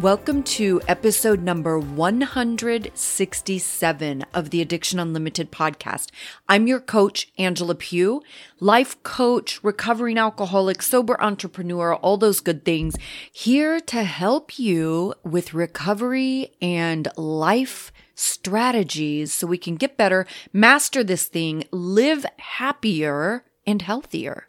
Welcome 0.00 0.42
to 0.44 0.80
episode 0.88 1.42
number 1.42 1.78
167 1.78 4.24
of 4.32 4.48
the 4.48 4.62
Addiction 4.62 4.98
Unlimited 4.98 5.52
podcast. 5.52 6.08
I'm 6.48 6.66
your 6.66 6.80
coach, 6.80 7.30
Angela 7.36 7.74
Pugh, 7.74 8.22
life 8.58 9.02
coach, 9.02 9.62
recovering 9.62 10.16
alcoholic, 10.16 10.80
sober 10.80 11.22
entrepreneur, 11.22 11.94
all 11.96 12.16
those 12.16 12.40
good 12.40 12.64
things, 12.64 12.96
here 13.30 13.80
to 13.80 14.04
help 14.04 14.58
you 14.58 15.12
with 15.24 15.52
recovery 15.52 16.54
and 16.62 17.08
life 17.18 17.92
strategies 18.14 19.34
so 19.34 19.46
we 19.46 19.58
can 19.58 19.76
get 19.76 19.98
better, 19.98 20.26
master 20.54 21.04
this 21.04 21.26
thing, 21.26 21.64
live 21.70 22.24
happier 22.38 23.44
and 23.66 23.82
healthier. 23.82 24.48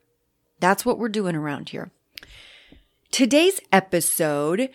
That's 0.62 0.86
what 0.86 0.98
we're 0.98 1.10
doing 1.10 1.36
around 1.36 1.68
here. 1.70 1.92
Today's 3.12 3.60
episode 3.72 4.70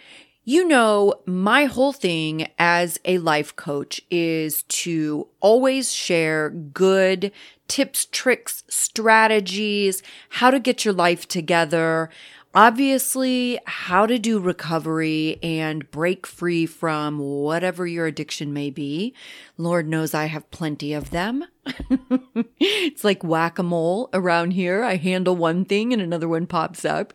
you 0.48 0.66
know, 0.66 1.12
my 1.26 1.66
whole 1.66 1.92
thing 1.92 2.48
as 2.58 2.98
a 3.04 3.18
life 3.18 3.54
coach 3.54 4.00
is 4.10 4.62
to 4.62 5.28
always 5.40 5.92
share 5.92 6.48
good 6.48 7.30
tips, 7.68 8.06
tricks, 8.06 8.64
strategies, 8.66 10.02
how 10.30 10.50
to 10.50 10.58
get 10.58 10.86
your 10.86 10.94
life 10.94 11.28
together. 11.28 12.08
Obviously, 12.54 13.58
how 13.66 14.06
to 14.06 14.18
do 14.18 14.40
recovery 14.40 15.38
and 15.42 15.90
break 15.90 16.26
free 16.26 16.64
from 16.64 17.18
whatever 17.18 17.86
your 17.86 18.06
addiction 18.06 18.54
may 18.54 18.70
be. 18.70 19.12
Lord 19.58 19.86
knows 19.86 20.14
I 20.14 20.24
have 20.24 20.50
plenty 20.50 20.94
of 20.94 21.10
them. 21.10 21.44
it's 22.58 23.04
like 23.04 23.22
whack 23.22 23.58
a 23.58 23.62
mole 23.62 24.08
around 24.14 24.52
here. 24.52 24.82
I 24.82 24.96
handle 24.96 25.36
one 25.36 25.66
thing 25.66 25.92
and 25.92 26.00
another 26.00 26.26
one 26.26 26.46
pops 26.46 26.86
up. 26.86 27.12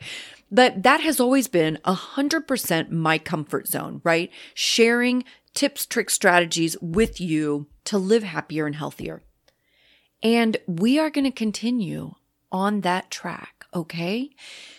But 0.53 0.83
that 0.83 1.01
has 1.01 1.19
always 1.19 1.47
been 1.47 1.79
100% 1.83 2.91
my 2.91 3.17
comfort 3.17 3.67
zone, 3.67 4.01
right? 4.03 4.29
Sharing 4.53 5.23
tips, 5.55 5.87
tricks, 5.87 6.13
strategies 6.13 6.77
with 6.79 7.19
you 7.19 7.65
to 7.85 7.97
live 7.97 8.21
happier 8.21 8.67
and 8.67 8.75
healthier. 8.75 9.23
And 10.21 10.57
we 10.67 10.99
are 10.99 11.09
going 11.09 11.25
to 11.25 11.31
continue 11.31 12.13
on 12.51 12.81
that 12.81 13.09
track, 13.09 13.65
okay? 13.73 14.29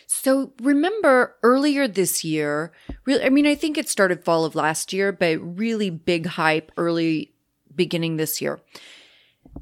So 0.06 0.53
remember 0.62 1.34
earlier 1.42 1.88
this 1.88 2.22
year, 2.22 2.70
really, 3.05 3.25
I 3.25 3.28
mean, 3.28 3.47
I 3.47 3.56
think 3.56 3.77
it 3.77 3.88
started 3.88 4.25
fall 4.25 4.44
of 4.44 4.55
last 4.55 4.92
year, 4.92 5.11
but 5.11 5.38
really 5.41 5.91
big 5.91 6.27
hype 6.27 6.70
early 6.77 7.34
beginning 7.75 8.16
this 8.16 8.41
year 8.41 8.61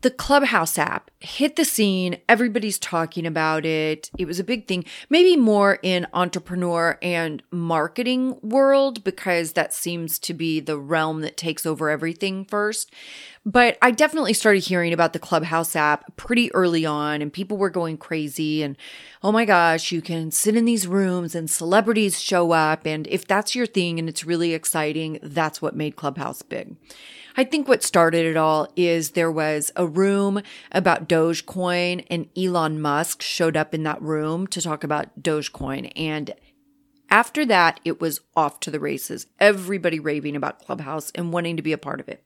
the 0.02 0.10
Clubhouse 0.10 0.78
app 0.78 1.10
hit 1.20 1.54
the 1.54 1.64
scene. 1.64 2.18
Everybody's 2.28 2.78
talking 2.78 3.24
about 3.24 3.64
it. 3.64 4.10
It 4.18 4.26
was 4.26 4.40
a 4.40 4.44
big 4.44 4.66
thing, 4.66 4.84
maybe 5.08 5.36
more 5.36 5.78
in 5.82 6.08
entrepreneur 6.12 6.98
and 7.00 7.42
marketing 7.52 8.38
world 8.42 9.04
because 9.04 9.52
that 9.52 9.72
seems 9.72 10.18
to 10.20 10.34
be 10.34 10.58
the 10.58 10.76
realm 10.76 11.20
that 11.20 11.36
takes 11.36 11.64
over 11.64 11.88
everything 11.88 12.44
first. 12.44 12.92
But 13.46 13.78
I 13.80 13.92
definitely 13.92 14.34
started 14.34 14.64
hearing 14.64 14.92
about 14.92 15.12
the 15.12 15.18
Clubhouse 15.20 15.74
app 15.76 16.16
pretty 16.16 16.52
early 16.52 16.84
on 16.84 17.22
and 17.22 17.32
people 17.32 17.56
were 17.56 17.70
going 17.70 17.96
crazy 17.96 18.62
and 18.62 18.76
oh 19.22 19.30
my 19.30 19.44
gosh, 19.44 19.92
you 19.92 20.02
can 20.02 20.32
sit 20.32 20.56
in 20.56 20.64
these 20.64 20.88
rooms 20.88 21.34
and 21.34 21.48
celebrities 21.48 22.20
show 22.20 22.50
up 22.50 22.86
and 22.86 23.06
if 23.06 23.26
that's 23.26 23.54
your 23.54 23.66
thing 23.66 24.00
and 24.00 24.08
it's 24.08 24.24
really 24.24 24.52
exciting, 24.52 25.20
that's 25.22 25.62
what 25.62 25.76
made 25.76 25.94
Clubhouse 25.94 26.42
big. 26.42 26.76
I 27.36 27.44
think 27.44 27.68
what 27.68 27.82
started 27.82 28.26
it 28.26 28.36
all 28.36 28.68
is 28.76 29.10
there 29.10 29.30
was 29.32 29.70
a 29.76 29.86
room 29.86 30.42
about 30.70 31.08
Dogecoin 31.08 32.06
and 32.10 32.28
Elon 32.36 32.80
Musk 32.80 33.22
showed 33.22 33.56
up 33.56 33.74
in 33.74 33.84
that 33.84 34.02
room 34.02 34.46
to 34.48 34.60
talk 34.60 34.84
about 34.84 35.22
Dogecoin. 35.22 35.92
And 35.96 36.34
after 37.10 37.44
that, 37.46 37.80
it 37.84 38.00
was 38.00 38.20
off 38.36 38.60
to 38.60 38.70
the 38.70 38.80
races. 38.80 39.26
Everybody 39.38 40.00
raving 40.00 40.36
about 40.36 40.60
Clubhouse 40.60 41.10
and 41.14 41.32
wanting 41.32 41.56
to 41.56 41.62
be 41.62 41.72
a 41.72 41.78
part 41.78 42.00
of 42.00 42.08
it. 42.08 42.24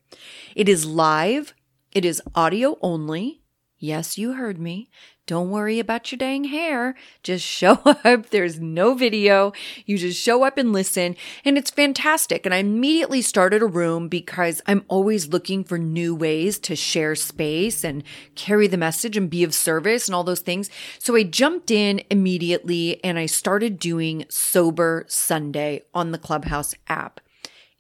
It 0.55 0.69
is 0.69 0.87
live. 0.87 1.55
It 1.93 2.05
is 2.05 2.23
audio 2.35 2.79
only. 2.83 3.43
Yes, 3.79 4.17
you 4.17 4.35
heard 4.35 4.59
me. 4.59 4.91
Don't 5.27 5.51
worry 5.51 5.81
about 5.81 6.13
your 6.13 6.19
dang 6.19 6.45
hair. 6.45 6.95
Just 7.25 7.45
show 7.45 7.73
up. 8.05 8.31
There's 8.31 8.61
no 8.61 8.95
video. 8.95 9.53
You 9.85 9.99
just 9.99 10.21
show 10.23 10.45
up 10.45 10.57
and 10.57 10.73
listen. 10.73 11.17
And 11.45 11.59
it's 11.59 11.71
fantastic. 11.71 12.47
And 12.47 12.55
I 12.55 12.59
immediately 12.59 13.23
started 13.23 13.63
a 13.63 13.67
room 13.67 14.09
because 14.09 14.63
I'm 14.67 14.85
always 14.89 15.29
looking 15.29 15.65
for 15.65 15.79
new 15.79 16.15
ways 16.15 16.59
to 16.61 16.77
share 16.77 17.17
space 17.17 17.85
and 17.85 18.05
carry 18.37 18.69
the 18.69 18.77
message 18.77 19.17
and 19.17 19.29
be 19.29 19.43
of 19.45 19.55
service 19.55 20.09
and 20.09 20.15
all 20.15 20.25
those 20.25 20.41
things. 20.41 20.71
So 20.99 21.17
I 21.17 21.25
jumped 21.25 21.71
in 21.73 22.03
immediately 22.11 23.03
and 23.05 23.19
I 23.19 23.27
started 23.27 23.81
doing 23.81 24.27
Sober 24.29 25.05
Sunday 25.09 25.83
on 25.93 26.13
the 26.13 26.19
Clubhouse 26.19 26.75
app. 26.89 27.21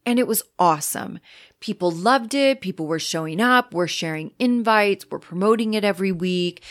And 0.04 0.18
it 0.20 0.28
was 0.28 0.42
awesome. 0.58 1.18
People 1.58 1.90
loved 1.90 2.32
it. 2.34 2.60
People 2.60 2.86
were 2.86 3.00
showing 3.00 3.40
up. 3.40 3.74
We're 3.74 3.88
sharing 3.88 4.32
invites. 4.38 5.04
We're 5.10 5.18
promoting 5.18 5.74
it 5.74 5.84
every 5.84 6.12
week. 6.12 6.62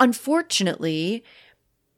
Unfortunately, 0.00 1.22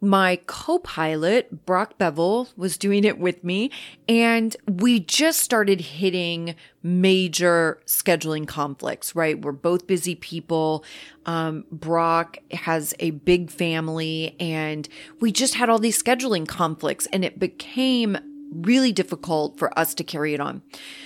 my 0.03 0.41
co 0.47 0.81
pilot, 0.81 1.65
Brock 1.65 1.97
Bevel, 1.97 2.49
was 2.57 2.77
doing 2.77 3.05
it 3.05 3.19
with 3.19 3.45
me, 3.45 3.71
and 4.09 4.57
we 4.67 4.99
just 4.99 5.39
started 5.39 5.81
hitting 5.81 6.57
major 6.83 7.81
scheduling 7.87 8.47
conflicts, 8.47 9.15
right? 9.15 9.41
We're 9.41 9.53
both 9.53 9.87
busy 9.87 10.17
people. 10.17 10.85
Um, 11.25 11.65
Brock 11.71 12.39
has 12.51 12.95
a 12.99 13.13
big 13.13 13.49
family, 13.49 14.35
and 14.41 14.89
we 15.21 15.31
just 15.31 15.55
had 15.55 15.71
all 15.71 15.79
these 15.79 16.03
scheduling 16.03 16.49
conflicts, 16.49 17.07
and 17.13 17.25
it 17.25 17.39
became 17.39 18.19
really 18.53 18.93
difficult 18.93 19.57
for 19.57 19.77
us 19.79 19.95
to 19.95 20.05
carry 20.05 20.35
it 20.35 20.41
on. 20.41 20.63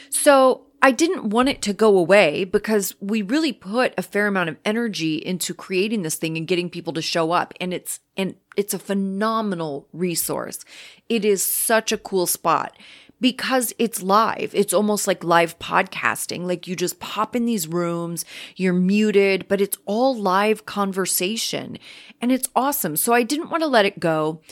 So 0.08 0.65
I 0.82 0.90
didn't 0.90 1.30
want 1.30 1.48
it 1.48 1.62
to 1.62 1.72
go 1.72 1.96
away 1.96 2.44
because 2.44 2.94
we 3.00 3.22
really 3.22 3.52
put 3.52 3.94
a 3.96 4.02
fair 4.02 4.26
amount 4.26 4.50
of 4.50 4.56
energy 4.64 5.16
into 5.16 5.54
creating 5.54 6.02
this 6.02 6.16
thing 6.16 6.36
and 6.36 6.46
getting 6.46 6.70
people 6.70 6.92
to 6.92 7.02
show 7.02 7.32
up. 7.32 7.54
And 7.60 7.74
it's, 7.74 8.00
and 8.16 8.36
it's 8.56 8.74
a 8.74 8.78
phenomenal 8.78 9.88
resource. 9.92 10.64
It 11.08 11.24
is 11.24 11.42
such 11.42 11.92
a 11.92 11.98
cool 11.98 12.26
spot 12.26 12.76
because 13.20 13.72
it's 13.78 14.02
live. 14.02 14.54
It's 14.54 14.74
almost 14.74 15.06
like 15.06 15.24
live 15.24 15.58
podcasting. 15.58 16.44
Like 16.44 16.66
you 16.66 16.76
just 16.76 17.00
pop 17.00 17.34
in 17.34 17.46
these 17.46 17.66
rooms, 17.66 18.24
you're 18.56 18.72
muted, 18.72 19.48
but 19.48 19.60
it's 19.60 19.78
all 19.86 20.16
live 20.16 20.66
conversation 20.66 21.78
and 22.20 22.30
it's 22.30 22.48
awesome. 22.54 22.96
So 22.96 23.12
I 23.12 23.22
didn't 23.22 23.50
want 23.50 23.62
to 23.62 23.68
let 23.68 23.86
it 23.86 24.00
go. 24.00 24.42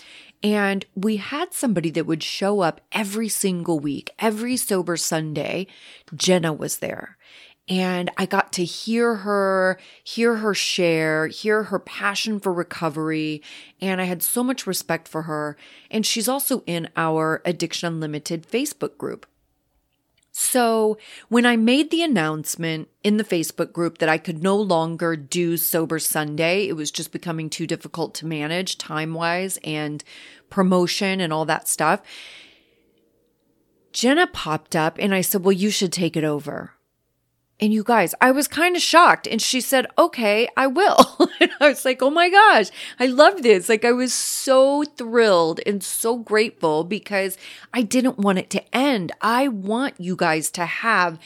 And 0.44 0.84
we 0.94 1.16
had 1.16 1.54
somebody 1.54 1.88
that 1.92 2.04
would 2.04 2.22
show 2.22 2.60
up 2.60 2.82
every 2.92 3.30
single 3.30 3.80
week, 3.80 4.12
every 4.18 4.58
sober 4.58 4.98
Sunday. 4.98 5.66
Jenna 6.14 6.52
was 6.52 6.78
there. 6.78 7.16
And 7.66 8.10
I 8.18 8.26
got 8.26 8.52
to 8.52 8.64
hear 8.64 9.14
her, 9.14 9.80
hear 10.04 10.36
her 10.36 10.52
share, 10.52 11.28
hear 11.28 11.62
her 11.64 11.78
passion 11.78 12.38
for 12.38 12.52
recovery. 12.52 13.42
And 13.80 14.02
I 14.02 14.04
had 14.04 14.22
so 14.22 14.44
much 14.44 14.66
respect 14.66 15.08
for 15.08 15.22
her. 15.22 15.56
And 15.90 16.04
she's 16.04 16.28
also 16.28 16.62
in 16.66 16.90
our 16.94 17.40
Addiction 17.46 17.94
Unlimited 17.94 18.46
Facebook 18.46 18.98
group. 18.98 19.24
So 20.36 20.98
when 21.28 21.46
I 21.46 21.56
made 21.56 21.92
the 21.92 22.02
announcement 22.02 22.88
in 23.04 23.18
the 23.18 23.24
Facebook 23.24 23.72
group 23.72 23.98
that 23.98 24.08
I 24.08 24.18
could 24.18 24.42
no 24.42 24.56
longer 24.56 25.14
do 25.14 25.56
Sober 25.56 26.00
Sunday, 26.00 26.66
it 26.66 26.72
was 26.72 26.90
just 26.90 27.12
becoming 27.12 27.48
too 27.48 27.68
difficult 27.68 28.16
to 28.16 28.26
manage 28.26 28.76
time 28.76 29.14
wise 29.14 29.60
and 29.62 30.02
promotion 30.50 31.20
and 31.20 31.32
all 31.32 31.44
that 31.44 31.68
stuff. 31.68 32.02
Jenna 33.92 34.26
popped 34.26 34.74
up 34.74 34.98
and 34.98 35.14
I 35.14 35.20
said, 35.20 35.44
Well, 35.44 35.52
you 35.52 35.70
should 35.70 35.92
take 35.92 36.16
it 36.16 36.24
over. 36.24 36.73
And 37.60 37.72
you 37.72 37.84
guys, 37.84 38.14
I 38.20 38.32
was 38.32 38.48
kind 38.48 38.74
of 38.74 38.82
shocked. 38.82 39.26
And 39.26 39.40
she 39.40 39.60
said, 39.60 39.86
okay, 39.96 40.48
I 40.56 40.66
will. 40.66 40.98
and 41.40 41.50
I 41.60 41.68
was 41.68 41.84
like, 41.84 42.02
oh 42.02 42.10
my 42.10 42.28
gosh, 42.28 42.66
I 42.98 43.06
love 43.06 43.42
this. 43.42 43.68
Like, 43.68 43.84
I 43.84 43.92
was 43.92 44.12
so 44.12 44.82
thrilled 44.82 45.60
and 45.64 45.82
so 45.82 46.16
grateful 46.16 46.84
because 46.84 47.38
I 47.72 47.82
didn't 47.82 48.18
want 48.18 48.38
it 48.38 48.50
to 48.50 48.76
end. 48.76 49.12
I 49.20 49.48
want 49.48 50.00
you 50.00 50.16
guys 50.16 50.50
to 50.52 50.66
have 50.66 51.18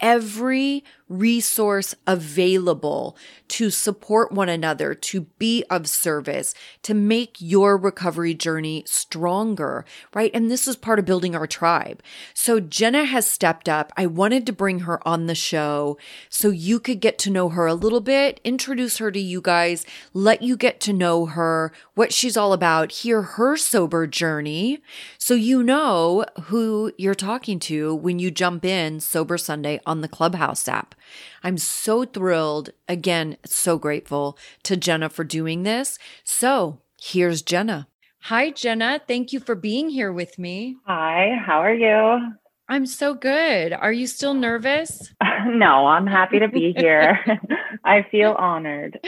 every 0.00 0.84
resource 1.08 1.94
available 2.06 3.16
to 3.48 3.70
support 3.70 4.32
one 4.32 4.48
another, 4.48 4.94
to 4.94 5.22
be 5.38 5.64
of 5.70 5.88
service, 5.88 6.54
to 6.82 6.94
make 6.94 7.36
your 7.38 7.76
recovery 7.76 8.34
journey 8.34 8.84
stronger, 8.86 9.84
right? 10.14 10.30
And 10.34 10.50
this 10.50 10.66
is 10.66 10.76
part 10.76 10.98
of 10.98 11.04
building 11.04 11.34
our 11.34 11.46
tribe. 11.46 12.02
So 12.32 12.58
Jenna 12.60 13.04
has 13.04 13.26
stepped 13.26 13.68
up. 13.68 13.92
I 13.96 14.06
wanted 14.06 14.46
to 14.46 14.52
bring 14.52 14.80
her 14.80 15.06
on 15.06 15.26
the 15.26 15.34
show 15.34 15.98
so 16.28 16.48
you 16.50 16.80
could 16.80 17.00
get 17.00 17.18
to 17.18 17.30
know 17.30 17.50
her 17.50 17.66
a 17.66 17.74
little 17.74 18.00
bit, 18.00 18.40
introduce 18.44 18.98
her 18.98 19.10
to 19.10 19.20
you 19.20 19.40
guys, 19.40 19.84
let 20.12 20.42
you 20.42 20.56
get 20.56 20.80
to 20.80 20.92
know 20.92 21.26
her, 21.26 21.72
what 21.94 22.12
she's 22.12 22.36
all 22.36 22.52
about, 22.52 22.92
hear 22.92 23.22
her 23.22 23.56
sober 23.56 24.06
journey 24.06 24.82
so 25.18 25.34
you 25.34 25.62
know 25.62 26.24
who 26.44 26.92
you're 26.96 27.14
talking 27.14 27.58
to 27.60 27.94
when 27.94 28.18
you 28.18 28.30
jump 28.30 28.64
in 28.64 29.00
Sober 29.00 29.38
Sunday 29.38 29.80
on 29.86 30.00
the 30.00 30.08
Clubhouse 30.08 30.68
app. 30.68 30.94
I'm 31.42 31.58
so 31.58 32.04
thrilled, 32.04 32.70
again, 32.88 33.36
so 33.44 33.78
grateful 33.78 34.38
to 34.64 34.76
Jenna 34.76 35.08
for 35.08 35.24
doing 35.24 35.62
this. 35.62 35.98
So 36.24 36.80
here's 37.00 37.42
Jenna. 37.42 37.88
Hi, 38.22 38.50
Jenna. 38.50 39.00
Thank 39.06 39.32
you 39.32 39.40
for 39.40 39.54
being 39.54 39.90
here 39.90 40.12
with 40.12 40.38
me. 40.38 40.76
Hi, 40.86 41.36
how 41.44 41.60
are 41.60 41.74
you? 41.74 42.32
I'm 42.68 42.86
so 42.86 43.12
good. 43.12 43.74
Are 43.74 43.92
you 43.92 44.06
still 44.06 44.32
nervous? 44.32 45.12
no, 45.46 45.86
I'm 45.86 46.06
happy 46.06 46.38
to 46.38 46.48
be 46.48 46.72
here. 46.76 47.20
I 47.84 48.06
feel 48.10 48.32
honored. 48.32 48.98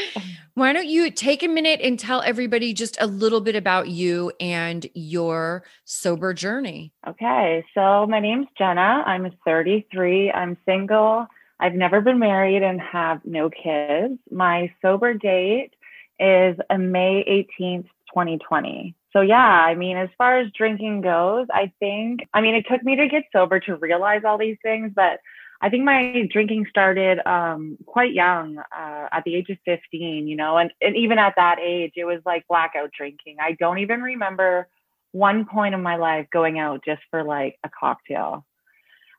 Why 0.55 0.75
don't 0.75 0.87
you 0.87 1.11
take 1.11 1.43
a 1.43 1.49
minute 1.49 1.81
and 1.83 1.99
tell 1.99 2.21
everybody 2.21 2.75
just 2.75 2.99
a 3.01 3.07
little 3.07 3.41
bit 3.41 3.57
about 3.57 3.89
you 3.89 4.33
and 4.39 4.87
your 4.95 5.65
sober 5.85 6.35
journey? 6.35 6.93
Okay, 7.09 7.65
so 7.75 8.07
my 8.07 8.21
name's 8.21 8.49
Jenna. 8.59 9.03
I'm 9.07 9.31
33. 9.47 10.33
I'm 10.33 10.59
single. 10.67 11.27
I've 11.59 11.75
never 11.75 12.01
been 12.01 12.19
married 12.19 12.63
and 12.63 12.81
have 12.81 13.21
no 13.25 13.51
kids. 13.51 14.19
My 14.31 14.73
sober 14.83 15.15
date 15.15 15.73
is 16.19 16.57
May 16.71 17.47
18th, 17.61 17.89
2020. 18.13 18.95
So 19.13 19.23
yeah, 19.23 19.37
I 19.37 19.75
mean, 19.75 19.97
as 19.97 20.11
far 20.19 20.39
as 20.39 20.51
drinking 20.53 21.01
goes, 21.01 21.47
I 21.51 21.73
think, 21.79 22.21
I 22.35 22.41
mean, 22.41 22.55
it 22.55 22.67
took 22.69 22.83
me 22.83 22.97
to 22.97 23.09
get 23.09 23.25
sober 23.33 23.61
to 23.61 23.77
realize 23.77 24.23
all 24.25 24.37
these 24.37 24.59
things, 24.63 24.93
but 24.95 25.21
I 25.63 25.71
think 25.71 25.85
my 25.85 26.29
drinking 26.31 26.67
started 26.69 27.27
um, 27.27 27.79
quite 27.87 28.13
young, 28.13 28.59
uh, 28.59 29.09
at 29.11 29.25
the 29.25 29.35
age 29.35 29.49
of 29.49 29.57
15, 29.65 30.29
you 30.29 30.37
know, 30.37 30.59
and, 30.59 30.71
and 30.83 30.95
even 30.97 31.19
at 31.19 31.35
that 31.37 31.59
age, 31.59 31.93
it 31.97 32.05
was 32.05 32.21
like 32.27 32.47
blackout 32.47 32.91
drinking. 32.97 33.37
I 33.41 33.53
don't 33.53 33.79
even 33.79 34.03
remember 34.03 34.69
one 35.13 35.47
point 35.47 35.75
of 35.75 35.81
my 35.81 35.97
life 35.97 36.27
going 36.31 36.59
out 36.59 36.85
just 36.85 37.01
for 37.11 37.23
like 37.25 37.59
a 37.65 37.71
cocktail 37.71 38.45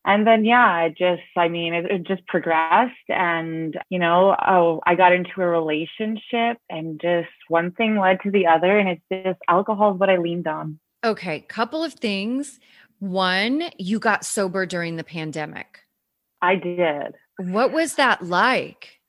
and 0.07 0.25
then 0.25 0.45
yeah 0.45 0.83
it 0.83 0.97
just 0.97 1.21
i 1.35 1.47
mean 1.47 1.73
it, 1.73 1.85
it, 1.91 2.03
just 2.03 2.25
progressed 2.27 2.95
and 3.09 3.77
you 3.89 3.99
know 3.99 4.35
oh 4.47 4.81
i 4.87 4.95
got 4.95 5.13
into 5.13 5.41
a 5.41 5.45
relationship 5.45 6.57
and 6.69 6.99
just 6.99 7.29
one 7.49 7.71
thing 7.71 7.99
led 7.99 8.17
to 8.23 8.31
the 8.31 8.47
other 8.47 8.79
and 8.79 8.89
it's 8.89 9.25
just 9.25 9.39
alcohol 9.47 9.93
is 9.93 9.99
what 9.99 10.09
i 10.09 10.17
leaned 10.17 10.47
on. 10.47 10.79
Okay 11.05 11.41
couple 11.41 11.83
of 11.83 11.93
things. 11.93 12.59
One 12.99 13.63
you 13.77 13.99
got 13.99 14.25
sober 14.25 14.65
during 14.65 14.95
the 14.95 15.03
pandemic. 15.03 15.81
I 16.41 16.55
did. 16.55 17.13
What 17.37 17.71
was 17.71 17.95
that 17.95 18.23
like? 18.23 18.99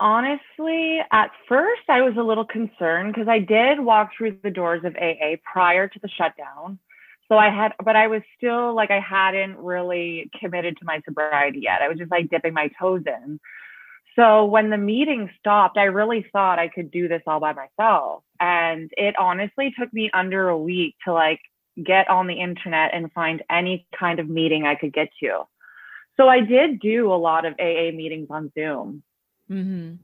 Honestly 0.00 0.98
at 1.10 1.30
first 1.48 1.82
i 1.88 2.02
was 2.02 2.14
a 2.18 2.22
little 2.22 2.44
concerned 2.44 3.14
because 3.14 3.28
i 3.28 3.38
did 3.38 3.80
walk 3.80 4.10
through 4.16 4.38
the 4.42 4.50
doors 4.50 4.84
of 4.84 4.94
aa 4.96 5.36
prior 5.50 5.88
to 5.88 5.98
the 6.00 6.08
shutdown 6.08 6.78
so 7.28 7.36
I 7.36 7.50
had, 7.50 7.72
but 7.84 7.94
I 7.94 8.08
was 8.08 8.22
still 8.36 8.74
like, 8.74 8.90
I 8.90 9.00
hadn't 9.00 9.58
really 9.58 10.30
committed 10.40 10.78
to 10.78 10.84
my 10.84 11.02
sobriety 11.04 11.60
yet. 11.62 11.82
I 11.82 11.88
was 11.88 11.98
just 11.98 12.10
like 12.10 12.30
dipping 12.30 12.54
my 12.54 12.70
toes 12.80 13.02
in. 13.06 13.38
So 14.16 14.46
when 14.46 14.70
the 14.70 14.78
meeting 14.78 15.30
stopped, 15.38 15.76
I 15.76 15.84
really 15.84 16.26
thought 16.32 16.58
I 16.58 16.68
could 16.68 16.90
do 16.90 17.06
this 17.06 17.22
all 17.26 17.38
by 17.38 17.52
myself. 17.52 18.24
And 18.40 18.90
it 18.96 19.14
honestly 19.18 19.72
took 19.78 19.92
me 19.92 20.10
under 20.12 20.48
a 20.48 20.58
week 20.58 20.96
to 21.04 21.12
like 21.12 21.40
get 21.84 22.08
on 22.08 22.26
the 22.26 22.40
internet 22.40 22.92
and 22.94 23.12
find 23.12 23.42
any 23.50 23.86
kind 23.96 24.18
of 24.18 24.28
meeting 24.28 24.66
I 24.66 24.74
could 24.74 24.92
get 24.92 25.10
to. 25.20 25.42
So 26.16 26.28
I 26.28 26.40
did 26.40 26.80
do 26.80 27.12
a 27.12 27.14
lot 27.14 27.44
of 27.44 27.54
AA 27.60 27.92
meetings 27.94 28.26
on 28.30 28.50
Zoom. 28.58 29.02
Mm-hmm. 29.50 29.96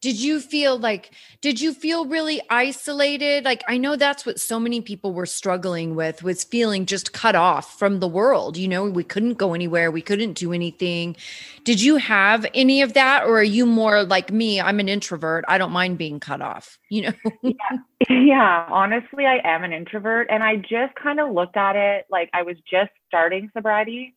Did 0.00 0.20
you 0.20 0.38
feel 0.38 0.78
like, 0.78 1.12
did 1.40 1.60
you 1.60 1.72
feel 1.72 2.04
really 2.04 2.40
isolated? 2.50 3.44
Like, 3.44 3.64
I 3.66 3.78
know 3.78 3.96
that's 3.96 4.26
what 4.26 4.38
so 4.38 4.60
many 4.60 4.82
people 4.82 5.14
were 5.14 5.24
struggling 5.24 5.94
with, 5.94 6.22
was 6.22 6.44
feeling 6.44 6.84
just 6.84 7.14
cut 7.14 7.34
off 7.34 7.78
from 7.78 8.00
the 8.00 8.08
world. 8.08 8.58
You 8.58 8.68
know, 8.68 8.84
we 8.84 9.02
couldn't 9.02 9.34
go 9.34 9.54
anywhere, 9.54 9.90
we 9.90 10.02
couldn't 10.02 10.34
do 10.34 10.52
anything. 10.52 11.16
Did 11.64 11.80
you 11.80 11.96
have 11.96 12.44
any 12.52 12.82
of 12.82 12.92
that? 12.92 13.24
Or 13.24 13.38
are 13.38 13.42
you 13.42 13.64
more 13.64 14.04
like 14.04 14.30
me? 14.30 14.60
I'm 14.60 14.78
an 14.78 14.90
introvert. 14.90 15.44
I 15.48 15.56
don't 15.56 15.72
mind 15.72 15.96
being 15.96 16.20
cut 16.20 16.42
off, 16.42 16.78
you 16.90 17.02
know? 17.02 17.12
yeah. 17.42 17.54
yeah, 18.10 18.66
honestly, 18.70 19.24
I 19.24 19.40
am 19.42 19.64
an 19.64 19.72
introvert. 19.72 20.26
And 20.30 20.42
I 20.42 20.56
just 20.56 20.94
kind 21.02 21.18
of 21.18 21.32
looked 21.32 21.56
at 21.56 21.76
it 21.76 22.06
like 22.10 22.28
I 22.34 22.42
was 22.42 22.56
just 22.70 22.90
starting 23.08 23.50
sobriety. 23.54 24.14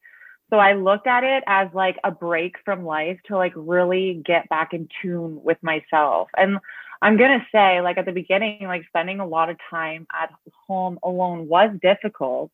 So 0.49 0.57
I 0.57 0.73
looked 0.73 1.07
at 1.07 1.23
it 1.23 1.43
as 1.45 1.67
like 1.73 1.97
a 2.03 2.11
break 2.11 2.55
from 2.63 2.85
life 2.85 3.19
to 3.27 3.35
like 3.35 3.53
really 3.55 4.21
get 4.25 4.47
back 4.49 4.73
in 4.73 4.87
tune 5.01 5.41
with 5.43 5.57
myself. 5.61 6.29
And 6.37 6.59
I'm 7.01 7.17
going 7.17 7.39
to 7.39 7.45
say, 7.51 7.81
like 7.81 7.97
at 7.97 8.05
the 8.05 8.11
beginning, 8.11 8.59
like 8.63 8.85
spending 8.87 9.19
a 9.19 9.27
lot 9.27 9.49
of 9.49 9.57
time 9.69 10.07
at 10.19 10.31
home 10.67 10.99
alone 11.03 11.47
was 11.47 11.71
difficult. 11.81 12.51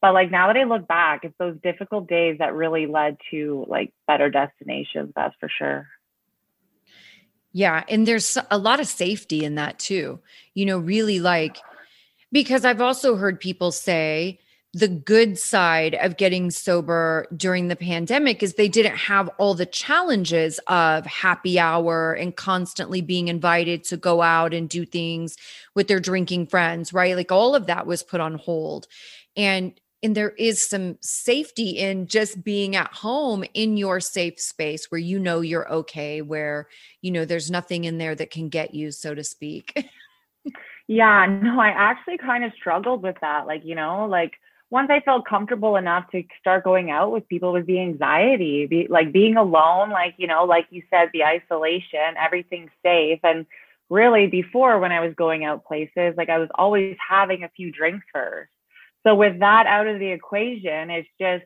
But 0.00 0.14
like 0.14 0.30
now 0.30 0.46
that 0.46 0.56
I 0.56 0.64
look 0.64 0.86
back, 0.86 1.24
it's 1.24 1.34
those 1.38 1.56
difficult 1.62 2.08
days 2.08 2.38
that 2.38 2.54
really 2.54 2.86
led 2.86 3.16
to 3.32 3.64
like 3.68 3.92
better 4.06 4.30
destinations, 4.30 5.12
that's 5.16 5.34
for 5.40 5.48
sure. 5.48 5.88
Yeah. 7.52 7.82
And 7.88 8.06
there's 8.06 8.38
a 8.50 8.58
lot 8.58 8.80
of 8.80 8.86
safety 8.86 9.44
in 9.44 9.56
that 9.56 9.78
too. 9.78 10.20
You 10.54 10.66
know, 10.66 10.78
really 10.78 11.18
like, 11.18 11.56
because 12.30 12.64
I've 12.64 12.82
also 12.82 13.16
heard 13.16 13.40
people 13.40 13.72
say, 13.72 14.38
the 14.76 14.88
good 14.88 15.38
side 15.38 15.94
of 15.94 16.18
getting 16.18 16.50
sober 16.50 17.26
during 17.34 17.68
the 17.68 17.76
pandemic 17.76 18.42
is 18.42 18.54
they 18.54 18.68
didn't 18.68 18.96
have 18.96 19.26
all 19.38 19.54
the 19.54 19.64
challenges 19.64 20.60
of 20.66 21.06
happy 21.06 21.58
hour 21.58 22.12
and 22.12 22.36
constantly 22.36 23.00
being 23.00 23.28
invited 23.28 23.84
to 23.84 23.96
go 23.96 24.20
out 24.20 24.52
and 24.52 24.68
do 24.68 24.84
things 24.84 25.38
with 25.74 25.88
their 25.88 25.98
drinking 25.98 26.46
friends, 26.46 26.92
right? 26.92 27.16
Like 27.16 27.32
all 27.32 27.54
of 27.54 27.68
that 27.68 27.86
was 27.86 28.02
put 28.02 28.20
on 28.20 28.34
hold. 28.34 28.86
And 29.34 29.72
and 30.02 30.14
there 30.14 30.32
is 30.32 30.68
some 30.68 30.98
safety 31.00 31.70
in 31.70 32.06
just 32.06 32.44
being 32.44 32.76
at 32.76 32.92
home 32.92 33.44
in 33.54 33.78
your 33.78 33.98
safe 33.98 34.38
space 34.38 34.90
where 34.90 34.98
you 34.98 35.18
know 35.18 35.40
you're 35.40 35.72
okay, 35.72 36.20
where 36.20 36.68
you 37.00 37.10
know 37.10 37.24
there's 37.24 37.50
nothing 37.50 37.84
in 37.84 37.96
there 37.96 38.14
that 38.14 38.30
can 38.30 38.50
get 38.50 38.74
you, 38.74 38.90
so 38.90 39.14
to 39.14 39.24
speak. 39.24 39.88
yeah, 40.86 41.24
no, 41.40 41.58
I 41.58 41.68
actually 41.68 42.18
kind 42.18 42.44
of 42.44 42.52
struggled 42.52 43.02
with 43.02 43.16
that. 43.22 43.46
Like, 43.46 43.64
you 43.64 43.74
know, 43.74 44.06
like 44.06 44.34
once 44.70 44.90
I 44.90 45.00
felt 45.00 45.26
comfortable 45.26 45.76
enough 45.76 46.10
to 46.10 46.24
start 46.40 46.64
going 46.64 46.90
out 46.90 47.12
with 47.12 47.28
people 47.28 47.52
was 47.52 47.66
the 47.66 47.80
anxiety, 47.80 48.66
be, 48.66 48.86
like 48.90 49.12
being 49.12 49.36
alone, 49.36 49.90
like, 49.90 50.14
you 50.18 50.26
know, 50.26 50.44
like 50.44 50.66
you 50.70 50.82
said, 50.90 51.10
the 51.12 51.24
isolation, 51.24 52.16
everything's 52.20 52.72
safe. 52.84 53.20
And 53.22 53.46
really 53.88 54.26
before 54.26 54.80
when 54.80 54.90
I 54.90 55.00
was 55.00 55.14
going 55.14 55.44
out 55.44 55.64
places, 55.64 56.14
like 56.16 56.28
I 56.28 56.38
was 56.38 56.48
always 56.54 56.96
having 57.06 57.44
a 57.44 57.48
few 57.50 57.70
drinks 57.70 58.06
first. 58.12 58.50
So 59.06 59.14
with 59.14 59.38
that 59.38 59.66
out 59.66 59.86
of 59.86 60.00
the 60.00 60.10
equation, 60.10 60.90
it's 60.90 61.08
just, 61.20 61.44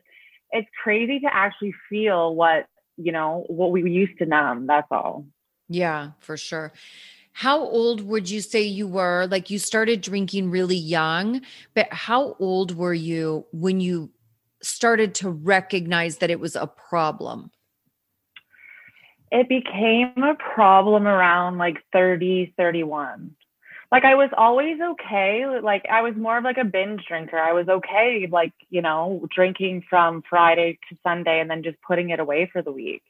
it's 0.49 0.67
crazy 0.83 1.19
to 1.19 1.33
actually 1.33 1.75
feel 1.89 2.33
what, 2.33 2.65
you 2.97 3.11
know, 3.11 3.45
what 3.47 3.71
we 3.71 3.89
used 3.89 4.17
to 4.17 4.25
numb. 4.25 4.65
That's 4.65 4.87
all. 4.89 5.25
Yeah, 5.69 6.11
for 6.19 6.37
sure. 6.37 6.73
How 7.33 7.59
old 7.59 8.01
would 8.01 8.29
you 8.29 8.41
say 8.41 8.61
you 8.61 8.87
were? 8.87 9.27
Like 9.29 9.49
you 9.49 9.57
started 9.57 10.01
drinking 10.01 10.51
really 10.51 10.75
young, 10.75 11.41
but 11.73 11.87
how 11.91 12.35
old 12.39 12.75
were 12.75 12.93
you 12.93 13.45
when 13.51 13.79
you 13.79 14.11
started 14.61 15.15
to 15.15 15.29
recognize 15.29 16.17
that 16.17 16.29
it 16.29 16.39
was 16.39 16.55
a 16.55 16.67
problem? 16.67 17.51
It 19.31 19.47
became 19.47 20.11
a 20.17 20.35
problem 20.35 21.07
around 21.07 21.57
like 21.57 21.77
30, 21.93 22.53
31. 22.57 23.35
Like 23.91 24.05
I 24.05 24.15
was 24.15 24.29
always 24.37 24.79
okay. 24.79 25.45
Like 25.61 25.85
I 25.89 26.01
was 26.01 26.15
more 26.15 26.37
of 26.37 26.43
like 26.43 26.57
a 26.57 26.65
binge 26.65 27.05
drinker. 27.07 27.37
I 27.37 27.53
was 27.53 27.67
okay, 27.67 28.27
like, 28.31 28.53
you 28.69 28.81
know, 28.81 29.25
drinking 29.33 29.83
from 29.89 30.23
Friday 30.29 30.79
to 30.89 30.97
Sunday 31.03 31.39
and 31.39 31.49
then 31.49 31.63
just 31.63 31.81
putting 31.81 32.09
it 32.09 32.19
away 32.19 32.49
for 32.51 32.61
the 32.61 32.71
week. 32.71 33.03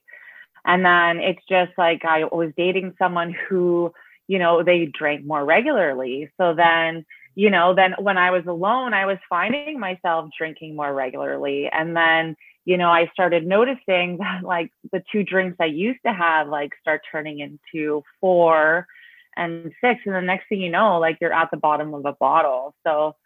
And 0.65 0.85
then 0.85 1.19
it's 1.19 1.41
just 1.49 1.71
like 1.77 2.05
I 2.05 2.25
was 2.25 2.51
dating 2.55 2.95
someone 2.97 3.35
who 3.47 3.93
you 4.31 4.39
know, 4.39 4.63
they 4.63 4.85
drank 4.85 5.25
more 5.25 5.43
regularly. 5.43 6.31
So 6.39 6.53
then, 6.55 7.05
you 7.35 7.49
know, 7.49 7.75
then 7.75 7.95
when 7.99 8.17
I 8.17 8.31
was 8.31 8.45
alone, 8.47 8.93
I 8.93 9.05
was 9.05 9.17
finding 9.27 9.77
myself 9.77 10.29
drinking 10.37 10.73
more 10.73 10.93
regularly. 10.93 11.67
And 11.69 11.97
then, 11.97 12.37
you 12.63 12.77
know, 12.77 12.89
I 12.89 13.09
started 13.11 13.45
noticing 13.45 14.17
that 14.19 14.43
like 14.45 14.71
the 14.93 15.03
two 15.11 15.23
drinks 15.23 15.57
I 15.59 15.65
used 15.65 15.99
to 16.05 16.13
have 16.13 16.47
like 16.47 16.71
start 16.79 17.01
turning 17.11 17.39
into 17.39 18.03
four 18.21 18.87
and 19.35 19.73
six. 19.81 19.99
And 20.05 20.15
the 20.15 20.21
next 20.21 20.47
thing 20.47 20.61
you 20.61 20.71
know, 20.71 20.97
like 20.97 21.17
you're 21.19 21.33
at 21.33 21.51
the 21.51 21.57
bottom 21.57 21.93
of 21.93 22.05
a 22.05 22.13
bottle. 22.13 22.73
So 22.87 23.17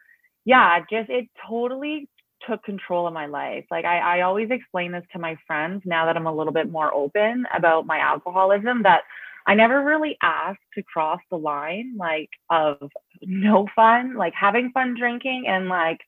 yeah, 0.43 0.79
just 0.89 1.11
it 1.11 1.27
totally 1.47 2.09
took 2.47 2.63
control 2.63 3.05
of 3.05 3.13
my 3.13 3.27
life. 3.27 3.65
Like 3.69 3.85
I, 3.85 3.99
I 3.99 4.21
always 4.21 4.49
explain 4.49 4.91
this 4.91 5.05
to 5.13 5.19
my 5.19 5.37
friends 5.45 5.83
now 5.85 6.07
that 6.07 6.17
I'm 6.17 6.25
a 6.25 6.33
little 6.33 6.51
bit 6.51 6.71
more 6.71 6.91
open 6.91 7.45
about 7.55 7.85
my 7.85 7.99
alcoholism 7.99 8.81
that 8.81 9.03
I 9.47 9.53
never 9.53 9.83
really 9.83 10.17
asked 10.21 10.59
to 10.73 10.83
cross 10.83 11.19
the 11.29 11.37
line 11.37 11.95
like 11.97 12.29
of 12.49 12.89
no 13.21 13.67
fun, 13.75 14.15
like 14.15 14.33
having 14.33 14.71
fun 14.71 14.95
drinking 14.97 15.45
and 15.47 15.69
like 15.69 15.99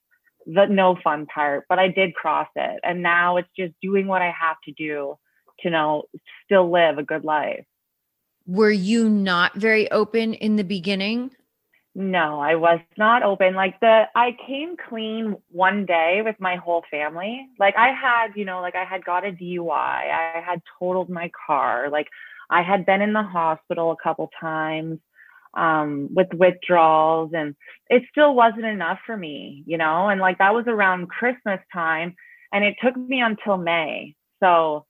the 0.46 0.66
no 0.66 0.98
fun 1.04 1.26
part, 1.26 1.66
but 1.70 1.78
I 1.78 1.90
did 1.90 2.16
cross 2.16 2.48
it. 2.56 2.80
And 2.84 3.04
now 3.04 3.38
it's 3.38 3.50
just 3.58 3.74
doing 3.82 4.08
what 4.08 4.22
I 4.22 4.32
have 4.32 4.58
to 4.66 4.72
do 4.72 5.18
to 5.62 5.70
know 5.70 6.04
still 6.46 6.72
live 6.72 6.98
a 6.98 7.04
good 7.04 7.24
life. 7.24 7.66
Were 8.46 8.72
you 8.72 9.10
not 9.10 9.56
very 9.56 9.92
open 9.92 10.34
in 10.34 10.56
the 10.56 10.64
beginning? 10.64 11.32
No, 11.94 12.40
I 12.40 12.56
was 12.56 12.80
not 12.96 13.24
open. 13.24 13.56
Like 13.56 13.80
the 13.80 14.04
I 14.16 14.38
came 14.46 14.76
clean 14.78 15.36
one 15.50 15.86
day 15.86 16.22
with 16.24 16.36
my 16.40 16.56
whole 16.56 16.84
family. 16.92 17.48
Like 17.60 17.76
I 17.76 17.92
had, 17.92 18.34
you 18.36 18.46
know, 18.46 18.62
like 18.62 18.76
I 18.76 18.86
had 18.86 19.04
got 19.04 19.26
a 19.26 19.32
DUI. 19.32 19.72
I 19.72 20.42
had 20.46 20.62
totaled 20.80 21.10
my 21.10 21.32
car. 21.48 21.90
Like 21.90 22.08
I 22.50 22.62
had 22.62 22.86
been 22.86 23.02
in 23.02 23.14
the 23.14 23.24
hospital 23.24 23.92
a 23.92 24.02
couple 24.02 24.30
times 24.40 25.00
um, 25.54 26.10
with 26.14 26.28
withdrawals, 26.34 27.32
and 27.34 27.56
it 27.90 28.04
still 28.10 28.36
wasn't 28.36 28.66
enough 28.66 29.00
for 29.06 29.18
me, 29.18 29.64
you 29.66 29.78
know. 29.78 30.08
And 30.10 30.22
like 30.22 30.38
that 30.38 30.54
was 30.54 30.66
around 30.68 31.10
Christmas 31.10 31.60
time, 31.74 32.16
and 32.54 32.64
it 32.64 32.76
took 32.84 32.96
me 32.96 33.22
until 33.22 33.58
May. 33.58 34.16
So, 34.42 34.86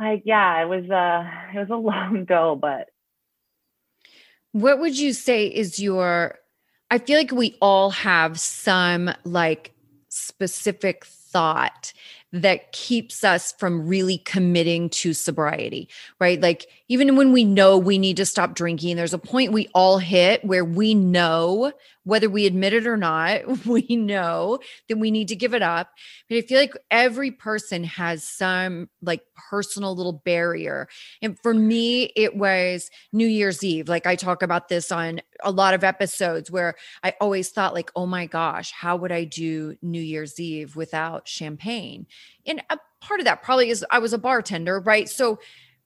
like, 0.00 0.22
yeah, 0.24 0.62
it 0.62 0.68
was 0.68 0.88
a 0.88 1.30
it 1.54 1.58
was 1.58 1.70
a 1.70 1.76
long 1.76 2.24
go, 2.24 2.56
but. 2.56 2.88
What 4.52 4.80
would 4.80 4.98
you 4.98 5.12
say 5.12 5.46
is 5.46 5.78
your? 5.78 6.38
I 6.90 6.98
feel 6.98 7.18
like 7.18 7.32
we 7.32 7.56
all 7.60 7.90
have 7.90 8.40
some 8.40 9.10
like 9.24 9.74
specific 10.08 11.04
thought 11.04 11.92
that 12.32 12.72
keeps 12.72 13.24
us 13.24 13.52
from 13.58 13.86
really 13.86 14.18
committing 14.18 14.90
to 14.90 15.14
sobriety, 15.14 15.88
right? 16.20 16.40
Like, 16.40 16.66
even 16.88 17.16
when 17.16 17.32
we 17.32 17.44
know 17.44 17.78
we 17.78 17.98
need 17.98 18.16
to 18.18 18.26
stop 18.26 18.54
drinking, 18.54 18.96
there's 18.96 19.14
a 19.14 19.18
point 19.18 19.52
we 19.52 19.68
all 19.74 19.98
hit 19.98 20.44
where 20.44 20.64
we 20.64 20.94
know, 20.94 21.72
whether 22.04 22.28
we 22.28 22.46
admit 22.46 22.72
it 22.72 22.86
or 22.86 22.96
not, 22.96 23.66
we 23.66 23.84
know 23.96 24.58
that 24.88 24.98
we 24.98 25.10
need 25.10 25.28
to 25.28 25.36
give 25.36 25.54
it 25.54 25.62
up. 25.62 25.90
But 26.28 26.38
I 26.38 26.40
feel 26.42 26.60
like 26.60 26.74
every 26.90 27.30
person 27.30 27.84
has 27.84 28.22
some 28.22 28.88
like 29.02 29.22
personal 29.50 29.96
little 29.96 30.20
barrier. 30.24 30.88
And 31.22 31.38
for 31.40 31.54
me, 31.54 32.12
it 32.16 32.36
was 32.36 32.90
New 33.12 33.26
Year's 33.26 33.64
Eve. 33.64 33.88
Like, 33.88 34.06
I 34.06 34.14
talk 34.14 34.42
about 34.42 34.68
this 34.68 34.92
on 34.92 35.20
a 35.42 35.50
lot 35.50 35.74
of 35.74 35.84
episodes 35.84 36.50
where 36.50 36.74
I 37.02 37.14
always 37.20 37.50
thought, 37.50 37.74
like, 37.74 37.90
oh 37.96 38.06
my 38.06 38.26
gosh, 38.26 38.72
how 38.72 38.96
would 38.96 39.12
I 39.12 39.24
do 39.24 39.76
New 39.82 40.00
Year's 40.00 40.38
Eve 40.38 40.76
without 40.76 41.26
champagne? 41.26 42.06
And 42.46 42.62
a 42.70 42.78
part 43.00 43.20
of 43.20 43.26
that 43.26 43.42
probably 43.42 43.70
is 43.70 43.84
I 43.90 43.98
was 43.98 44.12
a 44.12 44.18
bartender, 44.18 44.80
right? 44.80 45.08
So 45.08 45.38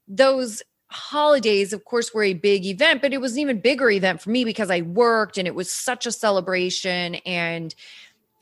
those 0.07 0.61
holidays 0.91 1.71
of 1.71 1.85
course 1.85 2.13
were 2.13 2.23
a 2.23 2.33
big 2.33 2.65
event 2.65 3.01
but 3.01 3.13
it 3.13 3.21
was 3.21 3.33
an 3.33 3.39
even 3.39 3.61
bigger 3.61 3.89
event 3.89 4.19
for 4.19 4.29
me 4.29 4.43
because 4.43 4.69
i 4.69 4.81
worked 4.81 5.37
and 5.37 5.47
it 5.47 5.55
was 5.55 5.71
such 5.71 6.05
a 6.05 6.11
celebration 6.11 7.15
and 7.25 7.73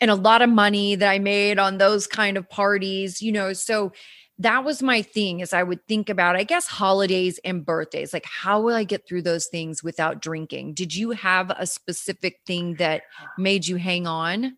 and 0.01 0.09
a 0.09 0.15
lot 0.15 0.41
of 0.41 0.49
money 0.49 0.95
that 0.95 1.09
i 1.09 1.19
made 1.19 1.59
on 1.59 1.77
those 1.77 2.07
kind 2.07 2.37
of 2.37 2.49
parties 2.49 3.21
you 3.21 3.31
know? 3.31 3.53
So 3.53 3.91
that 4.39 4.63
was 4.63 4.81
my 4.81 5.03
thing 5.03 5.43
as 5.43 5.53
i 5.53 5.61
would 5.61 5.85
think 5.85 6.09
about 6.09 6.35
i 6.35 6.43
guess 6.43 6.65
holidays 6.65 7.39
and 7.45 7.63
birthdays. 7.63 8.13
Like 8.13 8.25
how 8.25 8.59
will 8.61 8.73
i 8.73 8.83
get 8.83 9.07
through 9.07 9.21
those 9.21 9.45
things 9.45 9.83
without 9.83 10.19
drinking? 10.19 10.73
Did 10.73 10.95
you 10.95 11.11
have 11.11 11.51
a 11.51 11.67
specific 11.67 12.39
thing 12.47 12.75
that 12.75 13.03
made 13.37 13.67
you 13.67 13.75
hang 13.75 14.07
on 14.07 14.57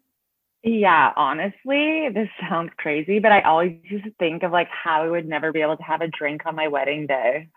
yeah, 0.63 1.11
honestly, 1.15 2.09
this 2.13 2.29
sounds 2.39 2.71
crazy, 2.77 3.19
but 3.19 3.31
I 3.31 3.41
always 3.41 3.77
used 3.83 4.05
to 4.05 4.13
think 4.19 4.43
of 4.43 4.51
like 4.51 4.69
how 4.69 5.03
I 5.03 5.09
would 5.09 5.27
never 5.27 5.51
be 5.51 5.61
able 5.61 5.77
to 5.77 5.83
have 5.83 6.01
a 6.01 6.07
drink 6.07 6.45
on 6.45 6.55
my 6.55 6.67
wedding 6.67 7.07
day. 7.07 7.49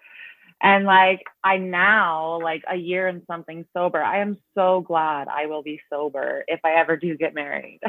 And 0.62 0.86
like 0.86 1.20
I 1.42 1.58
now, 1.58 2.40
like 2.40 2.62
a 2.70 2.76
year 2.76 3.06
and 3.06 3.22
something 3.26 3.66
sober, 3.76 4.02
I 4.02 4.20
am 4.20 4.38
so 4.54 4.80
glad 4.80 5.28
I 5.28 5.46
will 5.46 5.62
be 5.62 5.80
sober 5.90 6.44
if 6.48 6.60
I 6.64 6.74
ever 6.76 6.96
do 6.96 7.16
get 7.16 7.34
married. 7.34 7.80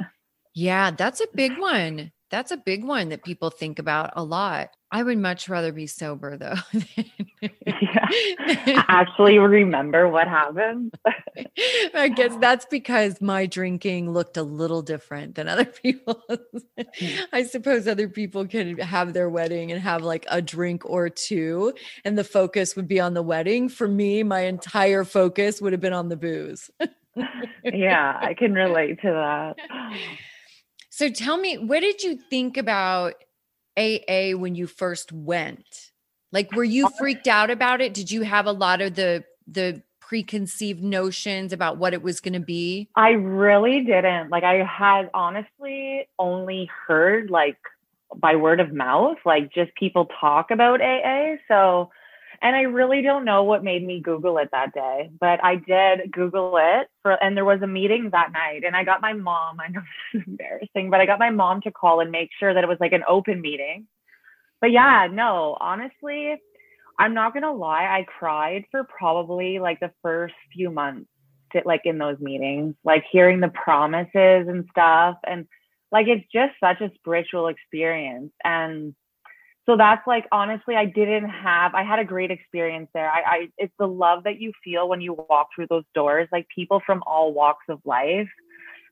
yeah, 0.54 0.90
that's 0.90 1.20
a 1.20 1.28
big 1.34 1.56
one. 1.58 2.10
That's 2.30 2.50
a 2.50 2.56
big 2.56 2.82
one 2.82 3.10
that 3.10 3.22
people 3.22 3.50
think 3.50 3.78
about 3.78 4.14
a 4.16 4.24
lot. 4.24 4.70
I 4.90 5.04
would 5.04 5.18
much 5.18 5.48
rather 5.48 5.72
be 5.72 5.86
sober 5.86 6.36
though. 6.36 6.56
yeah. 7.40 8.84
Actually 8.88 9.38
remember 9.38 10.08
what 10.08 10.26
happened. 10.26 10.92
I 11.94 12.08
guess 12.08 12.36
that's 12.36 12.64
because 12.66 13.20
my 13.20 13.46
drinking 13.46 14.12
looked 14.12 14.36
a 14.36 14.42
little 14.42 14.82
different 14.82 15.34
than 15.34 15.48
other 15.48 15.64
people's. 15.82 16.18
Hmm. 16.78 17.06
I 17.32 17.44
suppose 17.44 17.88
other 17.88 18.08
people 18.08 18.46
can 18.46 18.78
have 18.78 19.12
their 19.12 19.28
wedding 19.28 19.72
and 19.72 19.80
have 19.80 20.02
like 20.02 20.26
a 20.28 20.40
drink 20.40 20.88
or 20.88 21.08
two, 21.08 21.72
and 22.04 22.16
the 22.16 22.24
focus 22.24 22.76
would 22.76 22.88
be 22.88 23.00
on 23.00 23.14
the 23.14 23.22
wedding. 23.22 23.68
For 23.68 23.88
me, 23.88 24.22
my 24.22 24.40
entire 24.40 25.04
focus 25.04 25.60
would 25.60 25.72
have 25.72 25.80
been 25.80 25.92
on 25.92 26.08
the 26.08 26.16
booze. 26.16 26.70
yeah, 27.64 28.18
I 28.20 28.34
can 28.34 28.52
relate 28.52 29.00
to 29.02 29.08
that. 29.08 29.56
So 30.96 31.10
tell 31.10 31.36
me, 31.36 31.58
what 31.58 31.80
did 31.80 32.04
you 32.04 32.16
think 32.30 32.56
about 32.56 33.14
AA 33.76 34.30
when 34.36 34.54
you 34.54 34.68
first 34.68 35.10
went? 35.10 35.90
Like, 36.30 36.52
were 36.52 36.62
you 36.62 36.88
freaked 36.98 37.26
out 37.26 37.50
about 37.50 37.80
it? 37.80 37.94
Did 37.94 38.12
you 38.12 38.22
have 38.22 38.46
a 38.46 38.52
lot 38.52 38.80
of 38.80 38.94
the 38.94 39.24
the 39.46 39.82
preconceived 40.08 40.82
notions 40.82 41.52
about 41.52 41.78
what 41.78 41.94
it 41.94 42.02
was 42.02 42.20
going 42.20 42.34
to 42.34 42.40
be? 42.40 42.88
I 42.96 43.10
really 43.10 43.84
didn't. 43.84 44.30
Like, 44.30 44.44
I 44.44 44.64
had 44.64 45.10
honestly 45.14 46.08
only 46.18 46.70
heard 46.86 47.30
like 47.30 47.58
by 48.14 48.36
word 48.36 48.60
of 48.60 48.72
mouth, 48.72 49.18
like 49.24 49.52
just 49.52 49.74
people 49.74 50.08
talk 50.20 50.50
about 50.50 50.80
AA. 50.80 51.36
So 51.48 51.90
and 52.44 52.54
I 52.54 52.62
really 52.62 53.00
don't 53.00 53.24
know 53.24 53.42
what 53.42 53.64
made 53.64 53.86
me 53.86 54.00
Google 54.00 54.36
it 54.36 54.50
that 54.52 54.74
day, 54.74 55.10
but 55.18 55.42
I 55.42 55.56
did 55.56 56.12
Google 56.12 56.58
it 56.60 56.88
for, 57.00 57.12
and 57.12 57.34
there 57.34 57.44
was 57.44 57.62
a 57.62 57.66
meeting 57.66 58.10
that 58.12 58.32
night. 58.32 58.64
And 58.66 58.76
I 58.76 58.84
got 58.84 59.00
my 59.00 59.14
mom, 59.14 59.60
I 59.60 59.68
know 59.68 59.80
this 60.12 60.20
is 60.20 60.28
embarrassing, 60.28 60.90
but 60.90 61.00
I 61.00 61.06
got 61.06 61.18
my 61.18 61.30
mom 61.30 61.62
to 61.62 61.70
call 61.70 62.00
and 62.00 62.10
make 62.10 62.28
sure 62.38 62.52
that 62.52 62.62
it 62.62 62.68
was 62.68 62.76
like 62.80 62.92
an 62.92 63.02
open 63.08 63.40
meeting. 63.40 63.86
But 64.60 64.72
yeah, 64.72 65.08
no, 65.10 65.56
honestly, 65.58 66.34
I'm 66.98 67.14
not 67.14 67.32
to 67.42 67.52
lie. 67.52 67.84
I 67.84 68.04
cried 68.04 68.64
for 68.70 68.84
probably 68.84 69.58
like 69.58 69.80
the 69.80 69.92
first 70.02 70.34
few 70.52 70.70
months, 70.70 71.08
like 71.64 71.82
in 71.84 71.98
those 71.98 72.18
meetings, 72.20 72.74
like 72.84 73.04
hearing 73.10 73.40
the 73.40 73.48
promises 73.48 74.48
and 74.48 74.66
stuff. 74.70 75.16
And 75.26 75.46
like, 75.90 76.06
it's 76.08 76.26
just 76.32 76.54
such 76.60 76.80
a 76.80 76.90
spiritual 76.96 77.48
experience. 77.48 78.32
And 78.44 78.94
so 79.66 79.76
that's 79.76 80.06
like 80.06 80.26
honestly 80.30 80.76
i 80.76 80.84
didn't 80.84 81.28
have 81.28 81.74
i 81.74 81.82
had 81.82 81.98
a 81.98 82.04
great 82.04 82.30
experience 82.30 82.88
there 82.94 83.10
I, 83.10 83.22
I 83.26 83.48
it's 83.58 83.72
the 83.78 83.86
love 83.86 84.24
that 84.24 84.40
you 84.40 84.52
feel 84.62 84.88
when 84.88 85.00
you 85.00 85.14
walk 85.14 85.48
through 85.54 85.68
those 85.70 85.84
doors 85.94 86.28
like 86.32 86.46
people 86.54 86.82
from 86.84 87.02
all 87.06 87.32
walks 87.32 87.64
of 87.68 87.80
life 87.84 88.28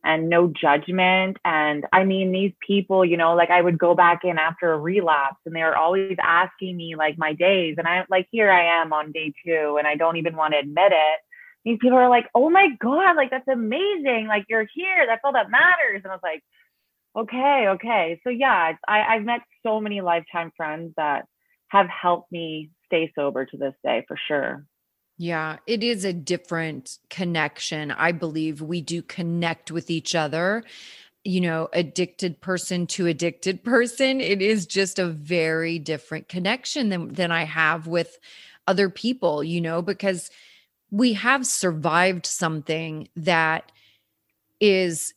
and 0.04 0.28
no 0.28 0.48
judgment. 0.48 1.36
And 1.44 1.84
i 1.92 2.04
mean 2.04 2.32
these 2.32 2.52
people 2.66 3.04
you 3.04 3.16
know 3.16 3.34
like 3.34 3.50
i 3.50 3.60
would 3.60 3.78
go 3.78 3.94
back 3.94 4.20
in 4.24 4.38
after 4.38 4.72
a 4.72 4.78
relapse 4.78 5.40
and 5.46 5.54
they 5.54 5.62
were 5.62 5.76
always 5.76 6.16
asking 6.22 6.76
me 6.76 6.96
like 6.96 7.18
my 7.18 7.32
days. 7.32 7.76
And 7.78 7.86
i 7.86 8.04
like 8.10 8.28
here 8.30 8.50
i 8.50 8.82
am 8.82 8.92
on 8.92 9.12
day 9.12 9.32
two 9.44 9.76
and 9.78 9.86
i 9.86 9.96
don't 9.96 10.16
even 10.16 10.36
want 10.36 10.54
to 10.54 10.60
admit 10.60 10.92
it. 10.92 11.18
These 11.64 11.78
people 11.80 11.98
are 11.98 12.08
like 12.08 12.28
oh 12.34 12.50
my 12.50 12.68
god 12.80 13.16
like 13.16 13.30
that's 13.30 13.48
amazing. 13.48 14.26
Like 14.28 14.46
you're 14.48 14.66
here. 14.74 15.06
That's 15.06 15.22
all 15.24 15.32
that 15.32 15.50
matters. 15.50 16.02
And 16.04 16.12
i 16.12 16.14
was 16.14 16.20
like 16.22 16.42
okay, 17.16 17.66
okay. 17.68 18.20
So 18.24 18.30
yeah, 18.30 18.72
I, 18.88 19.02
I've 19.02 19.24
met 19.24 19.40
so 19.62 19.80
many 19.80 20.00
lifetime 20.00 20.52
friends 20.56 20.94
that 20.96 21.26
have 21.68 21.86
helped 21.88 22.30
me 22.32 22.70
stay 22.86 23.12
sober 23.14 23.46
to 23.46 23.56
this 23.56 23.74
day 23.84 24.04
for 24.06 24.18
sure. 24.28 24.64
Yeah, 25.22 25.58
it 25.68 25.84
is 25.84 26.04
a 26.04 26.12
different 26.12 26.98
connection. 27.08 27.92
I 27.92 28.10
believe 28.10 28.60
we 28.60 28.80
do 28.80 29.02
connect 29.02 29.70
with 29.70 29.88
each 29.88 30.16
other. 30.16 30.64
You 31.22 31.42
know, 31.42 31.68
addicted 31.72 32.40
person 32.40 32.88
to 32.88 33.06
addicted 33.06 33.62
person. 33.64 34.20
It 34.20 34.42
is 34.42 34.66
just 34.66 34.98
a 34.98 35.06
very 35.06 35.78
different 35.78 36.28
connection 36.28 36.88
than 36.88 37.14
than 37.14 37.30
I 37.30 37.44
have 37.44 37.86
with 37.86 38.18
other 38.66 38.90
people, 38.90 39.44
you 39.44 39.60
know, 39.60 39.80
because 39.80 40.28
we 40.90 41.12
have 41.12 41.46
survived 41.46 42.26
something 42.26 43.08
that 43.14 43.70
is 44.58 45.14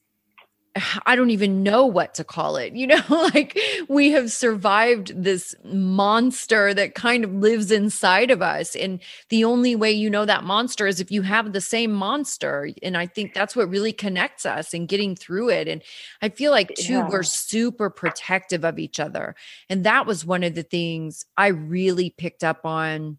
I 1.06 1.16
don't 1.16 1.30
even 1.30 1.64
know 1.64 1.86
what 1.86 2.14
to 2.16 2.26
call 2.26 2.58
it. 2.58 2.74
You 2.74 2.88
know, 2.88 3.02
like 3.10 3.58
we 3.88 4.12
have 4.12 4.32
survived 4.32 5.14
this 5.16 5.56
monster 5.64 6.74
that 6.74 6.96
kind 6.96 7.24
of 7.24 7.34
lives 7.34 7.72
inside 7.72 8.30
of 8.30 8.42
us. 8.42 8.76
And 8.76 9.00
the 9.30 9.46
only 9.46 9.76
way 9.76 9.92
you 9.92 10.10
know 10.10 10.26
that 10.26 10.44
monster 10.44 10.86
is 10.86 11.00
if 11.00 11.12
you 11.12 11.22
have 11.22 11.54
the 11.54 11.62
same 11.62 11.92
monster. 11.92 12.70
And 12.84 12.98
I 12.98 13.08
think 13.08 13.34
that's 13.34 13.56
what 13.56 13.70
really 13.70 13.94
connects 13.94 14.46
us 14.46 14.74
and 14.74 14.88
getting 14.88 15.16
through 15.16 15.50
it. 15.50 15.68
And 15.68 15.82
I 16.22 16.30
feel 16.30 16.52
like, 16.52 16.76
too, 16.76 16.94
yeah. 16.94 17.10
we're 17.10 17.24
super 17.24 17.90
protective 17.90 18.66
of 18.66 18.78
each 18.78 19.00
other. 19.00 19.36
And 19.70 19.84
that 19.86 20.06
was 20.06 20.26
one 20.26 20.44
of 20.44 20.56
the 20.56 20.64
things 20.64 21.26
I 21.38 21.48
really 21.48 22.10
picked 22.10 22.44
up 22.44 22.66
on 22.66 23.18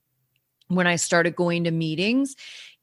when 0.68 0.86
I 0.86 0.96
started 0.96 1.36
going 1.36 1.64
to 1.64 1.70
meetings 1.70 2.34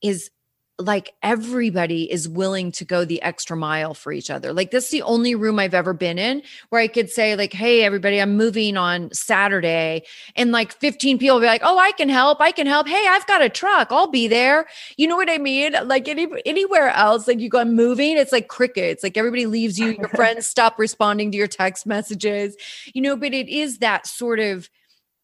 is 0.01 0.32
like 0.80 1.13
everybody 1.22 2.12
is 2.12 2.27
willing 2.27 2.72
to 2.72 2.84
go 2.84 3.06
the 3.06 3.22
extra 3.22 3.56
mile 3.56 3.94
for 3.94 4.12
each 4.12 4.32
other. 4.32 4.51
Like 4.53 4.72
this 4.72 4.86
is 4.86 4.89
the 4.89 5.03
only 5.03 5.36
room 5.36 5.60
I've 5.60 5.75
ever 5.75 5.94
been 5.94 6.18
in 6.18 6.42
where 6.70 6.82
I 6.82 6.88
could 6.88 7.12
say 7.12 7.36
like, 7.36 7.53
"Hey 7.53 7.84
everybody, 7.84 8.20
I'm 8.20 8.36
moving 8.36 8.75
on 8.75 9.12
Saturday." 9.13 10.03
And 10.36 10.51
like 10.51 10.74
15 10.74 11.20
people 11.20 11.39
be 11.39 11.46
like, 11.46 11.62
"Oh, 11.63 11.77
I 11.77 11.92
can 11.92 12.10
help. 12.10 12.42
I 12.42 12.51
can 12.51 12.65
help. 12.65 12.88
Hey, 12.88 13.06
I've 13.08 13.27
got 13.27 13.44
a 13.44 13.50
truck. 13.50 13.89
I'll 13.92 14.08
be 14.08 14.27
there." 14.27 14.65
You 14.98 15.08
know 15.08 15.15
what 15.15 15.30
I 15.30 15.38
mean? 15.38 15.75
Like 15.86 16.08
any 16.08 16.27
anywhere 16.46 16.89
else 16.89 17.27
like 17.27 17.39
you 17.39 17.50
go 17.50 17.60
I'm 17.60 17.75
moving, 17.75 18.18
it's 18.18 18.32
like 18.32 18.48
crickets. 18.48 19.03
Like 19.03 19.15
everybody 19.15 19.46
leaves 19.46 19.77
you, 19.77 19.92
your 19.92 20.10
friends 20.15 20.48
stop 20.48 20.80
responding 20.80 21.32
to 21.32 21.38
your 21.38 21.48
text 21.48 21.86
messages. 21.86 22.56
You 22.94 23.01
know, 23.03 23.15
but 23.15 23.34
it 23.34 23.48
is 23.48 23.77
that 23.77 24.08
sort 24.08 24.39
of 24.39 24.70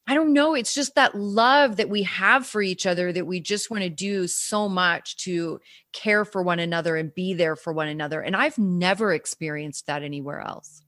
I 0.09 0.15
don't 0.15 0.33
know. 0.33 0.55
It's 0.55 0.73
just 0.73 0.95
that 0.95 1.13
love 1.13 1.75
that 1.75 1.87
we 1.87 2.01
have 2.01 2.43
for 2.47 2.63
each 2.63 2.87
other 2.87 3.13
that 3.13 3.27
we 3.27 3.39
just 3.39 3.69
want 3.69 3.83
to 3.83 3.91
do 3.91 4.25
so 4.25 4.67
much 4.67 5.17
to 5.17 5.61
care 5.93 6.25
for 6.25 6.41
one 6.41 6.57
another 6.57 6.95
and 6.95 7.13
be 7.13 7.35
there 7.35 7.55
for 7.55 7.71
one 7.71 7.87
another. 7.87 8.19
And 8.19 8.35
I've 8.35 8.57
never 8.57 9.13
experienced 9.13 9.85
that 9.85 10.01
anywhere 10.01 10.39
else. 10.39 10.81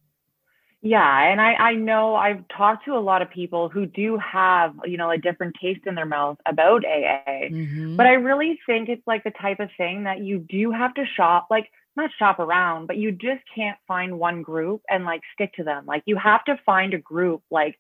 Yeah. 0.82 1.32
And 1.32 1.40
I, 1.40 1.54
I 1.54 1.74
know 1.76 2.16
I've 2.16 2.44
talked 2.48 2.86
to 2.86 2.96
a 2.96 3.00
lot 3.00 3.22
of 3.22 3.30
people 3.30 3.70
who 3.70 3.86
do 3.86 4.18
have, 4.18 4.74
you 4.86 4.98
know, 4.98 5.12
a 5.12 5.20
different 5.20 5.56
taste 5.62 5.82
in 5.86 5.94
their 5.94 6.08
mouth 6.08 6.40
about 6.48 6.84
AA. 6.84 7.46
Mm-hmm. 7.52 7.98
But 7.98 8.08
I 8.08 8.14
really 8.14 8.60
think 8.66 8.90
it's 8.90 9.06
like 9.06 9.24
the 9.24 9.30
type 9.40 9.60
of 9.60 9.70
thing 9.78 10.06
that 10.06 10.22
you 10.22 10.40
do 10.40 10.72
have 10.72 10.96
to 10.96 11.06
shop, 11.06 11.46
like, 11.52 11.70
not 11.96 12.10
shop 12.18 12.40
around, 12.40 12.88
but 12.88 12.98
you 12.98 13.12
just 13.12 13.44
can't 13.54 13.78
find 13.88 14.18
one 14.18 14.42
group 14.42 14.82
and 14.90 15.06
like 15.06 15.22
stick 15.36 15.54
to 15.54 15.64
them. 15.64 15.86
Like, 15.86 16.02
you 16.08 16.16
have 16.16 16.44
to 16.46 16.60
find 16.66 16.96
a 16.96 16.98
group, 16.98 17.44
like, 17.52 17.78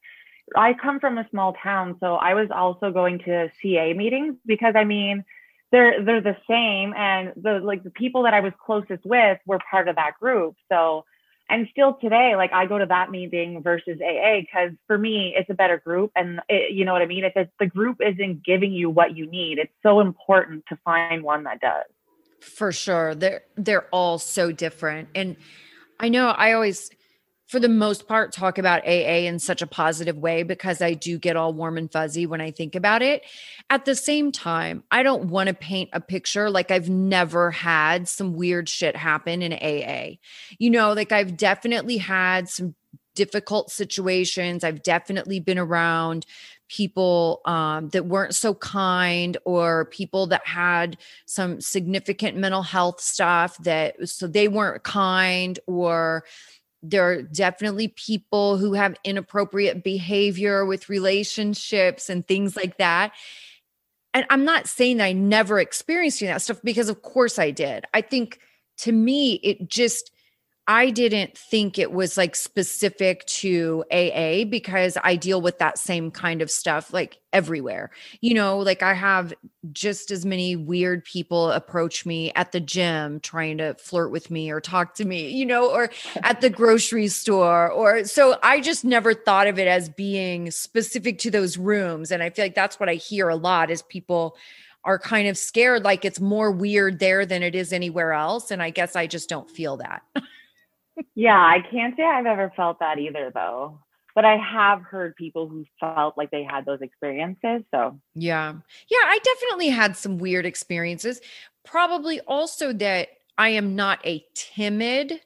I 0.56 0.74
come 0.74 1.00
from 1.00 1.18
a 1.18 1.28
small 1.30 1.54
town, 1.54 1.98
so 2.00 2.16
I 2.16 2.34
was 2.34 2.50
also 2.54 2.92
going 2.92 3.20
to 3.20 3.50
CA 3.62 3.94
meetings 3.94 4.36
because 4.46 4.74
I 4.76 4.84
mean, 4.84 5.24
they're 5.72 6.04
they're 6.04 6.22
the 6.22 6.38
same, 6.50 6.94
and 6.96 7.34
the 7.42 7.60
like 7.64 7.84
the 7.84 7.92
people 7.92 8.24
that 8.24 8.34
I 8.34 8.42
was 8.42 8.52
closest 8.64 9.06
with 9.06 9.40
were 9.46 9.60
part 9.70 9.88
of 9.88 9.96
that 9.96 10.20
group. 10.20 10.56
So, 10.70 11.06
and 11.50 11.68
still 11.72 11.98
today, 12.02 12.36
like 12.36 12.52
I 12.52 12.66
go 12.66 12.78
to 12.78 12.86
that 12.86 13.10
meeting 13.10 13.64
versus 13.64 14.00
AA 14.02 14.42
because 14.42 14.72
for 14.88 14.98
me, 14.98 15.34
it's 15.38 15.50
a 15.50 15.54
better 15.54 15.78
group, 15.78 16.12
and 16.16 16.42
it, 16.50 16.74
you 16.74 16.84
know 16.84 16.94
what 16.94 17.02
I 17.02 17.06
mean. 17.06 17.24
If 17.24 17.48
the 17.60 17.66
group 17.66 17.98
isn't 18.02 18.44
giving 18.44 18.74
you 18.74 18.90
what 18.90 19.16
you 19.16 19.28
need, 19.28 19.58
it's 19.58 19.74
so 19.82 20.02
important 20.02 20.66
to 20.70 20.78
find 20.84 21.24
one 21.24 21.44
that 21.46 21.62
does. 21.62 21.86
For 22.42 22.74
sure, 22.74 23.16
they're 23.16 23.44
they're 23.56 23.88
all 23.92 24.20
so 24.20 24.52
different, 24.52 25.08
and 25.16 25.38
I 26.02 26.10
know 26.10 26.28
I 26.30 26.52
always 26.52 26.92
for 27.52 27.60
the 27.60 27.68
most 27.68 28.08
part 28.08 28.32
talk 28.32 28.58
about 28.58 28.88
AA 28.88 29.28
in 29.28 29.38
such 29.38 29.62
a 29.62 29.68
positive 29.68 30.18
way 30.18 30.42
because 30.42 30.82
I 30.82 30.94
do 30.94 31.20
get 31.20 31.36
all 31.36 31.52
warm 31.52 31.78
and 31.78 31.92
fuzzy 31.92 32.26
when 32.26 32.40
I 32.40 32.50
think 32.50 32.76
about 32.76 33.02
it. 33.02 33.24
At 33.70 33.84
the 33.84 33.94
same 33.94 34.32
time, 34.32 34.86
I 34.90 35.04
don't 35.04 35.26
want 35.26 35.50
to 35.50 35.54
paint 35.54 35.90
a 35.92 36.00
picture 36.00 36.50
like 36.50 36.72
I've 36.72 36.90
never 36.90 37.52
had 37.52 38.08
some 38.08 38.36
weird 38.36 38.70
shit 38.70 38.96
happen 38.96 39.42
in 39.42 39.52
AA. 39.52 40.16
You 40.60 40.70
know, 40.70 40.94
like 40.94 41.12
I've 41.12 41.36
definitely 41.36 41.98
had 41.98 42.48
some 42.48 42.74
difficult 43.16 43.70
situations. 43.70 44.64
I've 44.64 44.82
definitely 44.82 45.42
been 45.42 45.60
around 45.60 46.26
people 46.70 47.42
um, 47.44 47.90
that 47.90 48.06
weren't 48.06 48.34
so 48.34 48.54
kind 48.54 49.38
or 49.44 49.86
people 49.88 50.28
that 50.28 50.48
had 50.48 50.96
some 51.26 51.60
significant 51.60 52.38
mental 52.38 52.64
health 52.64 53.02
stuff 53.02 53.58
that 53.58 54.08
so 54.08 54.26
they 54.26 54.48
weren't 54.48 54.84
kind 54.84 55.60
or 55.68 56.24
there 56.84 57.10
are 57.10 57.22
definitely 57.22 57.90
people 57.90 58.58
who 58.58 58.74
have 58.74 58.96
inappropriate 59.04 59.84
behavior 59.84 60.66
with 60.66 60.90
relationships 60.90 62.10
and 62.10 62.28
things 62.28 62.56
like 62.56 62.78
that. 62.78 63.12
And 64.14 64.26
I'm 64.30 64.44
not 64.44 64.68
saying 64.68 64.98
that 64.98 65.06
I 65.06 65.14
never 65.14 65.60
experienced 65.60 66.20
that 66.22 66.42
stuff 66.42 66.60
because, 66.64 66.90
of 66.90 67.02
course, 67.02 67.40
I 67.40 67.52
did. 67.52 67.86
I 67.94 68.02
think 68.02 68.40
to 68.80 68.92
me, 68.92 69.36
it 69.36 69.70
just, 69.70 70.12
I 70.72 70.90
didn't 70.90 71.38
think 71.38 71.78
it 71.78 71.92
was 71.92 72.16
like 72.16 72.34
specific 72.34 73.26
to 73.26 73.84
AA 73.92 74.46
because 74.46 74.98
I 75.04 75.18
deal 75.18 75.42
with 75.42 75.60
that 75.60 75.78
same 75.78 76.12
kind 76.12 76.42
of 76.42 76.50
stuff 76.50 76.94
like 76.94 77.20
everywhere. 77.34 77.92
You 78.22 78.36
know, 78.36 78.58
like 78.60 78.82
I 78.82 78.94
have 78.94 79.34
just 79.74 80.12
as 80.12 80.26
many 80.26 80.56
weird 80.56 81.04
people 81.04 81.52
approach 81.52 82.06
me 82.06 82.32
at 82.38 82.54
the 82.54 82.62
gym 82.62 83.20
trying 83.20 83.58
to 83.58 83.74
flirt 83.74 84.12
with 84.12 84.32
me 84.32 84.50
or 84.50 84.62
talk 84.62 84.96
to 84.96 85.04
me, 85.04 85.30
you 85.32 85.46
know, 85.46 85.70
or 85.70 85.92
at 86.24 86.40
the 86.40 86.50
grocery 86.50 87.10
store 87.10 87.70
or 87.70 88.06
so 88.06 88.40
I 88.42 88.62
just 88.62 88.86
never 88.86 89.14
thought 89.14 89.48
of 89.48 89.60
it 89.60 89.68
as 89.68 89.90
being 89.90 90.52
specific 90.52 91.20
to 91.20 91.32
those 91.32 91.58
rooms 91.58 92.12
and 92.12 92.24
I 92.24 92.30
feel 92.30 92.46
like 92.46 92.56
that's 92.56 92.80
what 92.80 92.88
I 92.88 92.94
hear 92.94 93.28
a 93.28 93.36
lot 93.36 93.72
is 93.72 93.82
people 93.82 94.38
are 94.86 94.98
kind 94.98 95.28
of 95.28 95.38
scared 95.38 95.84
like 95.84 96.06
it's 96.06 96.22
more 96.22 96.50
weird 96.50 97.00
there 97.00 97.26
than 97.26 97.44
it 97.44 97.56
is 97.56 97.74
anywhere 97.74 98.14
else 98.14 98.52
and 98.52 98.64
I 98.64 98.70
guess 98.70 98.96
I 98.96 99.06
just 99.06 99.28
don't 99.28 99.52
feel 99.52 99.76
that. 99.76 100.04
yeah, 101.16 101.40
I 101.40 101.64
can't 101.72 101.96
say 101.96 102.04
I've 102.04 102.26
ever 102.26 102.52
felt 102.56 102.80
that 102.80 103.00
either 103.00 103.32
though. 103.34 103.80
But 104.14 104.26
I 104.26 104.36
have 104.36 104.82
heard 104.82 105.16
people 105.16 105.48
who 105.48 105.66
felt 105.80 106.18
like 106.18 106.32
they 106.32 106.44
had 106.44 106.66
those 106.66 106.82
experiences. 106.82 107.64
So, 107.74 107.98
yeah. 108.14 108.54
Yeah, 108.90 108.98
I 109.06 109.20
definitely 109.24 109.70
had 109.70 109.96
some 109.96 110.18
weird 110.18 110.46
experiences. 110.46 111.22
Probably 111.64 112.20
also 112.22 112.74
that 112.74 113.08
I 113.38 113.50
am 113.50 113.76
not 113.76 114.06
a 114.06 114.26
timid 114.34 115.22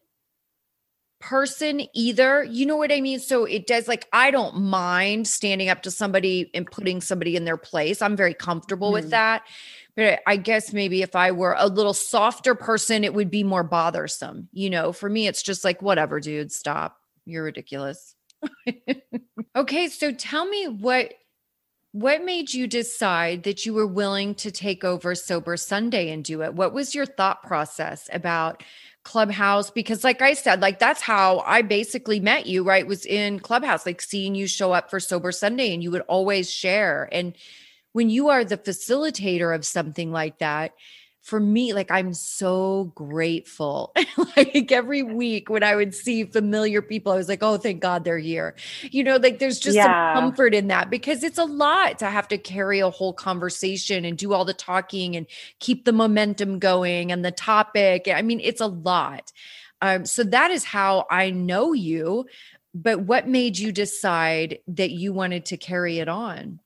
person 1.20 1.82
either. 1.94 2.44
You 2.44 2.66
know 2.66 2.78
what 2.78 2.92
I 2.92 3.02
mean? 3.02 3.20
So 3.20 3.46
it 3.46 3.68
does 3.68 3.88
like 3.88 4.08
I 4.14 4.32
don't 4.32 4.56
mind 4.58 5.28
standing 5.28 5.70
up 5.70 5.82
to 5.84 5.92
somebody 5.92 6.50
and 6.54 6.66
putting 6.66 7.02
somebody 7.02 7.36
in 7.36 7.46
their 7.46 7.58
place. 7.58 8.02
I'm 8.02 8.16
very 8.16 8.34
comfortable 8.34 8.90
mm. 8.90 8.94
with 8.94 9.10
that. 9.12 9.44
But 9.96 10.20
I 10.28 10.36
guess 10.36 10.74
maybe 10.74 11.02
if 11.02 11.16
I 11.16 11.32
were 11.32 11.56
a 11.58 11.68
little 11.68 11.94
softer 11.94 12.54
person, 12.54 13.04
it 13.04 13.14
would 13.14 13.32
be 13.32 13.44
more 13.44 13.64
bothersome. 13.64 14.50
You 14.52 14.70
know, 14.70 14.92
for 14.92 15.10
me, 15.10 15.28
it's 15.28 15.42
just 15.42 15.64
like, 15.64 15.82
whatever, 15.82 16.20
dude, 16.20 16.52
stop. 16.52 16.98
You're 17.26 17.46
ridiculous. 17.46 18.14
okay, 19.56 19.88
so 19.88 20.12
tell 20.12 20.46
me 20.46 20.68
what 20.68 21.14
what 21.94 22.26
made 22.26 22.54
you 22.54 22.68
decide 22.68 23.44
that 23.44 23.66
you 23.66 23.74
were 23.74 23.88
willing 23.88 24.36
to 24.36 24.52
take 24.52 24.84
over 24.84 25.16
Sober 25.16 25.56
Sunday 25.56 26.12
and 26.12 26.26
do 26.26 26.42
it? 26.42 26.54
What 26.54 26.74
was 26.74 26.94
your 26.94 27.06
thought 27.06 27.42
process 27.42 28.10
about 28.12 28.64
Clubhouse? 29.06 29.72
Because, 29.72 30.04
like 30.04 30.22
I 30.22 30.34
said, 30.34 30.62
like 30.62 30.80
that's 30.80 31.02
how 31.02 31.40
I 31.48 31.64
basically 31.64 32.20
met 32.20 32.48
you, 32.48 32.64
right? 32.64 32.88
Was 32.88 33.06
in 33.06 33.40
Clubhouse, 33.40 33.86
like 33.86 34.02
seeing 34.02 34.36
you 34.36 34.48
show 34.48 34.74
up 34.74 34.90
for 34.92 35.00
Sober 35.00 35.32
Sunday 35.32 35.74
and 35.74 35.84
you 35.84 35.92
would 35.92 36.04
always 36.04 36.52
share. 36.52 37.10
And 37.14 37.36
when 37.94 38.10
you 38.12 38.30
are 38.30 38.46
the 38.46 38.58
facilitator 38.58 39.56
of 39.56 39.66
something 39.66 40.12
like 40.12 40.40
that, 40.40 40.74
for 41.26 41.40
me, 41.40 41.74
like 41.74 41.90
I'm 41.90 42.14
so 42.14 42.92
grateful. 42.94 43.92
like 44.38 44.72
every 44.72 45.02
week 45.02 45.50
when 45.50 45.64
I 45.64 45.76
would 45.76 45.96
see 45.96 46.24
familiar 46.24 46.84
people, 46.84 47.12
I 47.12 47.16
was 47.16 47.28
like, 47.28 47.42
oh, 47.42 47.58
thank 47.58 47.82
God 47.82 48.04
they're 48.04 48.20
here. 48.20 48.56
You 48.84 49.04
know, 49.04 49.18
like 49.18 49.40
there's 49.40 49.58
just 49.58 49.76
yeah. 49.76 50.14
some 50.14 50.22
comfort 50.22 50.54
in 50.54 50.68
that 50.68 50.92
because 50.92 51.24
it's 51.24 51.40
a 51.40 51.46
lot 51.46 51.98
to 52.00 52.12
have 52.12 52.28
to 52.28 52.38
carry 52.38 52.80
a 52.80 52.92
whole 52.92 53.12
conversation 53.12 54.06
and 54.06 54.20
do 54.20 54.34
all 54.34 54.46
the 54.46 54.54
talking 54.54 55.16
and 55.16 55.26
keep 55.60 55.86
the 55.86 55.92
momentum 55.92 56.60
going 56.60 57.12
and 57.12 57.26
the 57.26 57.32
topic. 57.32 58.08
I 58.08 58.22
mean, 58.22 58.40
it's 58.40 58.62
a 58.62 58.68
lot. 58.68 59.32
Um, 59.82 60.06
so 60.06 60.24
that 60.26 60.52
is 60.52 60.64
how 60.64 61.08
I 61.10 61.32
know 61.32 61.74
you. 61.74 62.28
But 62.76 63.00
what 63.00 63.28
made 63.28 63.58
you 63.58 63.72
decide 63.72 64.60
that 64.68 64.92
you 64.92 65.12
wanted 65.12 65.46
to 65.48 65.58
carry 65.58 65.98
it 65.98 66.08
on? 66.08 66.60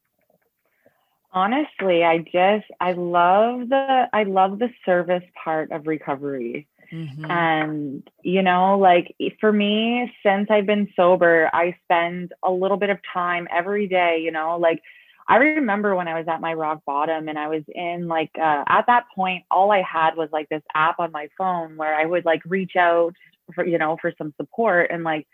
Honestly, 1.32 2.04
I 2.04 2.20
just 2.20 2.65
I 2.80 2.94
love 2.94 3.70
the 3.70 4.08
I 4.12 4.24
love 4.24 4.60
the 4.60 4.70
service 4.86 5.24
part 5.44 5.72
of 5.72 5.88
recovery. 5.88 6.68
Mm-hmm. 6.92 7.30
And 7.30 8.10
you 8.24 8.42
know, 8.42 8.80
like 8.80 9.15
for 9.39 9.52
me, 9.52 10.12
since 10.24 10.50
I've 10.50 10.65
been 10.65 10.92
sober, 10.96 11.50
I 11.54 11.78
spend 11.84 12.34
a 12.44 12.52
little 12.52 12.78
bit 12.78 12.89
of 12.89 12.98
time 13.13 13.48
every 13.52 13.88
day, 13.88 14.22
you 14.24 14.32
know, 14.32 14.58
like 14.58 14.82
I 15.28 15.36
remember 15.36 15.96
when 15.96 16.08
I 16.08 16.18
was 16.18 16.28
at 16.28 16.42
my 16.42 16.56
rock 16.56 16.84
bottom 16.86 17.28
and 17.28 17.38
I 17.38 17.48
was 17.48 17.62
in 17.68 18.08
like 18.08 18.32
uh, 18.36 18.63
at 18.68 18.88
that 18.88 19.06
point 19.15 19.46
all 19.52 19.72
I 19.72 19.84
had 19.84 20.15
was 20.15 20.30
like 20.34 20.50
this 20.50 20.63
app 20.74 21.00
on 21.00 21.12
my 21.12 21.30
phone 21.38 21.78
where 21.78 21.94
I 21.94 22.06
would 22.06 22.26
like 22.26 22.42
reach 22.46 22.76
out 22.76 23.13
for 23.54 23.65
you 23.65 23.78
know 23.78 23.98
for 24.02 24.12
some 24.18 24.34
support 24.38 24.89
and 24.92 25.04
like 25.04 25.28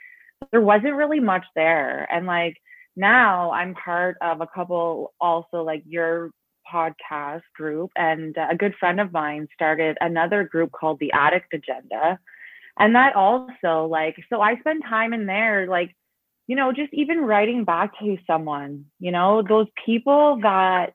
there 0.52 0.62
wasn't 0.62 0.96
really 0.96 1.22
much 1.22 1.46
there 1.56 2.06
and 2.12 2.28
like 2.28 2.58
now 2.96 3.52
I'm 3.52 3.74
part 3.74 4.18
of 4.22 4.42
a 4.42 4.48
couple 4.48 5.14
also 5.20 5.64
like 5.64 5.84
your 5.88 6.32
podcast 6.72 7.44
group 7.56 7.92
and 7.96 8.36
a 8.38 8.56
good 8.56 8.74
friend 8.80 9.00
of 9.00 9.14
mine 9.14 9.48
started 9.54 9.98
another 10.02 10.44
group 10.44 10.72
called 10.72 11.00
the 11.00 11.12
addict 11.12 11.54
agenda 11.54 12.20
and 12.80 12.96
that 12.96 13.16
also 13.16 13.86
like 13.86 14.16
so 14.30 14.42
i 14.42 14.58
spend 14.60 14.84
time 14.84 15.14
in 15.14 15.26
there 15.26 15.68
like 15.68 15.96
you 16.48 16.56
know 16.56 16.72
just 16.72 16.94
even 16.94 17.20
writing 17.20 17.64
back 17.64 17.98
to 18.00 18.18
someone 18.26 18.86
you 19.00 19.12
know 19.12 19.44
those 19.48 19.68
people 19.86 20.40
that 20.42 20.94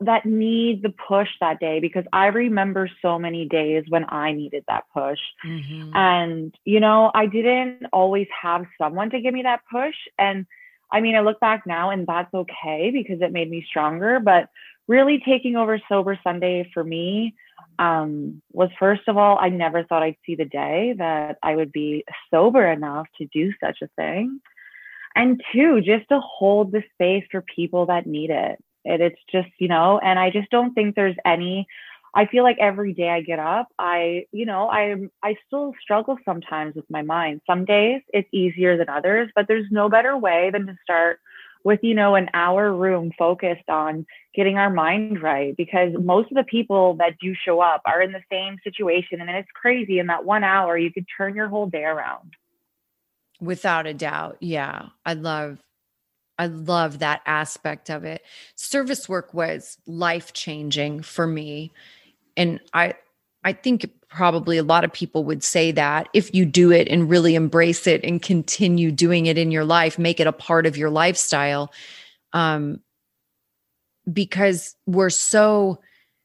that 0.00 0.26
need 0.26 0.82
the 0.82 0.92
push 1.08 1.28
that 1.40 1.60
day 1.60 1.78
because 1.80 2.04
i 2.12 2.26
remember 2.26 2.90
so 3.00 3.18
many 3.18 3.46
days 3.46 3.84
when 3.88 4.04
i 4.08 4.32
needed 4.32 4.64
that 4.66 4.84
push 4.92 5.20
mm-hmm. 5.46 5.94
and 5.94 6.54
you 6.64 6.80
know 6.80 7.10
i 7.14 7.26
didn't 7.26 7.86
always 7.92 8.26
have 8.42 8.66
someone 8.76 9.10
to 9.10 9.20
give 9.20 9.32
me 9.32 9.42
that 9.42 9.60
push 9.70 9.94
and 10.18 10.46
I 10.92 11.00
mean, 11.00 11.16
I 11.16 11.20
look 11.20 11.40
back 11.40 11.66
now 11.66 11.90
and 11.90 12.06
that's 12.06 12.32
okay 12.32 12.90
because 12.92 13.20
it 13.20 13.32
made 13.32 13.50
me 13.50 13.64
stronger. 13.68 14.20
But 14.20 14.48
really 14.86 15.22
taking 15.24 15.56
over 15.56 15.80
Sober 15.88 16.18
Sunday 16.22 16.70
for 16.72 16.84
me, 16.84 17.34
um, 17.78 18.42
was 18.52 18.70
first 18.78 19.02
of 19.08 19.16
all, 19.16 19.38
I 19.40 19.48
never 19.48 19.84
thought 19.84 20.02
I'd 20.02 20.16
see 20.24 20.34
the 20.34 20.44
day 20.44 20.94
that 20.98 21.38
I 21.42 21.56
would 21.56 21.72
be 21.72 22.04
sober 22.30 22.70
enough 22.70 23.06
to 23.18 23.26
do 23.32 23.52
such 23.62 23.78
a 23.82 23.88
thing. 23.96 24.40
And 25.16 25.42
two, 25.52 25.80
just 25.80 26.08
to 26.08 26.20
hold 26.20 26.72
the 26.72 26.82
space 26.94 27.24
for 27.30 27.42
people 27.42 27.86
that 27.86 28.06
need 28.06 28.30
it. 28.30 28.58
it. 28.84 29.00
It's 29.00 29.20
just, 29.30 29.48
you 29.58 29.68
know, 29.68 29.98
and 29.98 30.18
I 30.18 30.30
just 30.30 30.50
don't 30.50 30.74
think 30.74 30.94
there's 30.94 31.16
any 31.24 31.66
I 32.14 32.26
feel 32.26 32.44
like 32.44 32.58
every 32.60 32.92
day 32.92 33.10
I 33.10 33.20
get 33.22 33.40
up, 33.40 33.68
I, 33.78 34.26
you 34.30 34.46
know, 34.46 34.68
I 34.68 34.94
I 35.22 35.36
still 35.46 35.72
struggle 35.82 36.16
sometimes 36.24 36.76
with 36.76 36.88
my 36.88 37.02
mind. 37.02 37.40
Some 37.46 37.64
days 37.64 38.02
it's 38.12 38.28
easier 38.32 38.76
than 38.76 38.88
others, 38.88 39.30
but 39.34 39.46
there's 39.48 39.66
no 39.70 39.88
better 39.88 40.16
way 40.16 40.50
than 40.52 40.66
to 40.66 40.76
start 40.82 41.18
with, 41.64 41.80
you 41.82 41.94
know, 41.94 42.14
an 42.14 42.28
hour 42.34 42.72
room 42.72 43.10
focused 43.18 43.68
on 43.68 44.06
getting 44.34 44.58
our 44.58 44.70
mind 44.70 45.22
right 45.22 45.56
because 45.56 45.92
most 46.00 46.30
of 46.30 46.36
the 46.36 46.44
people 46.44 46.94
that 46.96 47.14
do 47.20 47.34
show 47.34 47.60
up 47.60 47.82
are 47.86 48.02
in 48.02 48.12
the 48.12 48.22
same 48.30 48.58
situation 48.62 49.20
and 49.20 49.30
it's 49.30 49.48
crazy 49.54 49.98
in 49.98 50.06
that 50.06 50.24
1 50.24 50.44
hour 50.44 50.78
you 50.78 50.92
could 50.92 51.06
turn 51.16 51.34
your 51.34 51.48
whole 51.48 51.66
day 51.66 51.84
around. 51.84 52.34
Without 53.40 53.86
a 53.86 53.94
doubt. 53.94 54.36
Yeah. 54.40 54.86
I 55.04 55.14
love 55.14 55.58
I 56.38 56.46
love 56.46 56.98
that 56.98 57.22
aspect 57.26 57.90
of 57.90 58.04
it. 58.04 58.22
Service 58.56 59.08
work 59.08 59.32
was 59.32 59.78
life 59.86 60.32
changing 60.32 61.02
for 61.02 61.26
me 61.26 61.72
and 62.36 62.60
i 62.72 62.94
i 63.44 63.52
think 63.52 63.90
probably 64.08 64.58
a 64.58 64.62
lot 64.62 64.84
of 64.84 64.92
people 64.92 65.24
would 65.24 65.42
say 65.42 65.72
that 65.72 66.08
if 66.12 66.32
you 66.34 66.44
do 66.44 66.70
it 66.70 66.86
and 66.88 67.10
really 67.10 67.34
embrace 67.34 67.86
it 67.86 68.02
and 68.04 68.22
continue 68.22 68.92
doing 68.92 69.26
it 69.26 69.36
in 69.36 69.50
your 69.50 69.64
life 69.64 69.98
make 69.98 70.20
it 70.20 70.26
a 70.26 70.32
part 70.32 70.66
of 70.66 70.76
your 70.76 70.90
lifestyle 70.90 71.72
um 72.32 72.80
because 74.12 74.76
we're 74.86 75.10
so 75.10 75.80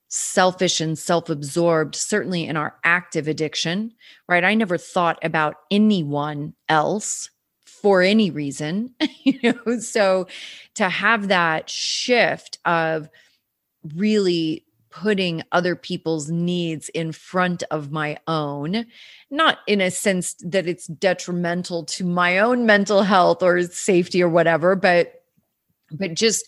selfish 0.09 0.81
and 0.81 0.97
self-absorbed 0.97 1.95
certainly 1.95 2.45
in 2.45 2.57
our 2.57 2.75
active 2.83 3.27
addiction 3.27 3.91
right? 4.27 4.43
I 4.43 4.53
never 4.55 4.77
thought 4.77 5.19
about 5.23 5.55
anyone 5.71 6.53
else 6.67 7.29
for 7.65 8.01
any 8.01 8.29
reason 8.31 8.93
you 9.23 9.39
know? 9.43 9.79
So 9.79 10.27
to 10.75 10.89
have 10.89 11.27
that 11.27 11.69
shift 11.69 12.59
of 12.65 13.09
really 13.95 14.65
putting 14.89 15.43
other 15.51 15.75
people's 15.75 16.29
needs 16.29 16.89
in 16.89 17.11
front 17.11 17.63
of 17.71 17.91
my 17.91 18.17
own, 18.27 18.85
not 19.29 19.59
in 19.67 19.81
a 19.81 19.91
sense 19.91 20.35
that 20.41 20.67
it's 20.67 20.87
detrimental 20.87 21.83
to 21.85 22.03
my 22.03 22.39
own 22.39 22.65
mental 22.65 23.03
health 23.03 23.43
or 23.43 23.61
safety 23.63 24.21
or 24.23 24.29
whatever, 24.29 24.75
but 24.75 25.23
but 25.91 26.13
just 26.13 26.45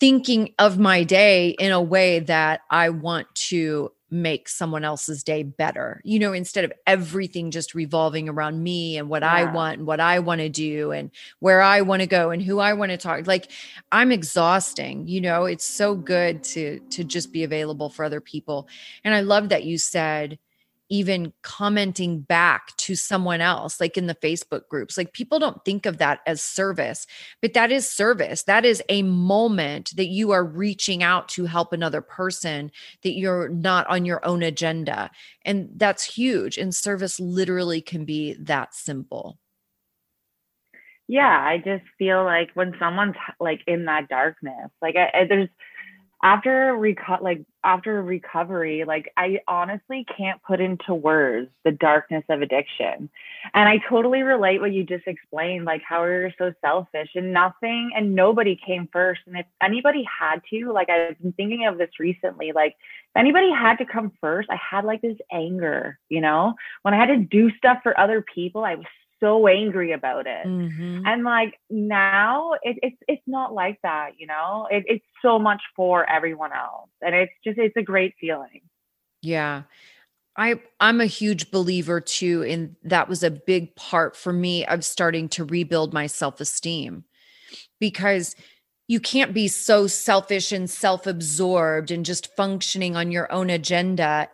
thinking 0.00 0.54
of 0.58 0.78
my 0.78 1.02
day 1.02 1.50
in 1.50 1.72
a 1.72 1.82
way 1.82 2.20
that 2.20 2.60
I 2.70 2.90
want 2.90 3.32
to 3.34 3.90
make 4.10 4.48
someone 4.48 4.84
else's 4.84 5.22
day 5.22 5.42
better. 5.42 6.00
You 6.04 6.18
know, 6.18 6.32
instead 6.32 6.64
of 6.64 6.72
everything 6.86 7.50
just 7.50 7.74
revolving 7.74 8.28
around 8.28 8.62
me 8.62 8.96
and 8.96 9.08
what 9.08 9.22
yeah. 9.22 9.32
I 9.32 9.52
want 9.52 9.78
and 9.78 9.86
what 9.86 10.00
I 10.00 10.18
want 10.20 10.40
to 10.40 10.48
do 10.48 10.92
and 10.92 11.10
where 11.40 11.60
I 11.60 11.82
want 11.82 12.00
to 12.00 12.06
go 12.06 12.30
and 12.30 12.42
who 12.42 12.58
I 12.58 12.72
want 12.72 12.90
to 12.90 12.96
talk. 12.96 13.26
Like 13.26 13.50
I'm 13.92 14.12
exhausting, 14.12 15.06
you 15.06 15.20
know, 15.20 15.44
it's 15.44 15.64
so 15.64 15.94
good 15.94 16.42
to 16.44 16.80
to 16.90 17.04
just 17.04 17.32
be 17.32 17.44
available 17.44 17.90
for 17.90 18.04
other 18.04 18.20
people. 18.20 18.68
And 19.04 19.14
I 19.14 19.20
love 19.20 19.50
that 19.50 19.64
you 19.64 19.78
said 19.78 20.38
even 20.90 21.32
commenting 21.42 22.20
back 22.20 22.74
to 22.76 22.94
someone 22.94 23.40
else, 23.40 23.80
like 23.80 23.96
in 23.96 24.06
the 24.06 24.14
Facebook 24.14 24.68
groups. 24.68 24.96
Like 24.96 25.12
people 25.12 25.38
don't 25.38 25.64
think 25.64 25.86
of 25.86 25.98
that 25.98 26.20
as 26.26 26.40
service, 26.40 27.06
but 27.42 27.54
that 27.54 27.70
is 27.70 27.88
service. 27.88 28.44
That 28.44 28.64
is 28.64 28.82
a 28.88 29.02
moment 29.02 29.94
that 29.96 30.06
you 30.06 30.30
are 30.30 30.44
reaching 30.44 31.02
out 31.02 31.28
to 31.30 31.44
help 31.46 31.72
another 31.72 32.00
person, 32.00 32.70
that 33.02 33.12
you're 33.12 33.48
not 33.48 33.86
on 33.88 34.04
your 34.04 34.24
own 34.24 34.42
agenda. 34.42 35.10
And 35.44 35.68
that's 35.76 36.04
huge. 36.04 36.56
And 36.58 36.74
service 36.74 37.20
literally 37.20 37.80
can 37.80 38.04
be 38.04 38.34
that 38.40 38.74
simple. 38.74 39.38
Yeah, 41.06 41.38
I 41.40 41.58
just 41.58 41.84
feel 41.98 42.22
like 42.24 42.50
when 42.54 42.74
someone's 42.78 43.16
like 43.40 43.62
in 43.66 43.86
that 43.86 44.08
darkness, 44.08 44.70
like 44.82 44.94
I, 44.96 45.20
I, 45.20 45.24
there's, 45.24 45.48
after 46.22 46.74
reco- 46.74 47.22
like 47.22 47.44
after 47.64 48.02
recovery 48.02 48.84
like 48.84 49.12
i 49.16 49.38
honestly 49.46 50.04
can't 50.16 50.42
put 50.42 50.60
into 50.60 50.94
words 50.94 51.48
the 51.64 51.70
darkness 51.72 52.24
of 52.28 52.42
addiction. 52.42 53.08
And 53.54 53.68
i 53.68 53.78
totally 53.88 54.22
relate 54.22 54.60
what 54.60 54.72
you 54.72 54.84
just 54.84 55.06
explained 55.06 55.64
like 55.64 55.82
how 55.82 56.04
you're 56.04 56.32
so 56.38 56.52
selfish 56.60 57.10
and 57.14 57.32
nothing 57.32 57.90
and 57.94 58.14
nobody 58.14 58.58
came 58.64 58.88
first. 58.92 59.20
And 59.26 59.36
if 59.38 59.46
anybody 59.62 60.04
had 60.04 60.40
to 60.50 60.72
like 60.72 60.90
i've 60.90 61.20
been 61.20 61.32
thinking 61.32 61.66
of 61.66 61.78
this 61.78 61.90
recently 62.00 62.52
like 62.52 62.72
if 62.72 63.16
anybody 63.16 63.50
had 63.50 63.76
to 63.76 63.86
come 63.86 64.12
first 64.20 64.48
i 64.50 64.56
had 64.56 64.84
like 64.84 65.02
this 65.02 65.18
anger 65.32 65.98
you 66.08 66.20
know? 66.20 66.54
When 66.82 66.94
i 66.94 66.96
had 66.96 67.06
to 67.06 67.18
do 67.18 67.50
stuff 67.56 67.78
for 67.82 67.98
other 67.98 68.24
people 68.34 68.64
i 68.64 68.74
was 68.74 68.86
so 69.20 69.46
angry 69.48 69.92
about 69.92 70.26
it. 70.26 70.46
Mm-hmm. 70.46 71.06
And 71.06 71.24
like 71.24 71.58
now 71.70 72.52
it, 72.62 72.78
it's 72.82 72.96
it's 73.06 73.22
not 73.26 73.52
like 73.52 73.78
that, 73.82 74.12
you 74.18 74.26
know. 74.26 74.66
It, 74.70 74.84
it's 74.86 75.04
so 75.22 75.38
much 75.38 75.60
for 75.76 76.08
everyone 76.08 76.52
else. 76.52 76.90
And 77.00 77.14
it's 77.14 77.32
just 77.44 77.58
it's 77.58 77.76
a 77.76 77.82
great 77.82 78.14
feeling. 78.20 78.62
Yeah. 79.22 79.62
I 80.36 80.60
I'm 80.80 81.00
a 81.00 81.06
huge 81.06 81.50
believer 81.50 82.00
too 82.00 82.44
and 82.44 82.76
that 82.84 83.08
was 83.08 83.22
a 83.22 83.30
big 83.30 83.74
part 83.74 84.16
for 84.16 84.32
me 84.32 84.64
of 84.66 84.84
starting 84.84 85.28
to 85.30 85.44
rebuild 85.44 85.92
my 85.92 86.06
self-esteem. 86.06 87.04
Because 87.80 88.36
you 88.86 89.00
can't 89.00 89.34
be 89.34 89.48
so 89.48 89.86
selfish 89.86 90.50
and 90.50 90.68
self-absorbed 90.68 91.90
and 91.90 92.06
just 92.06 92.34
functioning 92.36 92.96
on 92.96 93.12
your 93.12 93.30
own 93.30 93.50
agenda 93.50 94.28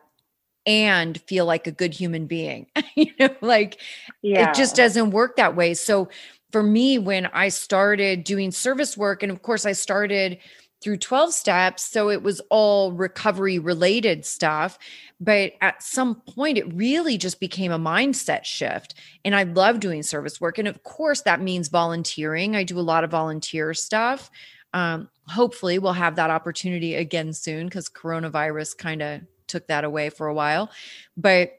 and 0.67 1.21
feel 1.23 1.47
like 1.47 1.67
a 1.67 1.73
good 1.73 1.95
human 1.95 2.27
being. 2.27 2.67
you 2.95 3.13
know, 3.19 3.35
like 3.41 3.81
yeah. 4.23 4.51
it 4.51 4.55
just 4.55 4.77
doesn't 4.77 5.11
work 5.11 5.37
that 5.37 5.57
way. 5.57 5.75
So 5.75 6.09
for 6.53 6.63
me, 6.63 6.99
when 6.99 7.27
I 7.27 7.49
started 7.49 8.25
doing 8.25 8.51
service 8.51 8.97
work, 8.97 9.23
and 9.23 9.33
of 9.33 9.43
course, 9.43 9.67
I 9.67 9.73
started 9.73 10.39
through 10.85 10.99
12 10.99 11.33
steps. 11.33 11.83
So 11.83 12.11
it 12.11 12.23
was 12.23 12.43
all 12.51 12.93
recovery 12.93 13.59
related 13.59 14.27
stuff. 14.27 14.79
But 15.19 15.55
at 15.63 15.83
some 15.83 16.17
point, 16.17 16.59
it 16.59 16.73
really 16.75 17.17
just 17.17 17.41
became 17.41 17.73
a 17.73 17.79
mindset 17.79 18.45
shift. 18.45 18.95
And 19.25 19.35
I 19.35 19.45
love 19.45 19.81
doing 19.81 20.03
service 20.03 20.41
work. 20.43 20.59
And 20.59 20.69
of 20.69 20.83
course, 20.83 21.23
that 21.23 21.41
means 21.41 21.69
volunteering. 21.69 22.55
I 22.55 22.65
do 22.65 22.79
a 22.79 22.83
lot 22.83 23.03
of 23.03 23.11
volunteer 23.11 23.73
stuff. 23.73 24.31
Um, 24.75 25.09
hopefully, 25.27 25.79
we'll 25.79 25.95
have 25.95 26.17
that 26.17 26.31
opportunity 26.31 26.97
again 26.97 27.33
soon 27.33 27.67
because 27.67 27.89
coronavirus 27.89 28.77
kind 28.77 29.01
of 29.01 29.23
took 29.49 29.67
that 29.69 29.85
away 29.85 30.11
for 30.11 30.27
a 30.27 30.35
while. 30.35 30.71
But 31.17 31.53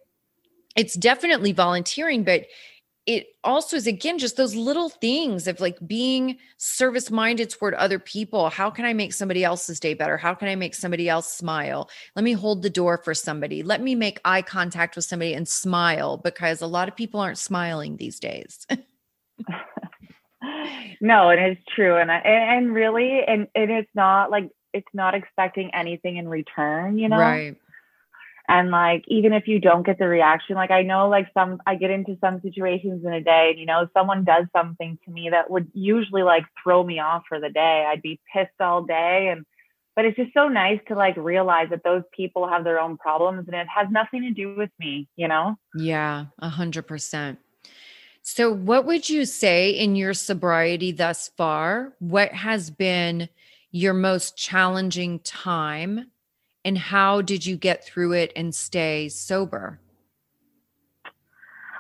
it's 0.76 0.96
definitely 0.96 1.54
volunteering, 1.54 2.24
but 2.24 2.46
it 3.06 3.28
also 3.44 3.78
is 3.78 3.86
again 3.86 4.18
just 4.18 4.36
those 4.36 4.56
little 4.56 4.90
things 4.90 5.48
of 5.48 5.60
like 5.60 5.78
being 5.86 6.38
service 6.58 7.12
minded 7.12 7.52
toward 7.52 7.76
other 7.76 8.00
people. 8.00 8.50
How 8.50 8.72
can 8.72 8.84
I 8.84 8.94
make 8.94 9.14
somebody 9.14 9.44
else's 9.44 9.80
day 9.80 9.94
better? 9.94 10.18
How 10.18 10.34
can 10.34 10.48
I 10.48 10.56
make 10.56 10.74
somebody 10.74 11.08
else 11.08 11.32
smile? 11.32 11.88
Let 12.16 12.26
me 12.26 12.34
hold 12.34 12.64
the 12.64 12.70
door 12.70 12.98
for 12.98 13.14
somebody. 13.14 13.62
Let 13.62 13.82
me 13.82 13.94
make 13.94 14.20
eye 14.26 14.42
contact 14.42 14.96
with 14.96 15.06
somebody 15.06 15.36
and 15.36 15.48
smile 15.48 16.18
because 16.18 16.62
a 16.62 16.68
lot 16.68 16.88
of 16.88 16.96
people 16.96 17.20
aren't 17.20 17.38
smiling 17.38 17.98
these 17.98 18.20
days. 18.20 18.66
no, 21.00 21.30
and 21.30 21.40
it's 21.40 21.62
true. 21.76 21.98
And 21.98 22.12
I, 22.12 22.18
and 22.18 22.74
really, 22.74 23.22
and, 23.28 23.48
and 23.54 23.70
it's 23.70 23.92
not 23.94 24.32
like, 24.32 24.50
it's 24.74 24.88
not 24.96 25.14
expecting 25.14 25.70
anything 25.76 26.18
in 26.18 26.28
return, 26.28 26.98
you 26.98 27.08
know? 27.08 27.20
Right 27.20 27.56
and 28.48 28.70
like 28.70 29.04
even 29.08 29.34
if 29.34 29.48
you 29.48 29.60
don't 29.60 29.86
get 29.86 29.98
the 29.98 30.08
reaction 30.08 30.56
like 30.56 30.72
i 30.72 30.82
know 30.82 31.10
like 31.10 31.28
some 31.34 31.62
i 31.66 31.76
get 31.76 31.92
into 31.92 32.18
some 32.22 32.42
situations 32.42 33.04
in 33.06 33.14
a 33.14 33.22
day 33.22 33.48
and 33.52 33.60
you 33.60 33.66
know 33.66 33.88
someone 33.94 34.24
does 34.24 34.46
something 34.56 34.98
to 35.06 35.12
me 35.12 35.30
that 35.30 35.50
would 35.50 35.70
usually 35.74 36.24
like 36.24 36.44
throw 36.64 36.84
me 36.84 37.00
off 37.00 37.24
for 37.28 37.40
the 37.40 37.50
day. 37.50 37.86
I'd 37.88 38.02
be 38.02 38.20
pissed 38.34 38.60
all 38.60 38.84
day 38.84 39.30
and 39.32 39.46
but 39.96 40.04
it's 40.04 40.18
just 40.18 40.34
so 40.34 40.50
nice 40.50 40.80
to 40.90 40.96
like 40.96 41.16
realize 41.16 41.70
that 41.70 41.84
those 41.84 42.04
people 42.16 42.48
have 42.48 42.64
their 42.64 42.80
own 42.80 42.98
problems 42.98 43.48
and 43.48 43.56
it 43.56 43.68
has 43.74 43.88
nothing 43.90 44.24
to 44.24 44.32
do 44.32 44.56
with 44.56 44.72
me 44.80 45.08
you 45.16 45.28
know? 45.28 45.58
Yeah 45.76 46.26
a 46.40 46.50
hundred 46.50 46.84
percent. 46.88 47.40
So 48.22 48.52
what 48.52 48.86
would 48.86 49.08
you 49.08 49.26
say 49.26 49.70
in 49.70 49.96
your 49.96 50.16
sobriety 50.16 50.92
thus 50.92 51.30
far? 51.38 51.94
What 52.00 52.32
has 52.32 52.72
been 52.72 53.30
your 53.70 53.94
most 53.94 54.36
challenging 54.36 55.20
time 55.20 56.10
and 56.66 56.78
how 56.80 57.22
did 57.22 57.46
you 57.46 57.56
get 57.56 57.86
through 57.86 58.14
it 58.14 58.34
and 58.36 58.54
stay 58.54 59.08
sober? 59.08 59.80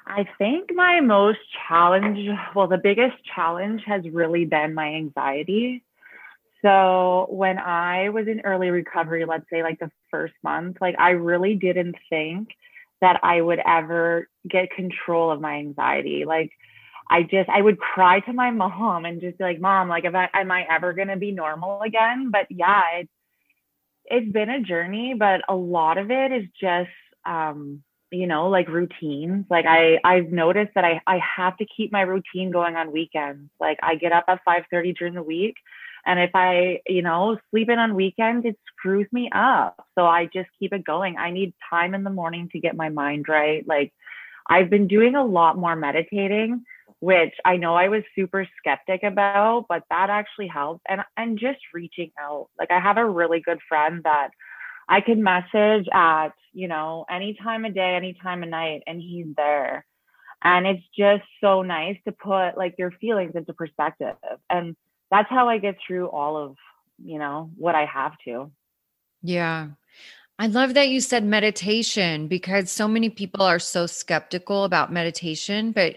I 0.05 0.27
think 0.37 0.69
my 0.73 1.01
most 1.01 1.39
challenge, 1.67 2.29
well, 2.53 2.67
the 2.67 2.77
biggest 2.77 3.15
challenge 3.35 3.81
has 3.87 4.07
really 4.07 4.45
been 4.45 4.75
my 4.75 4.93
anxiety. 4.93 5.83
So 6.61 7.25
when 7.31 7.57
I 7.57 8.09
was 8.09 8.27
in 8.27 8.41
early 8.41 8.69
recovery, 8.69 9.25
let's 9.25 9.49
say 9.49 9.63
like 9.63 9.79
the 9.79 9.89
first 10.11 10.35
month, 10.43 10.77
like 10.79 10.95
I 10.99 11.11
really 11.11 11.55
didn't 11.55 11.95
think 12.07 12.49
that 13.01 13.19
I 13.23 13.41
would 13.41 13.59
ever 13.65 14.29
get 14.47 14.69
control 14.69 15.31
of 15.31 15.41
my 15.41 15.55
anxiety. 15.55 16.25
Like 16.25 16.51
I 17.09 17.23
just 17.23 17.49
I 17.49 17.61
would 17.61 17.79
cry 17.79 18.19
to 18.21 18.33
my 18.33 18.51
mom 18.51 19.05
and 19.05 19.19
just 19.19 19.39
be 19.39 19.43
like, 19.43 19.59
"Mom, 19.59 19.89
like, 19.89 20.05
I, 20.05 20.29
am 20.33 20.51
I 20.51 20.65
ever 20.69 20.93
gonna 20.93 21.17
be 21.17 21.31
normal 21.31 21.81
again?" 21.81 22.29
But 22.31 22.47
yeah, 22.49 22.81
it 22.99 23.09
it's 24.05 24.31
been 24.31 24.49
a 24.49 24.61
journey, 24.61 25.13
but 25.17 25.41
a 25.49 25.55
lot 25.55 25.97
of 25.97 26.11
it 26.11 26.31
is 26.31 26.45
just 26.59 26.89
um, 27.25 27.83
you 28.11 28.27
know, 28.27 28.49
like 28.49 28.67
routines. 28.69 29.45
Like 29.49 29.65
I 29.65 29.99
I've 30.03 30.31
noticed 30.31 30.71
that 30.75 30.85
I 30.85 31.01
I 31.07 31.19
have 31.37 31.57
to 31.57 31.65
keep 31.65 31.91
my 31.91 32.01
routine 32.01 32.51
going 32.51 32.75
on 32.75 32.91
weekends. 32.91 33.49
Like 33.59 33.79
I 33.81 33.95
get 33.95 34.11
up 34.11 34.25
at 34.27 34.41
5:30 34.47 34.97
during 34.97 35.13
the 35.15 35.23
week 35.23 35.55
and 36.05 36.19
if 36.19 36.31
I, 36.35 36.81
you 36.87 37.01
know, 37.01 37.37
sleep 37.49 37.69
in 37.69 37.79
on 37.79 37.95
weekends, 37.95 38.45
it 38.45 38.57
screws 38.67 39.07
me 39.11 39.29
up. 39.33 39.87
So 39.95 40.05
I 40.05 40.25
just 40.31 40.49
keep 40.59 40.71
it 40.71 40.85
going. 40.85 41.17
I 41.17 41.31
need 41.31 41.53
time 41.69 41.95
in 41.95 42.03
the 42.03 42.11
morning 42.11 42.47
to 42.51 42.59
get 42.59 42.75
my 42.75 42.89
mind 42.89 43.25
right. 43.27 43.67
Like 43.67 43.91
I've 44.47 44.69
been 44.69 44.87
doing 44.87 45.15
a 45.15 45.25
lot 45.25 45.57
more 45.57 45.75
meditating, 45.75 46.63
which 46.99 47.33
I 47.43 47.57
know 47.57 47.75
I 47.75 47.89
was 47.89 48.03
super 48.15 48.47
skeptic 48.57 49.03
about, 49.03 49.65
but 49.69 49.83
that 49.89 50.09
actually 50.09 50.47
helped. 50.47 50.85
And 50.87 51.01
and 51.17 51.39
just 51.39 51.59
reaching 51.73 52.11
out. 52.19 52.47
Like 52.57 52.71
I 52.71 52.79
have 52.79 52.97
a 52.97 53.09
really 53.09 53.41
good 53.41 53.59
friend 53.67 54.01
that 54.03 54.29
I 54.87 55.01
can 55.01 55.23
message 55.23 55.87
at, 55.93 56.29
you 56.53 56.67
know, 56.67 57.05
any 57.09 57.37
time 57.41 57.65
of 57.65 57.73
day, 57.73 57.95
any 57.95 58.17
time 58.21 58.43
of 58.43 58.49
night, 58.49 58.83
and 58.87 59.01
he's 59.01 59.27
there. 59.35 59.85
And 60.43 60.67
it's 60.67 60.83
just 60.97 61.23
so 61.41 61.63
nice 61.63 61.97
to 62.05 62.11
put 62.11 62.57
like 62.57 62.75
your 62.77 62.91
feelings 62.91 63.33
into 63.35 63.53
perspective. 63.53 64.15
And 64.49 64.75
that's 65.09 65.29
how 65.29 65.49
I 65.49 65.57
get 65.57 65.77
through 65.85 66.09
all 66.09 66.37
of, 66.37 66.55
you 67.03 67.17
know, 67.17 67.49
what 67.57 67.73
I 67.73 67.85
have 67.85 68.13
to. 68.25 68.51
Yeah. 69.23 69.69
I 70.37 70.47
love 70.47 70.73
that 70.73 70.89
you 70.89 70.99
said 70.99 71.23
meditation 71.23 72.27
because 72.27 72.71
so 72.71 72.87
many 72.87 73.09
people 73.09 73.41
are 73.43 73.57
so 73.59 73.87
skeptical 73.87 74.65
about 74.65 74.91
meditation, 74.91 75.71
but 75.71 75.95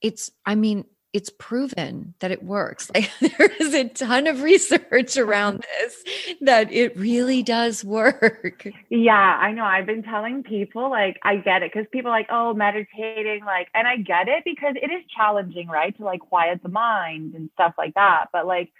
it's, 0.00 0.30
I 0.46 0.54
mean, 0.54 0.84
it's 1.12 1.30
proven 1.30 2.14
that 2.18 2.30
it 2.30 2.42
works. 2.42 2.90
Like 2.98 3.10
there 3.20 3.50
is 3.60 3.74
a 3.74 3.88
ton 3.88 4.26
of 4.26 4.42
research 4.42 5.16
around 5.16 5.60
mm-hmm. 5.60 5.84
this 5.84 6.36
that 6.42 6.72
it 6.72 6.96
really 6.96 7.42
does 7.42 7.84
work. 7.84 8.66
Yeah, 8.90 9.12
I 9.12 9.52
know. 9.52 9.64
I've 9.64 9.86
been 9.86 10.02
telling 10.02 10.42
people 10.42 10.90
like 10.90 11.18
I 11.22 11.36
get 11.36 11.62
it 11.62 11.72
because 11.72 11.86
people 11.92 12.10
like, 12.10 12.26
oh, 12.30 12.54
meditating, 12.54 13.44
like, 13.44 13.68
and 13.74 13.86
I 13.86 13.96
get 13.98 14.28
it 14.28 14.42
because 14.44 14.74
it 14.80 14.90
is 14.90 15.04
challenging, 15.16 15.68
right? 15.68 15.96
To 15.96 16.04
like 16.04 16.20
quiet 16.20 16.62
the 16.62 16.68
mind 16.68 17.34
and 17.34 17.50
stuff 17.54 17.74
like 17.78 17.94
that. 17.94 18.26
But 18.32 18.46
like 18.46 18.70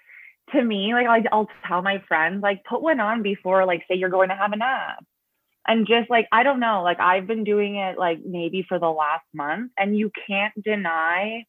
to 0.53 0.63
me, 0.63 0.93
like 0.95 1.25
I'll 1.33 1.49
tell 1.67 1.83
my 1.83 2.03
friends, 2.09 2.43
like, 2.43 2.65
put 2.65 2.83
one 2.83 3.01
on 3.01 3.23
before, 3.23 3.67
like, 3.67 3.85
say 3.89 3.97
you're 3.97 4.09
going 4.11 4.29
to 4.31 4.37
have 4.37 4.53
a 4.53 4.57
nap. 4.57 5.05
And 5.69 5.87
just 5.87 6.09
like, 6.09 6.27
I 6.33 6.43
don't 6.43 6.61
know, 6.61 6.83
like 6.83 6.99
I've 6.99 7.27
been 7.27 7.45
doing 7.45 7.77
it 7.77 7.99
like 7.99 8.21
maybe 8.25 8.65
for 8.67 8.79
the 8.79 8.91
last 8.91 9.27
month, 9.35 9.71
and 9.77 9.97
you 9.97 10.11
can't 10.27 10.55
deny 10.63 11.45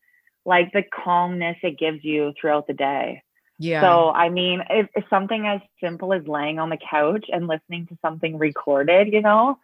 like 0.46 0.72
the 0.74 0.84
calmness 0.84 1.58
it 1.64 1.80
gives 1.80 2.04
you 2.04 2.34
throughout 2.40 2.68
the 2.68 2.74
day. 2.74 3.24
Yeah. 3.60 3.82
So, 3.82 4.10
I 4.12 4.30
mean, 4.30 4.62
if, 4.70 4.88
if 4.96 5.04
something 5.10 5.46
as 5.48 5.62
simple 5.82 6.14
as 6.14 6.28
laying 6.28 6.60
on 6.60 6.70
the 6.70 6.78
couch 6.78 7.26
and 7.30 7.48
listening 7.48 7.88
to 7.88 7.98
something 8.02 8.38
recorded, 8.38 9.12
you 9.12 9.22
know, 9.22 9.58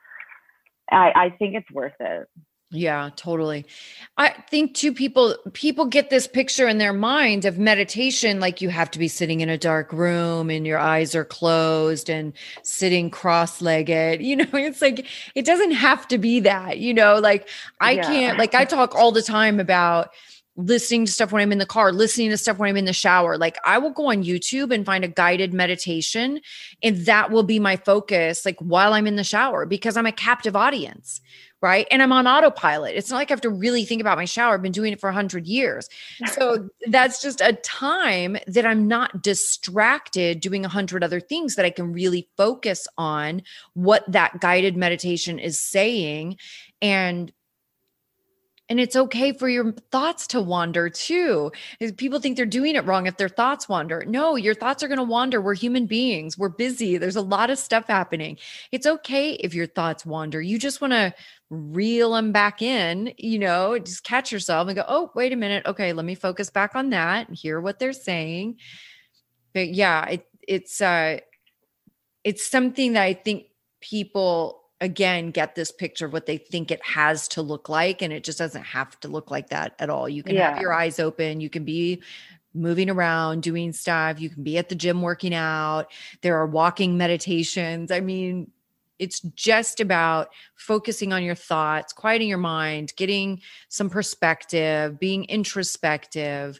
I, 0.92 1.12
I 1.16 1.30
think 1.30 1.56
it's 1.56 1.72
worth 1.72 1.94
it. 2.00 2.28
Yeah, 2.72 3.12
totally. 3.16 3.66
I 4.18 4.30
think 4.50 4.74
too 4.74 4.92
people 4.92 5.36
people 5.54 5.86
get 5.86 6.10
this 6.10 6.28
picture 6.28 6.68
in 6.68 6.80
their 6.80 6.94
mind 6.94 7.46
of 7.46 7.60
meditation 7.60 8.40
like 8.40 8.60
you 8.60 8.70
have 8.70 8.90
to 8.92 9.00
be 9.00 9.08
sitting 9.08 9.42
in 9.42 9.50
a 9.50 9.58
dark 9.58 9.94
room 9.94 10.50
and 10.50 10.66
your 10.66 10.80
eyes 10.80 11.14
are 11.14 11.24
closed 11.24 12.10
and 12.10 12.34
sitting 12.64 13.10
cross-legged. 13.12 14.22
You 14.26 14.38
know, 14.38 14.48
it's 14.54 14.82
like 14.82 15.06
it 15.36 15.46
doesn't 15.46 15.72
have 15.72 16.08
to 16.08 16.18
be 16.18 16.40
that, 16.42 16.80
you 16.80 16.94
know, 16.94 17.20
like 17.20 17.48
I 17.80 17.92
yeah. 17.92 18.04
can't 18.04 18.40
like 18.40 18.56
I 18.56 18.66
talk 18.66 18.96
all 18.96 19.12
the 19.12 19.22
time 19.22 19.60
about 19.60 20.10
listening 20.58 21.06
to 21.06 21.12
stuff 21.12 21.32
when 21.32 21.42
I'm 21.42 21.52
in 21.52 21.58
the 21.58 21.66
car, 21.66 21.92
listening 21.92 22.30
to 22.30 22.38
stuff 22.38 22.58
when 22.58 22.70
I'm 22.70 22.78
in 22.78 22.86
the 22.86 22.94
shower. 22.94 23.38
Like 23.38 23.58
I 23.66 23.78
will 23.78 23.92
go 23.92 24.10
on 24.10 24.24
YouTube 24.24 24.74
and 24.74 24.86
find 24.86 25.04
a 25.04 25.10
guided 25.10 25.54
meditation 25.54 26.40
and 26.82 26.98
that 27.06 27.32
will 27.32 27.44
be 27.44 27.60
my 27.60 27.76
focus 27.76 28.46
like 28.46 28.58
while 28.60 28.94
I'm 28.94 29.08
in 29.08 29.18
the 29.18 29.24
shower 29.24 29.66
because 29.66 29.98
I'm 29.98 30.06
a 30.06 30.14
captive 30.14 30.56
audience, 30.56 31.20
right? 31.62 31.88
And 31.92 32.02
I'm 32.02 32.14
on 32.14 32.26
autopilot. 32.26 32.96
It's 32.96 33.10
not 33.10 33.18
like 33.18 33.32
I 33.32 33.34
have 33.34 33.42
to 33.42 33.50
really 33.50 33.84
think 33.84 34.00
about 34.00 34.18
my 34.18 34.26
shower. 34.26 34.54
I've 34.54 34.62
been 34.62 34.72
doing 34.72 34.94
it 34.94 35.02
for 35.02 35.08
100 35.08 35.46
years. 35.46 35.90
So 36.32 36.70
that's 36.88 37.22
just 37.22 37.42
a 37.42 37.54
time 37.54 38.38
that 38.48 38.66
I'm 38.66 38.88
not 38.88 39.22
distracted 39.22 40.40
doing 40.40 40.62
100 40.62 41.04
other 41.04 41.20
things 41.20 41.56
that 41.56 41.66
I 41.66 41.70
can 41.70 41.92
really 41.92 42.30
focus 42.38 42.88
on 42.98 43.42
what 43.74 44.10
that 44.10 44.40
guided 44.40 44.78
meditation 44.78 45.38
is 45.38 45.60
saying 45.60 46.38
and 46.82 47.32
and 48.68 48.80
it's 48.80 48.96
okay 48.96 49.32
for 49.32 49.48
your 49.48 49.72
thoughts 49.92 50.26
to 50.28 50.42
wander 50.42 50.90
too. 50.90 51.52
People 51.98 52.20
think 52.20 52.36
they're 52.36 52.46
doing 52.48 52.76
it 52.76 52.86
wrong 52.86 53.06
if 53.06 53.18
their 53.18 53.30
thoughts 53.30 53.70
wander. 53.70 54.04
No, 54.08 54.36
your 54.36 54.56
thoughts 54.56 54.82
are 54.82 54.88
going 54.88 54.98
to 54.98 55.04
wander. 55.04 55.40
We're 55.40 55.54
human 55.54 55.86
beings. 55.86 56.38
We're 56.38 56.50
busy. 56.50 56.98
There's 56.98 57.16
a 57.16 57.22
lot 57.22 57.52
of 57.52 57.60
stuff 57.60 57.88
happening. 57.88 58.38
It's 58.72 58.88
okay 58.88 59.34
if 59.34 59.54
your 59.54 59.68
thoughts 59.68 60.06
wander. 60.06 60.42
You 60.42 60.58
just 60.58 60.82
want 60.82 60.94
to 60.94 61.14
reel 61.52 62.14
them 62.14 62.32
back 62.32 62.64
in, 62.64 63.14
you 63.18 63.38
know, 63.38 63.78
just 63.78 64.04
catch 64.04 64.32
yourself 64.32 64.68
and 64.68 64.76
go, 64.76 64.84
oh, 64.88 65.12
wait 65.14 65.32
a 65.32 65.36
minute. 65.36 65.66
Okay, 65.68 65.94
let 65.94 66.06
me 66.06 66.16
focus 66.16 66.50
back 66.50 66.76
on 66.76 66.90
that 66.90 67.28
and 67.28 67.38
hear 67.38 67.62
what 67.62 67.78
they're 67.78 67.94
saying. 67.94 68.58
But 69.54 69.70
yeah, 69.70 70.06
it, 70.06 70.28
it's 70.48 70.82
uh 70.82 71.20
it's 72.24 72.46
something 72.46 72.94
that 72.94 73.04
I 73.04 73.14
think 73.14 73.46
people 73.80 74.65
again 74.82 75.32
get 75.32 75.56
this 75.56 75.72
picture 75.72 76.06
of 76.06 76.14
what 76.14 76.26
they 76.26 76.38
think 76.38 76.70
it 76.70 76.84
has 76.84 77.28
to 77.30 77.42
look 77.42 77.70
like 77.70 78.02
and 78.02 78.12
it 78.12 78.24
just 78.24 78.38
doesn't 78.38 78.64
have 78.64 79.00
to 79.00 79.08
look 79.08 79.32
like 79.32 79.50
that 79.50 79.74
at 79.80 79.90
all. 79.90 80.10
You 80.10 80.24
can 80.24 80.36
yeah. 80.36 80.52
have 80.52 80.62
your 80.62 80.74
eyes 80.74 81.00
open 81.00 81.40
you 81.40 81.50
can 81.50 81.64
be 81.64 82.02
moving 82.54 82.90
around 82.90 83.44
doing 83.44 83.72
stuff 83.74 84.20
you 84.20 84.30
can 84.30 84.44
be 84.44 84.58
at 84.58 84.70
the 84.70 84.76
gym 84.76 85.02
working 85.02 85.34
out 85.34 85.92
there 86.22 86.36
are 86.38 86.46
walking 86.46 86.98
meditations. 86.98 87.92
I 87.92 88.02
mean 88.02 88.52
it's 88.98 89.20
just 89.20 89.82
about 89.82 90.30
focusing 90.56 91.12
on 91.12 91.24
your 91.24 91.36
thoughts 91.36 91.94
quieting 91.94 92.28
your 92.28 92.38
mind 92.38 92.94
getting 92.98 93.42
some 93.70 93.90
perspective 93.90 95.00
being 95.00 95.24
introspective. 95.26 96.60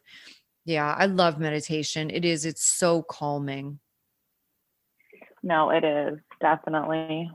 Yeah 0.64 0.96
i 0.98 1.06
love 1.06 1.38
meditation. 1.38 2.10
It 2.10 2.24
is 2.24 2.46
it's 2.46 2.64
so 2.64 3.04
calming. 3.04 3.80
No 5.44 5.70
it 5.70 5.84
is 5.84 6.18
definitely 6.40 7.30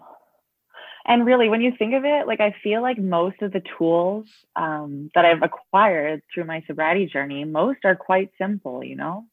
and 1.10 1.26
really 1.26 1.48
when 1.48 1.60
you 1.60 1.72
think 1.76 1.92
of 1.92 2.04
it 2.04 2.26
like 2.26 2.40
i 2.40 2.54
feel 2.62 2.80
like 2.80 2.96
most 2.98 3.42
of 3.42 3.52
the 3.52 3.62
tools 3.76 4.26
um, 4.56 5.10
that 5.14 5.24
i've 5.24 5.42
acquired 5.42 6.22
through 6.32 6.44
my 6.44 6.62
sobriety 6.66 7.06
journey 7.06 7.44
most 7.44 7.80
are 7.84 7.96
quite 7.96 8.30
simple 8.38 8.82
you 8.82 8.96
know? 8.96 9.26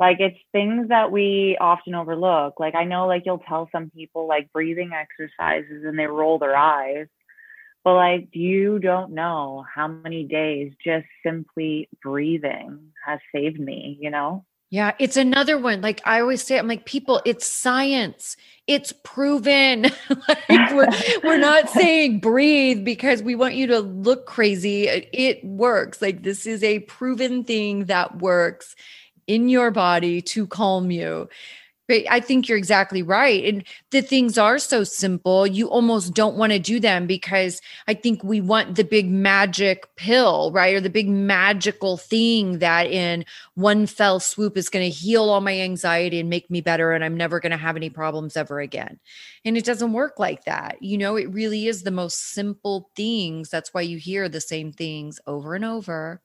Like 0.00 0.18
it's 0.18 0.38
things 0.50 0.88
that 0.88 1.12
we 1.12 1.56
often 1.60 1.94
overlook. 1.94 2.58
Like 2.58 2.74
i 2.74 2.84
know 2.84 3.06
like 3.06 3.22
you'll 3.24 3.38
tell 3.38 3.68
some 3.70 3.90
people 3.90 4.26
like 4.26 4.52
breathing 4.52 4.90
exercises 4.92 5.84
and 5.84 5.96
they 5.96 6.06
roll 6.06 6.38
their 6.40 6.56
eyes 6.56 7.06
but 7.84 7.94
like 7.94 8.28
you 8.32 8.78
don't 8.80 9.12
know 9.12 9.64
how 9.72 9.86
many 9.86 10.24
days 10.24 10.72
just 10.84 11.06
simply 11.24 11.88
breathing 12.02 12.92
has 13.06 13.20
saved 13.34 13.60
me 13.60 13.98
you 14.00 14.10
know 14.10 14.44
yeah, 14.72 14.92
it's 14.98 15.18
another 15.18 15.58
one. 15.58 15.82
Like 15.82 16.00
I 16.06 16.22
always 16.22 16.42
say, 16.42 16.58
I'm 16.58 16.66
like, 16.66 16.86
people, 16.86 17.20
it's 17.26 17.46
science. 17.46 18.38
It's 18.66 18.90
proven. 19.04 19.82
like 20.08 20.72
we're, 20.72 20.88
we're 21.22 21.36
not 21.36 21.68
saying 21.68 22.20
breathe 22.20 22.82
because 22.82 23.22
we 23.22 23.34
want 23.34 23.54
you 23.54 23.66
to 23.66 23.80
look 23.80 24.24
crazy. 24.24 24.84
It 24.88 25.44
works. 25.44 26.00
Like 26.00 26.22
this 26.22 26.46
is 26.46 26.64
a 26.64 26.78
proven 26.78 27.44
thing 27.44 27.84
that 27.84 28.22
works 28.22 28.74
in 29.26 29.50
your 29.50 29.70
body 29.72 30.22
to 30.22 30.46
calm 30.46 30.90
you. 30.90 31.28
But 31.88 32.02
I 32.08 32.20
think 32.20 32.48
you're 32.48 32.58
exactly 32.58 33.02
right. 33.02 33.44
And 33.44 33.64
the 33.90 34.02
things 34.02 34.38
are 34.38 34.58
so 34.58 34.84
simple, 34.84 35.46
you 35.46 35.68
almost 35.68 36.14
don't 36.14 36.36
want 36.36 36.52
to 36.52 36.58
do 36.58 36.78
them 36.78 37.06
because 37.06 37.60
I 37.88 37.94
think 37.94 38.22
we 38.22 38.40
want 38.40 38.76
the 38.76 38.84
big 38.84 39.10
magic 39.10 39.84
pill, 39.96 40.52
right? 40.52 40.74
Or 40.74 40.80
the 40.80 40.88
big 40.88 41.08
magical 41.08 41.96
thing 41.96 42.60
that 42.60 42.86
in 42.86 43.24
one 43.54 43.86
fell 43.86 44.20
swoop 44.20 44.56
is 44.56 44.68
going 44.68 44.84
to 44.84 44.96
heal 44.96 45.28
all 45.28 45.40
my 45.40 45.58
anxiety 45.58 46.20
and 46.20 46.30
make 46.30 46.50
me 46.50 46.60
better. 46.60 46.92
And 46.92 47.04
I'm 47.04 47.16
never 47.16 47.40
going 47.40 47.50
to 47.50 47.56
have 47.56 47.76
any 47.76 47.90
problems 47.90 48.36
ever 48.36 48.60
again. 48.60 49.00
And 49.44 49.56
it 49.56 49.64
doesn't 49.64 49.92
work 49.92 50.18
like 50.18 50.44
that. 50.44 50.80
You 50.80 50.98
know, 50.98 51.16
it 51.16 51.32
really 51.32 51.66
is 51.66 51.82
the 51.82 51.90
most 51.90 52.32
simple 52.32 52.90
things. 52.94 53.50
That's 53.50 53.74
why 53.74 53.80
you 53.80 53.98
hear 53.98 54.28
the 54.28 54.40
same 54.40 54.72
things 54.72 55.18
over 55.26 55.54
and 55.54 55.64
over 55.64 56.22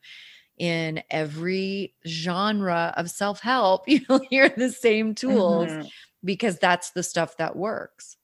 in 0.57 1.03
every 1.09 1.93
genre 2.05 2.93
of 2.97 3.09
self 3.09 3.41
help, 3.41 3.83
you'll 3.87 4.21
hear 4.29 4.49
the 4.49 4.71
same 4.71 5.15
tools 5.15 5.69
mm-hmm. 5.69 5.87
because 6.23 6.57
that's 6.59 6.91
the 6.91 7.03
stuff 7.03 7.37
that 7.37 7.55
works. 7.55 8.17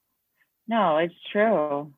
No, 0.68 0.96
it's 0.98 1.14
true. 1.30 1.92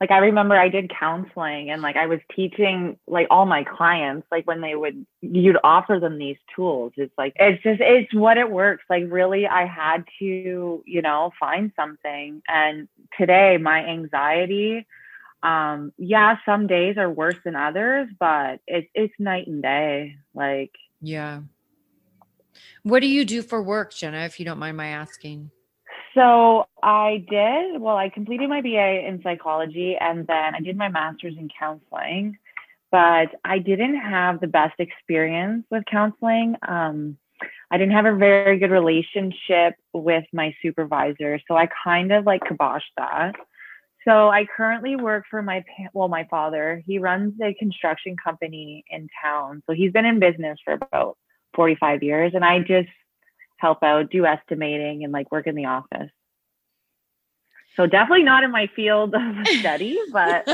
Like 0.00 0.10
I 0.10 0.18
remember 0.18 0.56
I 0.56 0.68
did 0.68 0.90
counseling 0.90 1.70
and 1.70 1.80
like 1.80 1.96
I 1.96 2.06
was 2.06 2.20
teaching 2.34 2.98
like 3.06 3.28
all 3.30 3.46
my 3.46 3.64
clients 3.64 4.26
like 4.30 4.46
when 4.46 4.60
they 4.60 4.74
would 4.74 5.06
you'd 5.22 5.56
offer 5.64 5.98
them 5.98 6.18
these 6.18 6.36
tools 6.54 6.92
it's 6.96 7.14
like 7.16 7.32
it's 7.36 7.62
just 7.62 7.80
it's 7.80 8.12
what 8.12 8.36
it 8.36 8.50
works 8.50 8.84
like 8.90 9.04
really 9.08 9.46
I 9.46 9.64
had 9.64 10.04
to 10.18 10.82
you 10.84 11.02
know 11.02 11.32
find 11.40 11.72
something 11.76 12.42
and 12.46 12.88
today 13.16 13.56
my 13.56 13.86
anxiety 13.86 14.86
um 15.46 15.92
yeah 15.96 16.36
some 16.44 16.66
days 16.66 16.96
are 16.96 17.10
worse 17.10 17.36
than 17.44 17.54
others 17.54 18.08
but 18.18 18.60
it's 18.66 18.88
it's 18.94 19.14
night 19.18 19.46
and 19.46 19.62
day 19.62 20.16
like 20.34 20.72
yeah 21.00 21.40
what 22.82 23.00
do 23.00 23.06
you 23.06 23.24
do 23.24 23.42
for 23.42 23.62
work 23.62 23.94
jenna 23.94 24.18
if 24.18 24.38
you 24.38 24.44
don't 24.44 24.58
mind 24.58 24.76
my 24.76 24.88
asking 24.88 25.50
So 26.16 26.66
I 26.82 27.26
did, 27.28 27.78
well, 27.78 27.98
I 27.98 28.08
completed 28.08 28.48
my 28.48 28.62
BA 28.62 29.06
in 29.06 29.20
psychology 29.22 29.96
and 30.00 30.26
then 30.26 30.54
I 30.54 30.60
did 30.60 30.74
my 30.74 30.88
master's 30.88 31.36
in 31.36 31.50
counseling, 31.60 32.38
but 32.90 33.28
I 33.44 33.58
didn't 33.58 33.96
have 33.96 34.40
the 34.40 34.46
best 34.46 34.80
experience 34.80 35.66
with 35.70 35.84
counseling. 35.84 36.56
Um, 36.66 37.18
I 37.70 37.76
didn't 37.76 37.92
have 37.92 38.06
a 38.06 38.16
very 38.16 38.58
good 38.58 38.70
relationship 38.70 39.74
with 39.92 40.24
my 40.32 40.54
supervisor. 40.62 41.38
So 41.46 41.54
I 41.54 41.68
kind 41.84 42.10
of 42.12 42.24
like 42.24 42.40
kiboshed 42.44 42.94
that. 42.96 43.34
So 44.06 44.28
I 44.28 44.46
currently 44.56 44.94
work 44.94 45.24
for 45.28 45.42
my 45.42 45.64
well, 45.92 46.08
my 46.08 46.26
father. 46.30 46.82
He 46.86 46.98
runs 46.98 47.34
a 47.42 47.54
construction 47.54 48.16
company 48.22 48.84
in 48.88 49.08
town. 49.22 49.62
So 49.66 49.74
he's 49.74 49.92
been 49.92 50.04
in 50.04 50.20
business 50.20 50.58
for 50.64 50.74
about 50.74 51.16
45 51.54 52.02
years, 52.02 52.32
and 52.34 52.44
I 52.44 52.60
just 52.60 52.88
help 53.56 53.82
out, 53.82 54.10
do 54.10 54.24
estimating, 54.24 55.02
and 55.02 55.12
like 55.12 55.32
work 55.32 55.48
in 55.48 55.56
the 55.56 55.64
office. 55.64 56.10
So 57.74 57.86
definitely 57.86 58.22
not 58.22 58.42
in 58.42 58.50
my 58.50 58.68
field 58.74 59.14
of 59.14 59.46
study, 59.60 59.98
but 60.12 60.48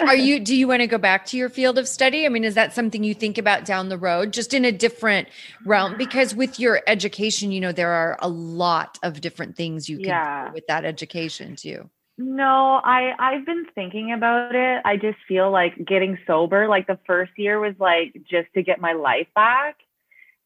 are 0.00 0.16
you 0.16 0.40
do 0.40 0.56
you 0.56 0.66
want 0.66 0.80
to 0.80 0.86
go 0.86 0.98
back 0.98 1.26
to 1.26 1.36
your 1.36 1.50
field 1.50 1.76
of 1.76 1.86
study? 1.86 2.24
I 2.24 2.30
mean, 2.30 2.44
is 2.44 2.54
that 2.54 2.72
something 2.72 3.04
you 3.04 3.14
think 3.14 3.36
about 3.36 3.66
down 3.66 3.90
the 3.90 3.98
road, 3.98 4.32
just 4.32 4.54
in 4.54 4.64
a 4.64 4.72
different 4.72 5.28
realm? 5.66 5.96
Because 5.98 6.34
with 6.34 6.58
your 6.58 6.80
education, 6.86 7.52
you 7.52 7.60
know, 7.60 7.72
there 7.72 7.92
are 7.92 8.18
a 8.20 8.28
lot 8.28 8.98
of 9.02 9.20
different 9.20 9.54
things 9.54 9.88
you 9.88 9.98
can 9.98 10.06
yeah. 10.06 10.48
do 10.48 10.54
with 10.54 10.66
that 10.66 10.86
education 10.86 11.56
too. 11.56 11.88
No, 12.16 12.80
I 12.84 13.12
I've 13.18 13.44
been 13.44 13.66
thinking 13.74 14.12
about 14.12 14.54
it. 14.54 14.82
I 14.84 14.96
just 14.96 15.18
feel 15.26 15.50
like 15.50 15.74
getting 15.84 16.16
sober 16.26 16.68
like 16.68 16.86
the 16.86 16.98
first 17.06 17.32
year 17.36 17.58
was 17.58 17.74
like 17.80 18.14
just 18.30 18.48
to 18.54 18.62
get 18.62 18.80
my 18.80 18.92
life 18.92 19.26
back. 19.34 19.76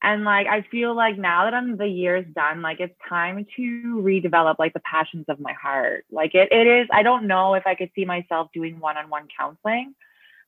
And 0.03 0.25
like 0.25 0.47
I 0.47 0.63
feel 0.71 0.95
like 0.95 1.19
now 1.19 1.45
that 1.45 1.53
I'm 1.55 1.77
the 1.77 1.87
year's 1.87 2.25
done, 2.35 2.63
like 2.63 2.81
it's 2.81 2.95
time 3.07 3.45
to 3.57 4.01
redevelop 4.03 4.57
like 4.59 4.73
the 4.73 4.81
passions 4.81 5.27
of 5.29 5.41
my 5.41 5.53
heart. 5.53 6.07
Like 6.11 6.35
it 6.35 6.49
it 6.53 6.67
is 6.67 6.89
I 6.91 7.03
don't 7.03 7.27
know 7.27 7.55
if 7.55 7.67
I 7.67 7.75
could 7.75 7.91
see 7.95 8.07
myself 8.07 8.49
doing 8.55 8.81
one-on-one 8.81 9.29
counseling, 9.39 9.95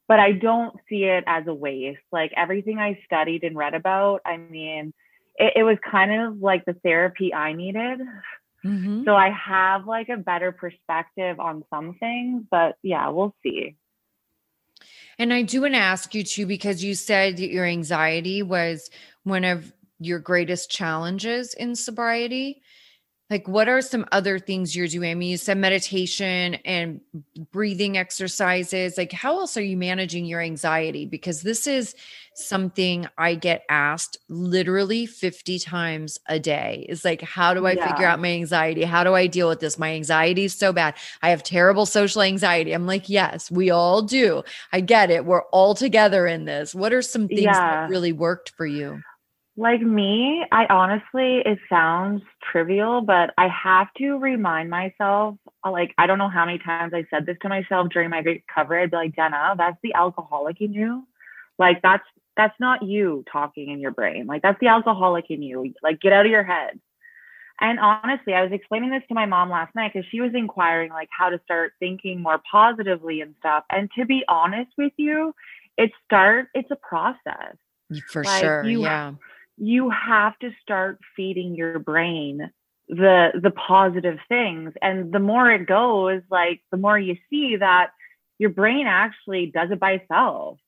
but 0.09 0.21
I 0.21 0.33
don't 0.33 0.75
see 0.89 1.05
it 1.05 1.25
as 1.27 1.47
a 1.47 1.55
waste. 1.55 2.01
Like 2.11 2.33
everything 2.35 2.79
I 2.79 2.99
studied 3.05 3.45
and 3.45 3.57
read 3.57 3.75
about, 3.75 4.23
I 4.25 4.39
mean, 4.39 4.95
it, 5.37 5.53
it 5.57 5.63
was 5.65 5.77
kind 5.91 6.13
of 6.13 6.41
like 6.41 6.65
the 6.65 6.75
therapy 6.75 7.35
I 7.35 7.53
needed 7.53 8.01
Mm-hmm. 8.65 9.05
So 9.05 9.15
I 9.15 9.31
have 9.31 9.87
like 9.87 10.09
a 10.09 10.17
better 10.17 10.53
perspective 10.53 11.41
on 11.41 11.65
some 11.71 11.97
things, 11.99 12.45
but 12.51 12.77
yeah, 12.83 13.09
we'll 13.09 13.35
see. 13.43 13.77
And 15.19 15.33
I 15.33 15.43
do 15.43 15.63
want 15.63 15.75
to 15.75 15.79
ask 15.81 16.15
you 16.15 16.25
too, 16.25 16.47
because 16.47 16.83
you 16.83 16.95
said 16.95 17.37
that 17.37 17.51
your 17.51 17.67
anxiety 17.67 18.43
was 18.43 18.91
one 19.25 19.45
of 19.45 19.73
your 19.99 20.19
greatest 20.19 20.71
challenges 20.71 21.53
in 21.55 21.75
sobriety 21.75 22.63
like 23.31 23.47
what 23.47 23.69
are 23.69 23.81
some 23.81 24.05
other 24.11 24.41
things 24.41 24.75
you're 24.75 24.89
doing? 24.89 25.13
I 25.13 25.15
mean 25.15 25.31
you 25.31 25.37
said 25.37 25.57
meditation 25.57 26.57
and 26.65 27.01
breathing 27.53 27.97
exercises. 27.97 28.99
Like 28.99 29.13
how 29.13 29.39
else 29.39 29.57
are 29.57 29.63
you 29.63 29.77
managing 29.77 30.25
your 30.25 30.41
anxiety? 30.41 31.07
Because 31.07 31.43
this 31.43 31.67
is 31.67 31.95
something 32.33 33.07
i 33.19 33.35
get 33.35 33.65
asked 33.69 34.17
literally 34.29 35.05
50 35.05 35.59
times 35.59 36.19
a 36.27 36.39
day. 36.39 36.87
Is 36.89 37.05
like 37.05 37.23
how 37.23 37.55
do 37.55 37.67
i 37.67 37.73
yeah. 37.73 37.89
figure 37.89 38.07
out 38.07 38.21
my 38.21 38.33
anxiety? 38.33 38.83
How 38.83 39.05
do 39.05 39.15
i 39.15 39.29
deal 39.29 39.49
with 39.49 39.61
this? 39.61 39.79
My 39.79 39.95
anxiety 39.95 40.45
is 40.45 40.55
so 40.55 40.73
bad. 40.73 40.95
I 41.23 41.31
have 41.31 41.45
terrible 41.45 41.87
social 41.87 42.23
anxiety. 42.23 42.73
I'm 42.73 42.87
like 42.87 43.09
yes 43.09 43.51
we 43.51 43.71
all 43.71 44.03
do. 44.03 44.43
I 44.73 44.81
get 44.81 45.11
it. 45.11 45.25
We're 45.25 45.45
all 45.45 45.75
together 45.75 46.27
in 46.27 46.47
this. 46.47 46.75
What 46.75 46.93
are 46.93 47.03
some 47.03 47.29
things 47.29 47.43
yeah. 47.43 47.83
that 47.83 47.91
really 47.91 48.13
worked 48.13 48.51
for 48.51 48.67
you 48.67 49.03
like 49.57 49.81
me, 49.81 50.45
I 50.53 50.67
honestly, 50.67 51.43
it 51.45 51.59
sounds 51.69 52.23
trivial, 52.51 53.03
but 53.03 53.35
I 53.37 53.49
have 53.49 53.89
to 53.99 54.17
remind 54.19 54.71
myself, 54.71 55.37
like, 55.69 55.93
I 55.99 56.07
don't 56.07 56.19
know 56.19 56.29
how 56.29 56.47
many 56.47 56.59
times 56.59 56.95
I 56.95 57.05
said 57.11 57.27
this 57.27 57.37
to 57.43 57.49
myself 57.49 57.89
during 57.93 58.11
my 58.11 58.21
recovery. 58.21 58.83
I'd 58.83 58.91
be 58.91 58.97
like, 58.97 59.17
Jenna, 59.17 59.55
that's 59.59 59.77
the 59.83 59.95
alcoholic 59.95 60.61
in 60.61 60.73
you. 60.73 61.07
Like, 61.59 61.83
that's, 61.83 62.05
that's 62.37 62.59
not 62.61 62.83
you 62.83 63.25
talking 63.31 63.71
in 63.71 63.81
your 63.81 63.91
brain. 63.91 64.27
Like, 64.27 64.41
that's 64.41 64.59
the 64.61 64.69
alcoholic 64.69 65.27
in 65.31 65.43
you. 65.43 65.75
Like, 65.83 66.01
get 66.01 66.13
out 66.13 66.27
of 66.27 66.33
your 66.33 66.45
head. 66.45 66.81
And 67.61 67.79
honestly, 67.79 68.33
I 68.33 68.43
was 68.43 68.53
explaining 68.53 68.91
this 68.91 69.03
to 69.09 69.15
my 69.15 69.27
mom 69.27 69.51
last 69.51 69.75
night 69.75 69.93
because 69.93 70.09
she 70.11 70.23
was 70.23 70.31
inquiring, 70.33 70.91
like, 70.91 71.09
how 71.11 71.29
to 71.29 71.41
start 71.45 71.73
thinking 71.79 72.23
more 72.23 72.41
positively 72.51 73.21
and 73.21 73.35
stuff. 73.41 73.65
And 73.69 73.91
to 73.99 74.07
be 74.07 74.25
honest 74.29 74.71
with 74.79 74.93
you, 74.97 75.35
it 75.77 75.91
start, 76.07 76.49
it's 76.55 76.71
a 76.71 76.77
process. 76.77 77.57
For 78.07 78.23
like, 78.25 78.41
sure. 78.41 78.65
You, 78.65 78.83
yeah 78.85 79.13
you 79.61 79.91
have 79.91 80.39
to 80.39 80.51
start 80.63 80.99
feeding 81.15 81.55
your 81.55 81.79
brain 81.79 82.51
the 82.89 83.31
the 83.41 83.51
positive 83.51 84.19
things. 84.29 84.73
And 84.83 85.13
the 85.13 85.21
more 85.21 85.51
it 85.51 85.67
goes 85.67 86.23
like 86.31 86.63
the 86.73 86.79
more 86.79 86.99
you 86.99 87.17
see 87.29 87.57
that 87.57 87.91
your 88.39 88.51
brain 88.51 88.87
actually 88.87 89.53
does 89.55 89.71
it 89.71 89.79
by 89.79 89.93
itself. 89.93 90.59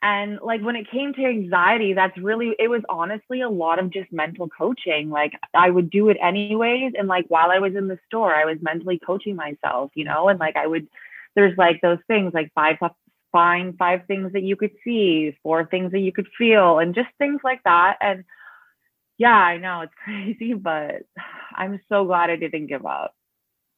And 0.00 0.38
like 0.40 0.62
when 0.62 0.76
it 0.76 0.88
came 0.88 1.12
to 1.14 1.24
anxiety 1.24 1.92
that's 1.92 2.16
really 2.16 2.54
it 2.56 2.68
was 2.68 2.82
honestly 2.88 3.40
a 3.40 3.50
lot 3.50 3.80
of 3.80 3.90
just 3.90 4.12
mental 4.12 4.48
coaching. 4.48 5.10
Like 5.10 5.32
i 5.52 5.68
would 5.68 5.90
do 5.90 6.08
it 6.08 6.16
anyways. 6.22 6.92
And 6.96 7.08
like 7.08 7.26
while 7.28 7.50
i 7.50 7.58
was 7.58 7.74
in 7.74 7.88
the 7.88 7.98
store 8.06 8.32
i 8.32 8.44
was 8.44 8.58
mentally 8.62 9.00
coaching 9.04 9.34
myself 9.34 9.90
you 9.94 10.04
know? 10.04 10.28
And 10.28 10.38
like 10.38 10.56
i 10.56 10.66
would 10.66 10.86
there's 11.34 11.58
like 11.58 11.80
those 11.82 11.98
things 12.06 12.32
like 12.32 12.52
five 12.54 12.78
find 13.32 13.76
five 13.76 14.02
things 14.06 14.32
that 14.32 14.42
you 14.42 14.56
could 14.56 14.72
see, 14.84 15.36
four 15.42 15.66
things 15.66 15.92
that 15.92 16.00
you 16.00 16.12
could 16.12 16.28
feel, 16.36 16.78
and 16.78 16.94
just 16.94 17.08
things 17.18 17.40
like 17.44 17.62
that. 17.64 17.96
And 18.00 18.24
yeah, 19.18 19.36
I 19.36 19.58
know 19.58 19.82
it's 19.82 19.92
crazy, 20.04 20.54
but 20.54 21.02
I'm 21.54 21.80
so 21.88 22.04
glad 22.04 22.30
I 22.30 22.36
didn't 22.36 22.66
give 22.66 22.86
up. 22.86 23.14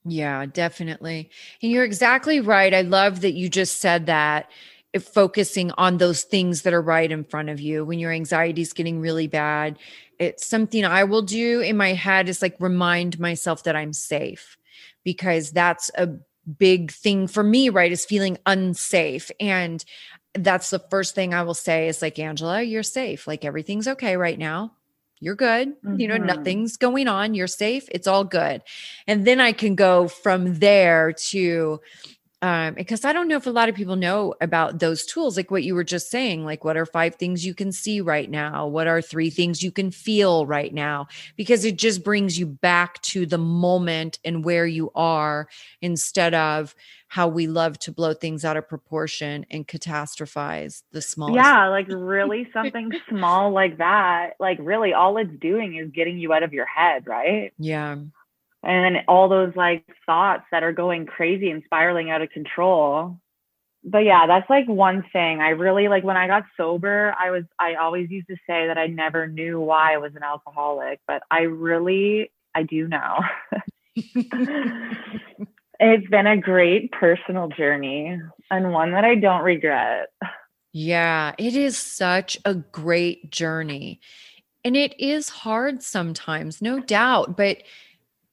Yeah, 0.03 0.45
definitely. 0.47 1.29
And 1.61 1.71
you're 1.71 1.83
exactly 1.83 2.39
right. 2.39 2.73
I 2.73 2.81
love 2.81 3.21
that 3.21 3.33
you 3.33 3.49
just 3.49 3.81
said 3.81 4.07
that 4.07 4.49
if 4.93 5.03
focusing 5.03 5.71
on 5.77 5.97
those 5.97 6.23
things 6.23 6.63
that 6.63 6.73
are 6.73 6.81
right 6.81 7.11
in 7.11 7.23
front 7.23 7.49
of 7.49 7.61
you 7.61 7.85
when 7.85 7.99
your 7.99 8.11
anxiety 8.11 8.61
is 8.61 8.73
getting 8.73 8.99
really 8.99 9.27
bad. 9.27 9.77
It's 10.19 10.45
something 10.45 10.83
I 10.85 11.03
will 11.03 11.21
do 11.21 11.61
in 11.61 11.77
my 11.77 11.93
head 11.93 12.27
is 12.29 12.41
like 12.41 12.55
remind 12.59 13.19
myself 13.19 13.63
that 13.63 13.75
I'm 13.75 13.93
safe 13.93 14.57
because 15.03 15.51
that's 15.51 15.89
a 15.95 16.09
big 16.57 16.91
thing 16.91 17.27
for 17.27 17.43
me, 17.43 17.69
right, 17.69 17.91
is 17.91 18.05
feeling 18.05 18.37
unsafe. 18.45 19.31
And 19.39 19.83
that's 20.33 20.69
the 20.69 20.79
first 20.89 21.15
thing 21.15 21.33
I 21.33 21.43
will 21.43 21.53
say 21.53 21.87
is 21.87 22.01
like, 22.01 22.19
Angela, 22.19 22.61
you're 22.61 22.83
safe. 22.83 23.27
Like 23.27 23.43
everything's 23.43 23.87
okay 23.87 24.17
right 24.17 24.39
now. 24.39 24.73
You're 25.19 25.35
good. 25.35 25.69
Mm-hmm. 25.83 25.99
You 25.99 26.07
know, 26.07 26.15
mm-hmm. 26.15 26.25
nothing's 26.25 26.77
going 26.77 27.07
on. 27.07 27.33
You're 27.33 27.47
safe. 27.47 27.87
It's 27.91 28.07
all 28.07 28.23
good. 28.23 28.61
And 29.07 29.27
then 29.27 29.39
I 29.39 29.51
can 29.51 29.75
go 29.75 30.07
from 30.07 30.59
there 30.59 31.13
to, 31.13 31.79
um, 32.43 32.73
because 32.73 33.05
I 33.05 33.13
don't 33.13 33.27
know 33.27 33.35
if 33.35 33.45
a 33.45 33.51
lot 33.51 33.69
of 33.69 33.75
people 33.75 33.95
know 33.95 34.33
about 34.41 34.79
those 34.79 35.05
tools, 35.05 35.37
like 35.37 35.51
what 35.51 35.63
you 35.63 35.75
were 35.75 35.83
just 35.83 36.09
saying. 36.09 36.43
Like, 36.43 36.63
what 36.63 36.75
are 36.75 36.87
five 36.87 37.15
things 37.15 37.45
you 37.45 37.53
can 37.53 37.71
see 37.71 38.01
right 38.01 38.29
now? 38.29 38.65
What 38.65 38.87
are 38.87 38.99
three 38.99 39.29
things 39.29 39.61
you 39.61 39.71
can 39.71 39.91
feel 39.91 40.47
right 40.47 40.73
now? 40.73 41.07
Because 41.35 41.63
it 41.65 41.77
just 41.77 42.03
brings 42.03 42.39
you 42.39 42.47
back 42.47 42.99
to 43.03 43.27
the 43.27 43.37
moment 43.37 44.17
and 44.25 44.43
where 44.43 44.65
you 44.65 44.89
are 44.95 45.49
instead 45.81 46.33
of 46.33 46.73
how 47.09 47.27
we 47.27 47.45
love 47.45 47.77
to 47.77 47.91
blow 47.91 48.13
things 48.13 48.43
out 48.43 48.57
of 48.57 48.67
proportion 48.67 49.45
and 49.51 49.67
catastrophize 49.67 50.81
the 50.93 51.01
small. 51.01 51.35
Yeah, 51.35 51.67
like 51.67 51.87
really 51.89 52.49
something 52.53 52.91
small 53.07 53.51
like 53.51 53.77
that. 53.77 54.31
Like, 54.39 54.57
really, 54.59 54.93
all 54.93 55.17
it's 55.17 55.29
doing 55.39 55.75
is 55.75 55.91
getting 55.91 56.17
you 56.17 56.33
out 56.33 56.41
of 56.41 56.53
your 56.53 56.65
head, 56.65 57.05
right? 57.05 57.53
Yeah 57.59 57.97
and 58.63 58.95
then 58.95 59.03
all 59.07 59.27
those 59.29 59.55
like 59.55 59.85
thoughts 60.05 60.43
that 60.51 60.63
are 60.63 60.73
going 60.73 61.05
crazy 61.05 61.49
and 61.49 61.63
spiraling 61.65 62.09
out 62.11 62.21
of 62.21 62.29
control. 62.29 63.17
But 63.83 63.99
yeah 63.99 64.27
that's 64.27 64.49
like 64.49 64.67
one 64.67 65.03
thing. 65.11 65.41
I 65.41 65.49
really 65.49 65.87
like 65.87 66.03
when 66.03 66.17
i 66.17 66.27
got 66.27 66.43
sober 66.55 67.15
i 67.19 67.31
was 67.31 67.43
i 67.59 67.75
always 67.75 68.09
used 68.11 68.27
to 68.27 68.35
say 68.47 68.67
that 68.67 68.77
i 68.77 68.85
never 68.87 69.27
knew 69.27 69.59
why 69.59 69.93
i 69.93 69.97
was 69.97 70.13
an 70.15 70.23
alcoholic 70.23 70.99
but 71.07 71.23
i 71.31 71.41
really 71.41 72.31
i 72.53 72.63
do 72.63 72.87
now. 72.87 73.19
It's 75.83 76.07
been 76.09 76.27
a 76.27 76.37
great 76.37 76.91
personal 76.91 77.47
journey 77.47 78.21
and 78.51 78.71
one 78.71 78.91
that 78.91 79.03
i 79.03 79.15
don't 79.15 79.41
regret. 79.41 80.09
Yeah 80.73 81.33
it 81.39 81.55
is 81.55 81.75
such 81.75 82.37
a 82.45 82.53
great 82.53 83.31
journey. 83.31 83.99
And 84.63 84.77
it 84.77 84.93
is 84.99 85.27
hard 85.29 85.81
sometimes 85.81 86.61
no 86.61 86.79
doubt 86.79 87.35
but 87.35 87.57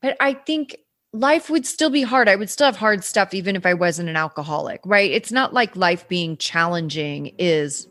but 0.02 0.16
I 0.20 0.34
think 0.34 0.76
life 1.12 1.50
would 1.50 1.66
still 1.66 1.90
be 1.90 2.02
hard. 2.02 2.28
I 2.28 2.36
would 2.36 2.50
still 2.50 2.66
have 2.66 2.76
hard 2.76 3.04
stuff 3.04 3.34
even 3.34 3.56
if 3.56 3.66
I 3.66 3.74
wasn't 3.74 4.08
an 4.08 4.16
alcoholic, 4.16 4.80
right? 4.84 5.10
It's 5.10 5.32
not 5.32 5.54
like 5.54 5.74
life 5.76 6.06
being 6.08 6.36
challenging 6.36 7.34
is 7.38 7.88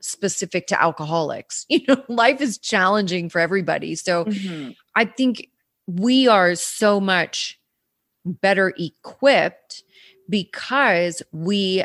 specific 0.00 0.66
to 0.68 0.80
alcoholics. 0.80 1.66
You 1.70 1.82
know, 1.88 2.02
life 2.08 2.40
is 2.40 2.58
challenging 2.58 3.28
for 3.28 3.40
everybody. 3.40 3.94
So 3.94 4.24
mm-hmm. 4.24 4.70
I 4.94 5.04
think 5.04 5.48
we 5.86 6.28
are 6.28 6.54
so 6.54 7.00
much 7.00 7.60
better 8.24 8.74
equipped 8.78 9.82
because 10.28 11.22
we 11.32 11.84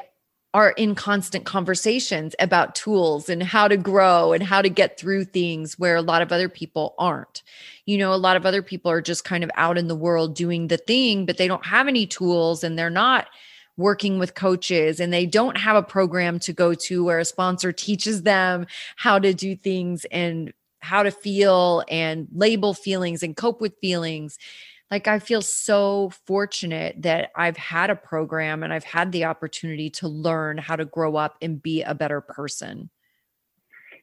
are 0.53 0.71
in 0.71 0.93
constant 0.93 1.45
conversations 1.45 2.35
about 2.39 2.75
tools 2.75 3.27
and 3.27 3.41
how 3.41 3.67
to 3.67 3.75
grow 3.75 4.33
and 4.33 4.43
how 4.43 4.61
to 4.61 4.69
get 4.69 4.99
through 4.99 5.25
things 5.25 5.79
where 5.79 5.95
a 5.95 6.01
lot 6.01 6.21
of 6.21 6.31
other 6.31 6.47
people 6.47 6.93
aren't. 6.99 7.41
You 7.85 7.97
know, 7.97 8.13
a 8.13 8.15
lot 8.15 8.37
of 8.37 8.45
other 8.45 8.61
people 8.61 8.91
are 8.91 9.01
just 9.01 9.25
kind 9.25 9.43
of 9.43 9.49
out 9.55 9.77
in 9.77 9.87
the 9.87 9.95
world 9.95 10.35
doing 10.35 10.67
the 10.67 10.77
thing, 10.77 11.25
but 11.25 11.37
they 11.37 11.47
don't 11.47 11.65
have 11.65 11.87
any 11.87 12.05
tools 12.05 12.63
and 12.63 12.77
they're 12.77 12.91
not 12.91 13.27
working 13.77 14.19
with 14.19 14.35
coaches 14.35 14.99
and 14.99 15.11
they 15.11 15.25
don't 15.25 15.57
have 15.57 15.75
a 15.75 15.81
program 15.81 16.37
to 16.37 16.53
go 16.53 16.75
to 16.75 17.03
where 17.03 17.19
a 17.19 17.25
sponsor 17.25 17.71
teaches 17.71 18.21
them 18.21 18.67
how 18.95 19.17
to 19.17 19.33
do 19.33 19.55
things 19.55 20.05
and 20.11 20.53
how 20.81 21.01
to 21.01 21.11
feel 21.11 21.83
and 21.87 22.27
label 22.33 22.73
feelings 22.73 23.23
and 23.23 23.37
cope 23.37 23.61
with 23.61 23.73
feelings 23.79 24.37
like 24.93 25.07
I 25.07 25.17
feel 25.17 25.41
so 25.41 26.11
fortunate 26.27 27.01
that 27.01 27.31
I've 27.35 27.57
had 27.57 27.89
a 27.89 27.95
program 27.95 28.61
and 28.61 28.71
I've 28.71 28.83
had 28.83 29.11
the 29.11 29.25
opportunity 29.25 29.89
to 29.89 30.07
learn 30.07 30.59
how 30.59 30.75
to 30.75 30.85
grow 30.85 31.15
up 31.15 31.35
and 31.41 31.59
be 31.59 31.81
a 31.81 31.95
better 31.95 32.21
person. 32.21 32.91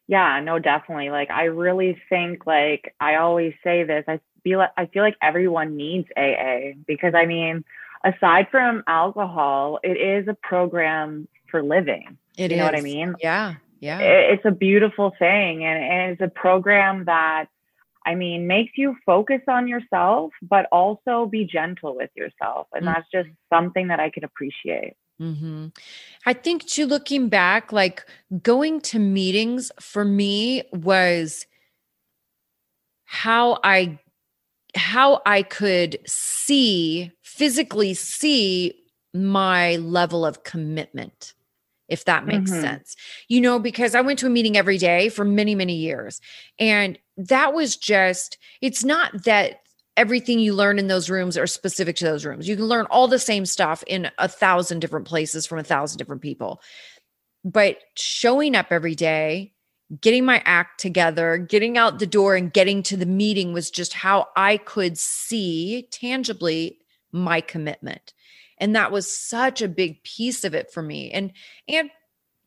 Yeah, 0.08 0.40
no, 0.40 0.58
definitely. 0.58 1.10
Like 1.10 1.30
I 1.30 1.44
really 1.44 1.96
think 2.08 2.44
like 2.44 2.92
I 2.98 3.16
always 3.16 3.54
say 3.62 3.84
this, 3.84 4.02
I 4.08 4.18
feel 4.42 4.58
like 4.58 4.72
I 4.76 4.86
feel 4.86 5.04
like 5.04 5.14
everyone 5.22 5.76
needs 5.76 6.08
AA 6.16 6.72
because 6.88 7.14
I 7.14 7.24
mean, 7.24 7.64
aside 8.02 8.48
from 8.50 8.82
alcohol, 8.88 9.78
it 9.84 9.96
is 9.96 10.26
a 10.26 10.34
program 10.34 11.28
for 11.52 11.62
living. 11.62 12.18
It 12.36 12.50
you 12.50 12.56
is. 12.56 12.58
know 12.58 12.64
what 12.64 12.76
I 12.76 12.80
mean? 12.80 13.14
Yeah. 13.20 13.54
Yeah. 13.78 14.00
It's 14.00 14.44
a 14.44 14.50
beautiful 14.50 15.14
thing 15.20 15.64
and, 15.64 15.84
and 15.84 16.12
it's 16.12 16.20
a 16.20 16.26
program 16.36 17.04
that 17.04 17.46
I 18.06 18.14
mean, 18.14 18.46
makes 18.46 18.72
you 18.76 18.96
focus 19.04 19.40
on 19.48 19.68
yourself, 19.68 20.32
but 20.42 20.66
also 20.72 21.26
be 21.26 21.44
gentle 21.44 21.94
with 21.94 22.10
yourself. 22.16 22.66
And 22.72 22.84
mm-hmm. 22.84 22.94
that's 22.94 23.06
just 23.12 23.28
something 23.52 23.88
that 23.88 24.00
I 24.00 24.10
can 24.10 24.24
appreciate. 24.24 24.94
Mm-hmm. 25.20 25.66
I 26.24 26.32
think 26.32 26.66
to 26.68 26.86
looking 26.86 27.28
back, 27.28 27.72
like 27.72 28.06
going 28.42 28.80
to 28.82 28.98
meetings 28.98 29.70
for 29.78 30.04
me 30.04 30.62
was 30.72 31.46
how 33.04 33.58
I 33.62 33.98
how 34.74 35.20
I 35.26 35.42
could 35.42 35.98
see 36.06 37.12
physically 37.22 37.92
see 37.92 38.74
my 39.12 39.76
level 39.76 40.24
of 40.24 40.44
commitment 40.44 41.34
if 41.90 42.04
that 42.06 42.26
makes 42.26 42.50
mm-hmm. 42.50 42.60
sense. 42.60 42.96
You 43.28 43.40
know, 43.40 43.58
because 43.58 43.94
I 43.94 44.00
went 44.00 44.18
to 44.20 44.26
a 44.26 44.30
meeting 44.30 44.56
every 44.56 44.78
day 44.78 45.08
for 45.08 45.24
many, 45.24 45.54
many 45.54 45.74
years. 45.74 46.20
And 46.58 46.98
that 47.16 47.52
was 47.52 47.76
just, 47.76 48.38
it's 48.62 48.84
not 48.84 49.24
that 49.24 49.60
everything 49.96 50.38
you 50.38 50.54
learn 50.54 50.78
in 50.78 50.88
those 50.88 51.10
rooms 51.10 51.36
are 51.36 51.46
specific 51.46 51.96
to 51.96 52.04
those 52.04 52.24
rooms. 52.24 52.48
You 52.48 52.56
can 52.56 52.66
learn 52.66 52.86
all 52.86 53.08
the 53.08 53.18
same 53.18 53.44
stuff 53.44 53.84
in 53.86 54.10
a 54.18 54.28
thousand 54.28 54.80
different 54.80 55.06
places 55.06 55.46
from 55.46 55.58
a 55.58 55.64
thousand 55.64 55.98
different 55.98 56.22
people. 56.22 56.62
But 57.44 57.78
showing 57.96 58.54
up 58.54 58.68
every 58.70 58.94
day, 58.94 59.52
getting 60.00 60.24
my 60.24 60.42
act 60.44 60.80
together, 60.80 61.36
getting 61.36 61.76
out 61.76 61.98
the 61.98 62.06
door 62.06 62.36
and 62.36 62.52
getting 62.52 62.82
to 62.84 62.96
the 62.96 63.06
meeting 63.06 63.52
was 63.52 63.70
just 63.70 63.92
how 63.92 64.28
I 64.36 64.58
could 64.58 64.96
see 64.96 65.88
tangibly 65.90 66.78
my 67.12 67.40
commitment 67.40 68.12
and 68.60 68.76
that 68.76 68.92
was 68.92 69.10
such 69.10 69.62
a 69.62 69.68
big 69.68 70.02
piece 70.04 70.44
of 70.44 70.54
it 70.54 70.70
for 70.70 70.82
me. 70.82 71.10
And 71.10 71.32
and 71.66 71.90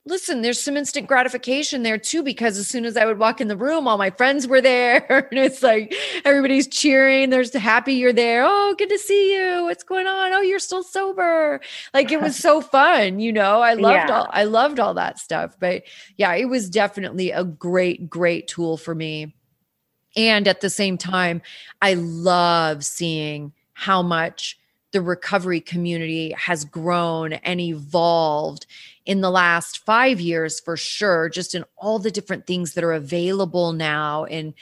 listen 0.06 0.42
there's 0.42 0.62
some 0.62 0.76
instant 0.76 1.08
gratification 1.08 1.84
there 1.84 1.98
too 1.98 2.22
because 2.22 2.58
as 2.58 2.68
soon 2.68 2.84
as 2.84 2.98
i 2.98 3.06
would 3.06 3.20
walk 3.20 3.40
in 3.40 3.48
the 3.48 3.56
room 3.56 3.88
all 3.88 3.98
my 3.98 4.10
friends 4.10 4.48
were 4.48 4.62
there. 4.62 5.28
And 5.34 5.40
it's 5.40 5.64
like 5.64 5.96
everybody's 6.26 6.68
cheering. 6.68 7.30
There's 7.30 7.54
happy 7.54 7.94
you're 7.94 8.14
there. 8.14 8.44
Oh 8.46 8.76
good 8.78 8.90
to 8.90 9.00
see 9.00 9.34
you. 9.34 9.64
What's 9.64 9.84
going 9.84 10.06
on? 10.06 10.34
Oh 10.34 10.42
you're 10.42 10.60
still 10.60 10.84
sober. 10.84 11.60
Like 11.94 12.12
it 12.12 12.22
was 12.22 12.36
so 12.48 12.62
fun 12.62 13.20
you 13.20 13.32
know? 13.34 13.62
I 13.62 13.74
loved 13.74 14.10
yeah. 14.10 14.20
all 14.20 14.28
i 14.32 14.44
loved 14.44 14.80
all 14.80 14.94
that 14.94 15.20
stuff. 15.20 15.56
But 15.60 15.84
yeah 16.18 16.34
it 16.36 16.46
was 16.46 16.70
definitely 16.70 17.32
a 17.32 17.44
great 17.44 18.10
great 18.10 18.48
tool 18.48 18.78
for 18.78 18.94
me. 18.94 19.34
And 20.16 20.48
at 20.48 20.62
the 20.62 20.70
same 20.70 20.98
time 20.98 21.42
i 21.82 21.96
love 21.96 22.86
seeing 22.86 23.54
how 23.74 24.04
much 24.04 24.60
the 24.94 25.02
recovery 25.02 25.60
community 25.60 26.32
has 26.32 26.64
grown 26.64 27.34
and 27.34 27.60
evolved 27.60 28.66
in 29.06 29.22
the 29.22 29.32
last 29.32 29.80
five 29.80 30.22
years 30.22 30.60
for 30.60 30.78
sure, 30.78 31.28
just 31.28 31.54
in 31.54 31.66
all 31.76 32.00
the 32.00 32.12
different 32.12 32.48
things 32.48 32.74
that 32.74 32.84
are 32.84 32.94
available 32.94 33.74
now 33.74 34.24
and 34.26 34.54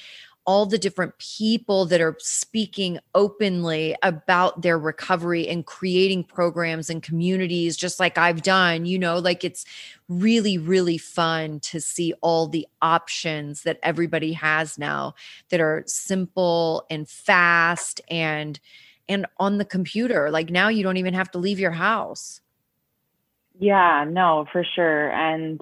all 0.45 0.65
the 0.65 0.77
different 0.77 1.15
people 1.19 1.85
that 1.85 2.01
are 2.01 2.17
speaking 2.19 2.97
openly 3.13 3.95
about 4.01 4.63
their 4.63 4.79
recovery 4.79 5.47
and 5.47 5.67
creating 5.67 6.23
programs 6.23 6.89
and 6.89 7.03
communities, 7.03 7.77
just 7.77 7.99
like 7.99 8.17
I've 8.17 8.41
done. 8.41 8.85
You 8.85 8.97
know, 8.97 9.19
like 9.19 9.43
it's 9.43 9.65
really, 10.09 10.57
really 10.57 10.97
fun 10.97 11.59
to 11.59 11.79
see 11.79 12.13
all 12.21 12.47
the 12.47 12.67
options 12.81 13.61
that 13.63 13.79
everybody 13.83 14.33
has 14.33 14.79
now 14.79 15.13
that 15.49 15.61
are 15.61 15.83
simple 15.85 16.87
and 16.89 17.07
fast 17.07 18.01
and 18.09 18.59
and 19.11 19.25
on 19.37 19.57
the 19.57 19.65
computer. 19.65 20.29
Like 20.31 20.49
now 20.49 20.69
you 20.69 20.83
don't 20.83 20.97
even 20.97 21.13
have 21.13 21.31
to 21.31 21.37
leave 21.37 21.59
your 21.59 21.71
house. 21.71 22.41
Yeah, 23.59 24.05
no, 24.09 24.47
for 24.51 24.63
sure. 24.75 25.11
And 25.11 25.61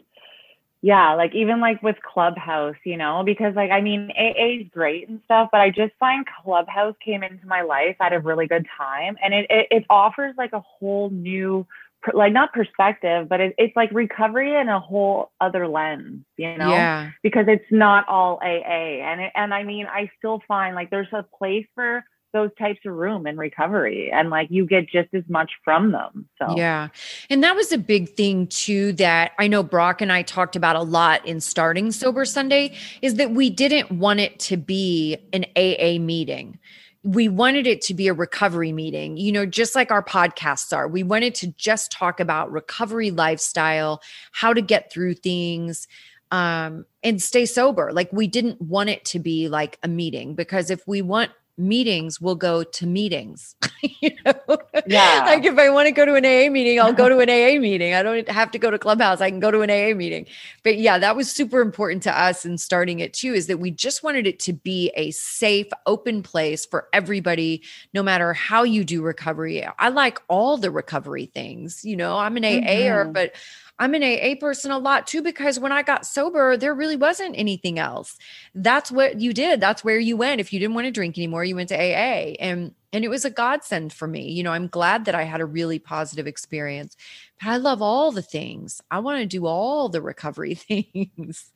yeah, 0.82 1.14
like 1.16 1.36
even 1.36 1.60
like 1.60 1.84
with 1.84 1.98
Clubhouse, 2.02 2.78
you 2.86 2.96
know, 2.96 3.24
because 3.26 3.56
like 3.56 3.72
I 3.72 3.82
mean 3.82 4.12
AA 4.18 4.62
is 4.62 4.68
great 4.72 5.10
and 5.10 5.20
stuff, 5.26 5.50
but 5.52 5.62
I 5.62 5.70
just 5.70 5.94
find 6.00 6.26
Clubhouse 6.44 6.96
came 7.04 7.24
into 7.24 7.46
my 7.46 7.62
life 7.62 7.98
at 8.00 8.14
a 8.14 8.20
really 8.20 8.48
good 8.48 8.66
time 8.78 9.18
and 9.22 9.34
it 9.34 9.48
it, 9.50 9.68
it 9.72 9.86
offers 9.90 10.36
like 10.38 10.54
a 10.54 10.62
whole 10.62 11.10
new 11.10 11.68
like 12.14 12.34
not 12.34 12.54
perspective, 12.54 13.28
but 13.28 13.42
it, 13.42 13.56
it's 13.58 13.76
like 13.76 13.92
recovery 13.92 14.56
in 14.56 14.70
a 14.70 14.80
whole 14.80 15.32
other 15.42 15.68
lens, 15.68 16.24
you 16.38 16.58
know? 16.58 16.70
Yeah. 16.70 17.12
Because 17.22 17.46
it's 17.48 17.66
not 17.72 18.08
all 18.08 18.40
AA. 18.42 19.04
And 19.04 19.22
it, 19.22 19.32
and 19.36 19.54
I 19.54 19.64
mean, 19.64 19.86
I 19.86 20.10
still 20.18 20.42
find 20.48 20.76
like 20.76 20.90
there's 20.90 21.12
a 21.12 21.24
place 21.24 21.68
for 21.76 22.04
those 22.34 22.50
types 22.58 22.80
of 22.86 22.94
room 22.94 23.26
in 23.26 23.38
recovery 23.38 24.12
and 24.12 24.30
like 24.30 24.48
you 24.52 24.66
get 24.66 24.88
just 24.90 25.10
as 25.14 25.24
much 25.28 25.52
from 25.64 25.92
them 25.92 26.28
so 26.40 26.56
yeah 26.56 26.90
and 27.30 27.44
that 27.44 27.56
was 27.56 27.72
a 27.72 27.78
big 27.78 28.10
thing 28.16 28.48
too 28.48 28.94
that 28.94 29.32
i 29.40 29.48
know 29.48 29.64
brock 29.64 30.02
and 30.02 30.12
i 30.12 30.22
talked 30.22 30.56
about 30.56 30.76
a 30.76 30.82
lot 30.82 31.26
in 31.26 31.40
starting 31.40 31.92
sober 31.92 32.26
sunday 32.26 32.74
is 33.02 33.16
that 33.16 33.32
we 33.32 33.50
didn't 33.50 33.92
want 33.92 34.20
it 34.20 34.40
to 34.40 34.58
be 34.58 35.18
an 35.34 35.46
aa 35.56 36.00
meeting 36.00 36.60
we 37.04 37.30
wanted 37.30 37.66
it 37.66 37.82
to 37.82 37.94
be 37.94 38.10
a 38.10 38.14
recovery 38.14 38.74
meeting, 38.74 39.16
you 39.16 39.32
know, 39.32 39.46
just 39.46 39.74
like 39.74 39.90
our 39.90 40.04
podcasts 40.04 40.76
are. 40.76 40.88
We 40.88 41.02
wanted 41.04 41.34
to 41.36 41.48
just 41.54 41.92
talk 41.92 42.20
about 42.20 42.52
recovery 42.52 43.10
lifestyle, 43.10 44.02
how 44.34 44.54
to 44.54 44.62
get 44.62 44.92
through 44.92 45.14
things, 45.16 45.88
um, 46.32 46.86
and 47.02 47.22
stay 47.22 47.46
sober. 47.46 47.92
Like 47.94 48.12
we 48.12 48.28
didn't 48.28 48.62
want 48.62 48.90
it 48.90 49.06
to 49.06 49.20
be 49.20 49.48
like 49.48 49.80
a 49.82 49.88
meeting 49.88 50.36
because 50.36 50.70
if 50.70 50.86
we 50.88 51.02
want 51.02 51.32
meetings 51.60 52.22
will 52.22 52.36
go 52.36 52.64
to 52.64 52.88
meetings. 52.88 53.56
you 53.82 54.12
know? 54.26 54.58
Yeah. 54.88 55.24
like 55.26 55.46
if 55.46 55.58
I 55.58 55.70
want 55.70 55.88
to 55.88 55.92
go 55.92 56.06
to 56.06 56.16
an 56.16 56.26
AA 56.26 56.50
meeting, 56.52 56.80
I'll 56.80 56.94
go 56.94 57.10
to 57.10 57.20
an 57.20 57.30
AA 57.30 57.60
meeting. 57.62 57.94
I 57.94 58.02
don't 58.02 58.28
have 58.30 58.52
to 58.52 58.60
go 58.60 58.72
to 58.72 58.80
Clubhouse. 58.80 59.22
I 59.22 59.30
can 59.30 59.40
go 59.40 59.52
to 59.52 59.62
an 59.62 59.70
AA 59.70 59.96
meeting. 59.96 60.26
But 60.64 60.78
yeah, 60.78 60.98
that 60.98 61.16
was 61.16 61.32
super 61.32 61.62
important 61.62 62.02
to 62.04 62.18
us 62.20 62.46
in 62.46 62.58
starting 62.58 63.00
it 63.00 63.14
too, 63.14 63.34
is 63.34 63.48
that 63.48 63.60
we 63.60 63.72
just 63.72 64.02
wanted 64.02 64.26
it 64.26 64.40
to 64.40 64.54
be 64.54 64.92
a 64.96 65.12
safe, 65.12 65.68
open 65.86 66.24
place 66.24 66.66
for 66.66 66.88
everybody, 66.94 67.64
no 67.94 68.02
matter 68.02 68.34
how 68.34 68.64
you 68.64 68.84
do 68.84 69.02
recovery. 69.02 69.68
I 69.78 69.90
like 69.90 70.20
all 70.28 70.58
the 70.58 70.72
recovery 70.72 71.26
things. 71.28 71.84
You 71.84 71.98
know, 71.98 72.18
I'm 72.18 72.38
an 72.38 72.44
AAer, 72.44 73.04
mm-hmm. 73.04 73.12
but 73.12 73.34
I'm 73.80 73.94
an 73.94 74.04
AA 74.04 74.36
person 74.38 74.72
a 74.72 74.78
lot 74.78 75.08
too, 75.08 75.22
because 75.22 75.58
when 75.58 75.72
I 75.72 75.84
got 75.84 76.06
sober, 76.06 76.58
there 76.58 76.76
really 76.76 76.98
wasn't 76.98 77.38
anything 77.38 77.80
else. 77.80 78.18
That's 78.54 78.92
what 78.92 79.22
you 79.22 79.34
did. 79.34 79.62
That's 79.62 79.86
where 79.86 79.98
you 79.98 80.18
went. 80.18 80.42
If 80.42 80.52
you 80.52 80.60
didn't 80.60 80.76
want 80.76 80.86
to 80.86 80.92
drink 80.92 81.18
anymore, 81.18 81.46
you 81.46 81.56
went 81.56 81.70
to 81.70 81.76
AA. 81.76 82.36
And 82.40 82.76
and 82.92 83.06
it 83.06 83.10
was 83.10 83.24
a 83.24 83.30
godsend 83.30 83.94
for 83.94 84.08
me. 84.08 84.30
You 84.30 84.44
know, 84.44 84.52
I'm 84.52 84.68
glad 84.68 85.06
that 85.06 85.16
I 85.16 85.24
had 85.24 85.42
a 85.42 85.46
really 85.46 85.80
positive 85.80 86.28
experience. 86.28 86.98
But 87.40 87.50
I 87.50 87.58
love 87.58 87.82
all 87.82 88.12
the 88.12 88.22
things. 88.22 88.82
I 88.92 89.00
want 89.00 89.20
to 89.20 89.26
do 89.26 89.46
all 89.46 89.90
the 89.90 90.02
recovery 90.02 90.56
things. 90.56 91.52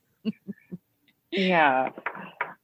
yeah. 1.32 1.89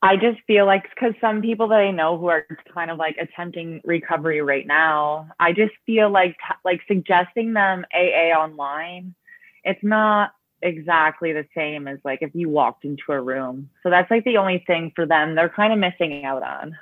I 0.02 0.16
just 0.16 0.40
feel 0.48 0.66
like 0.66 0.84
because 0.96 1.14
some 1.20 1.42
people 1.42 1.68
that 1.70 1.80
I 1.80 1.92
know 1.92 2.18
who 2.18 2.28
are 2.28 2.46
kind 2.74 2.90
of 2.90 2.98
like 2.98 3.18
attempting 3.20 3.82
recovery 3.84 4.42
right 4.42 4.66
now, 4.66 5.28
I 5.40 5.52
just 5.52 5.74
feel 5.86 6.10
like 6.10 6.38
like 6.64 6.80
suggesting 6.88 7.52
them 7.54 7.84
AA 7.94 8.32
online 8.32 9.16
it's 9.64 9.84
not 9.84 10.32
exactly 10.62 11.32
the 11.32 11.46
same 11.56 11.88
as 11.88 12.00
like 12.04 12.22
if 12.22 12.32
you 12.34 12.50
walked 12.50 12.86
into 12.86 13.12
a 13.12 13.22
room. 13.22 13.70
So 13.84 13.90
that's 13.90 14.10
like 14.12 14.24
the 14.26 14.38
only 14.38 14.64
thing 14.68 14.92
for 14.96 15.06
them 15.06 15.36
they're 15.36 15.50
kind 15.50 15.74
of 15.74 15.80
missing 15.80 16.26
out 16.26 16.44
on. 16.44 16.76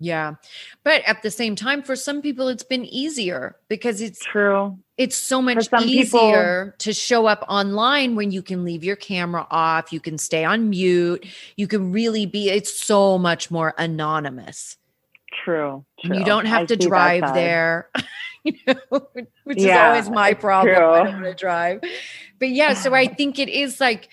Yeah. 0.00 0.34
But 0.82 1.02
at 1.06 1.22
the 1.22 1.30
same 1.30 1.54
time, 1.54 1.82
for 1.82 1.96
some 1.96 2.20
people, 2.20 2.48
it's 2.48 2.64
been 2.64 2.84
easier 2.84 3.56
because 3.68 4.00
it's 4.00 4.18
true. 4.18 4.78
It's 4.98 5.16
so 5.16 5.40
much 5.40 5.68
easier 5.82 6.64
people, 6.66 6.72
to 6.78 6.92
show 6.92 7.26
up 7.26 7.44
online 7.48 8.16
when 8.16 8.30
you 8.30 8.42
can 8.42 8.64
leave 8.64 8.84
your 8.84 8.96
camera 8.96 9.46
off, 9.50 9.92
you 9.92 10.00
can 10.00 10.18
stay 10.18 10.44
on 10.44 10.70
mute, 10.70 11.26
you 11.56 11.66
can 11.66 11.92
really 11.92 12.26
be, 12.26 12.50
it's 12.50 12.76
so 12.76 13.18
much 13.18 13.50
more 13.50 13.74
anonymous. 13.78 14.76
True. 15.44 15.84
true. 16.04 16.18
You 16.18 16.24
don't 16.24 16.46
have 16.46 16.62
I 16.62 16.66
to 16.66 16.76
drive 16.76 17.34
there. 17.34 17.88
you 18.44 18.54
know, 18.66 19.08
which 19.44 19.58
yeah, 19.58 19.96
is 19.96 20.06
always 20.06 20.10
my 20.10 20.34
problem. 20.34 20.76
True. 20.76 20.90
I 20.90 21.04
don't 21.04 21.14
want 21.14 21.24
to 21.24 21.34
drive. 21.34 21.80
But 22.44 22.50
yeah, 22.50 22.74
so 22.74 22.92
I 22.92 23.06
think 23.16 23.38
it 23.38 23.48
is 23.48 23.80
like, 23.80 24.10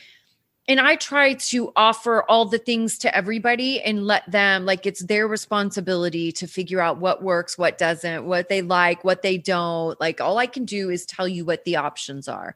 and 0.66 0.80
I 0.80 0.96
try 0.96 1.34
to 1.34 1.74
offer 1.76 2.24
all 2.30 2.46
the 2.46 2.60
things 2.60 2.98
to 3.00 3.14
everybody 3.14 3.82
and 3.82 4.06
let 4.08 4.32
them 4.32 4.66
like 4.66 4.86
it's 4.86 5.04
their 5.04 5.28
responsibility 5.28 6.32
to 6.34 6.48
figure 6.48 6.80
out 6.80 6.98
what 6.98 7.22
works, 7.22 7.58
what 7.58 7.78
doesn't, 7.78 8.24
what 8.24 8.48
they 8.48 8.62
like, 8.62 9.04
what 9.04 9.22
they 9.22 9.38
don't. 9.38 10.00
Like 10.00 10.22
all 10.22 10.38
I 10.38 10.46
can 10.46 10.64
do 10.64 10.90
is 10.90 11.06
tell 11.06 11.28
you 11.28 11.44
what 11.44 11.66
the 11.66 11.76
options 11.76 12.30
are. 12.30 12.56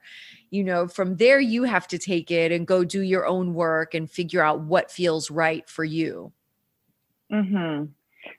You 0.50 0.64
know, 0.64 0.88
from 0.88 1.18
there 1.18 1.42
you 1.42 1.64
have 1.64 1.90
to 1.90 1.98
take 1.98 2.32
it 2.32 2.54
and 2.54 2.66
go 2.66 2.86
do 2.86 3.02
your 3.02 3.28
own 3.28 3.54
work 3.54 3.94
and 3.94 4.10
figure 4.10 4.42
out 4.42 4.62
what 4.62 4.90
feels 4.90 5.30
right 5.30 5.70
for 5.70 5.84
you. 5.84 6.32
Mhm. 7.30 7.90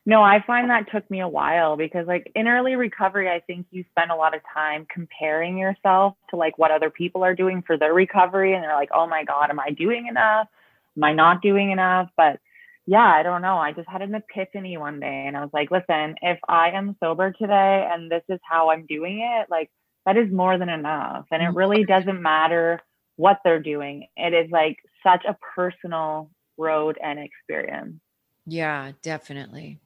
No, 0.04 0.22
I 0.22 0.42
find 0.46 0.70
that 0.70 0.90
took 0.90 1.08
me 1.10 1.20
a 1.20 1.28
while 1.28 1.76
because 1.76 2.06
like 2.06 2.30
in 2.34 2.48
early 2.48 2.76
recovery, 2.76 3.28
I 3.28 3.40
think 3.40 3.66
you 3.70 3.84
spend 3.90 4.10
a 4.10 4.16
lot 4.16 4.34
of 4.34 4.40
time 4.52 4.86
comparing 4.92 5.58
yourself 5.58 6.14
to 6.30 6.36
like 6.36 6.58
what 6.58 6.70
other 6.70 6.90
people 6.90 7.24
are 7.24 7.34
doing 7.34 7.62
for 7.66 7.76
their 7.76 7.94
recovery. 7.94 8.54
And 8.54 8.62
they're 8.62 8.74
like, 8.74 8.90
oh 8.94 9.06
my 9.06 9.24
God, 9.24 9.50
am 9.50 9.60
I 9.60 9.70
doing 9.70 10.06
enough? 10.06 10.48
Am 10.96 11.04
I 11.04 11.12
not 11.12 11.42
doing 11.42 11.70
enough? 11.70 12.08
But 12.16 12.40
yeah, 12.86 13.04
I 13.04 13.22
don't 13.22 13.42
know. 13.42 13.56
I 13.56 13.72
just 13.72 13.88
had 13.88 14.02
an 14.02 14.14
epiphany 14.14 14.76
one 14.76 15.00
day 15.00 15.24
and 15.26 15.36
I 15.36 15.40
was 15.40 15.50
like, 15.52 15.70
listen, 15.70 16.14
if 16.22 16.38
I 16.48 16.70
am 16.70 16.96
sober 17.00 17.32
today 17.32 17.88
and 17.90 18.10
this 18.10 18.22
is 18.28 18.38
how 18.48 18.70
I'm 18.70 18.86
doing 18.86 19.20
it, 19.20 19.50
like 19.50 19.70
that 20.04 20.16
is 20.16 20.32
more 20.32 20.56
than 20.56 20.68
enough. 20.68 21.26
And 21.30 21.42
it 21.42 21.46
mm-hmm. 21.46 21.58
really 21.58 21.84
doesn't 21.84 22.22
matter 22.22 22.80
what 23.16 23.40
they're 23.44 23.60
doing. 23.60 24.06
It 24.16 24.34
is 24.34 24.50
like 24.50 24.78
such 25.02 25.24
a 25.24 25.36
personal 25.54 26.30
road 26.56 26.96
and 27.02 27.18
experience. 27.18 28.00
Yeah, 28.46 28.92
definitely. 29.02 29.80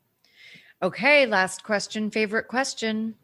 Okay, 0.82 1.26
last 1.26 1.62
question, 1.62 2.10
favorite 2.10 2.48
question. 2.48 3.14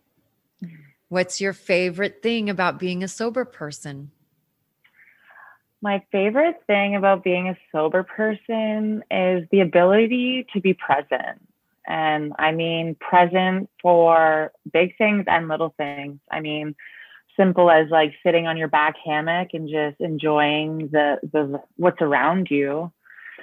What's 1.09 1.41
your 1.41 1.53
favorite 1.53 2.23
thing 2.23 2.51
about 2.51 2.79
being 2.79 3.03
a 3.05 3.09
sober 3.09 3.45
person? 3.45 4.11
My 5.83 6.03
favorite 6.11 6.63
thing 6.67 6.97
about 6.97 7.23
being 7.23 7.49
a 7.49 7.57
sober 7.71 8.03
person 8.03 9.05
is 9.11 9.47
the 9.51 9.61
ability 9.61 10.47
to 10.53 10.61
be 10.61 10.75
present. 10.75 11.41
And 11.87 12.33
I 12.39 12.51
mean, 12.51 12.97
present 12.99 13.71
for 13.81 14.53
big 14.73 14.97
things 14.99 15.25
and 15.29 15.49
little 15.49 15.75
things. 15.77 16.19
I 16.31 16.41
mean, 16.41 16.75
simple 17.37 17.71
as 17.71 17.89
like 17.91 18.15
sitting 18.25 18.47
on 18.47 18.57
your 18.57 18.69
back 18.69 18.97
hammock 19.05 19.51
and 19.53 19.69
just 19.69 20.01
enjoying 20.01 20.89
the, 20.91 21.21
the 21.33 21.63
what's 21.77 22.01
around 22.01 22.49
you 22.51 22.91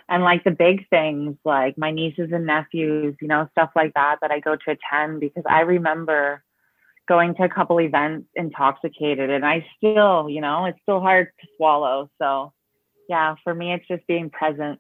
and 0.10 0.24
like 0.24 0.44
the 0.44 0.52
big 0.52 0.88
things 0.90 1.36
like 1.46 1.78
my 1.78 1.92
nieces 1.92 2.30
and 2.32 2.46
nephews 2.46 3.16
you 3.22 3.28
know 3.28 3.48
stuff 3.52 3.72
like 3.76 3.94
that 3.94 4.18
that 4.22 4.32
i 4.32 4.40
go 4.40 4.56
to 4.56 4.72
attend 4.72 5.20
because 5.20 5.44
i 5.50 5.62
remember 5.62 6.44
going 7.08 7.36
to 7.36 7.44
a 7.44 7.50
couple 7.50 7.80
events 7.80 8.28
intoxicated 8.36 9.30
and 9.30 9.46
i 9.46 9.66
still 9.78 10.30
you 10.30 10.42
know 10.42 10.66
it's 10.66 10.80
still 10.84 11.00
hard 11.00 11.28
to 11.40 11.48
swallow. 11.58 12.10
So 12.22 12.54
yeah 13.10 13.36
for 13.44 13.54
me 13.54 13.74
it's 13.74 13.88
just 13.88 14.06
being 14.08 14.30
present 14.30 14.80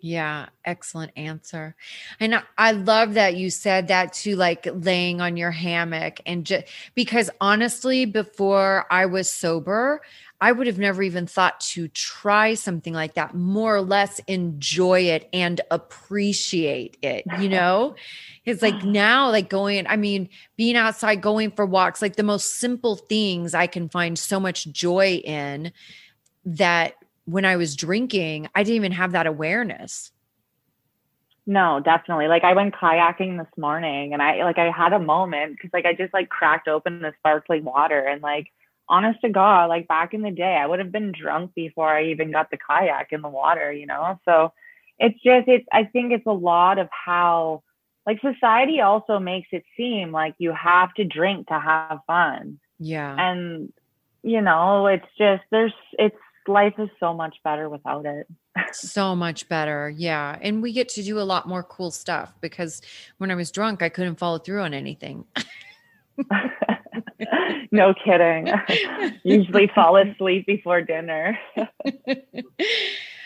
yeah, 0.00 0.46
excellent 0.64 1.12
answer. 1.16 1.74
And 2.18 2.42
I 2.56 2.72
love 2.72 3.14
that 3.14 3.36
you 3.36 3.50
said 3.50 3.88
that 3.88 4.12
to 4.14 4.36
like 4.36 4.66
laying 4.72 5.20
on 5.20 5.36
your 5.36 5.50
hammock 5.50 6.20
and 6.26 6.44
just 6.44 6.66
because 6.94 7.30
honestly, 7.40 8.04
before 8.04 8.86
I 8.90 9.06
was 9.06 9.30
sober, 9.30 10.00
I 10.40 10.52
would 10.52 10.66
have 10.66 10.78
never 10.78 11.02
even 11.02 11.26
thought 11.26 11.60
to 11.60 11.88
try 11.88 12.54
something 12.54 12.94
like 12.94 13.14
that, 13.14 13.34
more 13.34 13.76
or 13.76 13.82
less 13.82 14.20
enjoy 14.20 15.02
it 15.02 15.28
and 15.32 15.60
appreciate 15.70 16.96
it, 17.02 17.24
you 17.38 17.48
know? 17.50 17.94
it's 18.44 18.62
like 18.62 18.82
now, 18.84 19.30
like 19.30 19.48
going, 19.48 19.86
I 19.86 19.96
mean, 19.96 20.28
being 20.56 20.76
outside, 20.76 21.20
going 21.20 21.50
for 21.50 21.66
walks, 21.66 22.02
like 22.02 22.16
the 22.16 22.22
most 22.22 22.56
simple 22.56 22.96
things 22.96 23.54
I 23.54 23.66
can 23.66 23.88
find 23.88 24.18
so 24.18 24.40
much 24.40 24.70
joy 24.70 25.20
in 25.24 25.72
that 26.44 26.94
when 27.30 27.44
I 27.44 27.56
was 27.56 27.76
drinking, 27.76 28.48
I 28.54 28.62
didn't 28.62 28.76
even 28.76 28.92
have 28.92 29.12
that 29.12 29.26
awareness. 29.26 30.12
No, 31.46 31.80
definitely. 31.80 32.28
Like 32.28 32.44
I 32.44 32.52
went 32.52 32.74
kayaking 32.74 33.38
this 33.38 33.58
morning 33.58 34.12
and 34.12 34.22
I 34.22 34.44
like 34.44 34.58
I 34.58 34.70
had 34.70 34.92
a 34.92 34.98
moment 34.98 35.56
because 35.56 35.70
like 35.72 35.86
I 35.86 35.94
just 35.94 36.14
like 36.14 36.28
cracked 36.28 36.68
open 36.68 37.00
the 37.00 37.12
sparkling 37.18 37.64
water 37.64 38.00
and 38.00 38.22
like 38.22 38.52
honest 38.90 39.20
to 39.22 39.28
God, 39.30 39.66
like 39.66 39.88
back 39.88 40.12
in 40.12 40.22
the 40.22 40.32
day, 40.32 40.56
I 40.56 40.66
would 40.66 40.80
have 40.80 40.92
been 40.92 41.12
drunk 41.12 41.54
before 41.54 41.88
I 41.88 42.06
even 42.06 42.32
got 42.32 42.50
the 42.50 42.58
kayak 42.58 43.12
in 43.12 43.22
the 43.22 43.28
water, 43.28 43.72
you 43.72 43.86
know? 43.86 44.20
So 44.24 44.52
it's 44.98 45.18
just, 45.22 45.48
it's, 45.48 45.66
I 45.72 45.84
think 45.84 46.12
it's 46.12 46.26
a 46.26 46.32
lot 46.32 46.78
of 46.78 46.88
how, 46.90 47.62
like, 48.04 48.20
society 48.20 48.80
also 48.80 49.18
makes 49.20 49.48
it 49.52 49.64
seem 49.76 50.10
like 50.10 50.34
you 50.38 50.52
have 50.52 50.92
to 50.94 51.04
drink 51.04 51.46
to 51.48 51.58
have 51.58 52.00
fun. 52.06 52.58
Yeah. 52.80 53.14
And, 53.16 53.72
you 54.22 54.42
know, 54.42 54.88
it's 54.88 55.06
just, 55.16 55.44
there's, 55.50 55.72
it's, 55.92 56.16
life 56.46 56.74
is 56.78 56.88
so 56.98 57.14
much 57.14 57.36
better 57.44 57.68
without 57.68 58.06
it. 58.06 58.26
so 58.72 59.14
much 59.14 59.48
better. 59.48 59.90
Yeah. 59.90 60.38
And 60.40 60.62
we 60.62 60.72
get 60.72 60.88
to 60.90 61.02
do 61.02 61.18
a 61.18 61.22
lot 61.22 61.48
more 61.48 61.62
cool 61.62 61.90
stuff 61.90 62.32
because 62.40 62.82
when 63.18 63.30
I 63.30 63.34
was 63.34 63.50
drunk, 63.50 63.82
I 63.82 63.88
couldn't 63.88 64.16
follow 64.16 64.38
through 64.38 64.62
on 64.62 64.74
anything. 64.74 65.24
no 67.70 67.94
kidding. 68.04 68.52
Usually 69.22 69.70
fall 69.74 69.96
asleep 69.96 70.46
before 70.46 70.82
dinner. 70.82 71.38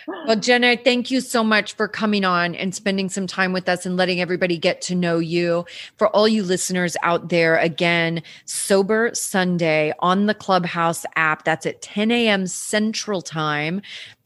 Well, 0.06 0.36
Jenna, 0.36 0.76
thank 0.76 1.10
you 1.10 1.20
so 1.20 1.42
much 1.44 1.74
for 1.74 1.88
coming 1.88 2.24
on 2.24 2.54
and 2.54 2.74
spending 2.74 3.08
some 3.08 3.26
time 3.26 3.52
with 3.52 3.68
us 3.68 3.86
and 3.86 3.96
letting 3.96 4.20
everybody 4.20 4.58
get 4.58 4.80
to 4.82 4.94
know 4.94 5.18
you. 5.18 5.64
For 5.96 6.08
all 6.08 6.28
you 6.28 6.42
listeners 6.42 6.96
out 7.02 7.28
there, 7.28 7.56
again, 7.56 8.22
Sober 8.44 9.10
Sunday 9.14 9.92
on 10.00 10.26
the 10.26 10.34
Clubhouse 10.34 11.04
app. 11.16 11.44
That's 11.44 11.66
at 11.66 11.82
10 11.82 12.10
a.m. 12.10 12.46
Central 12.46 13.22
Time 13.22 13.82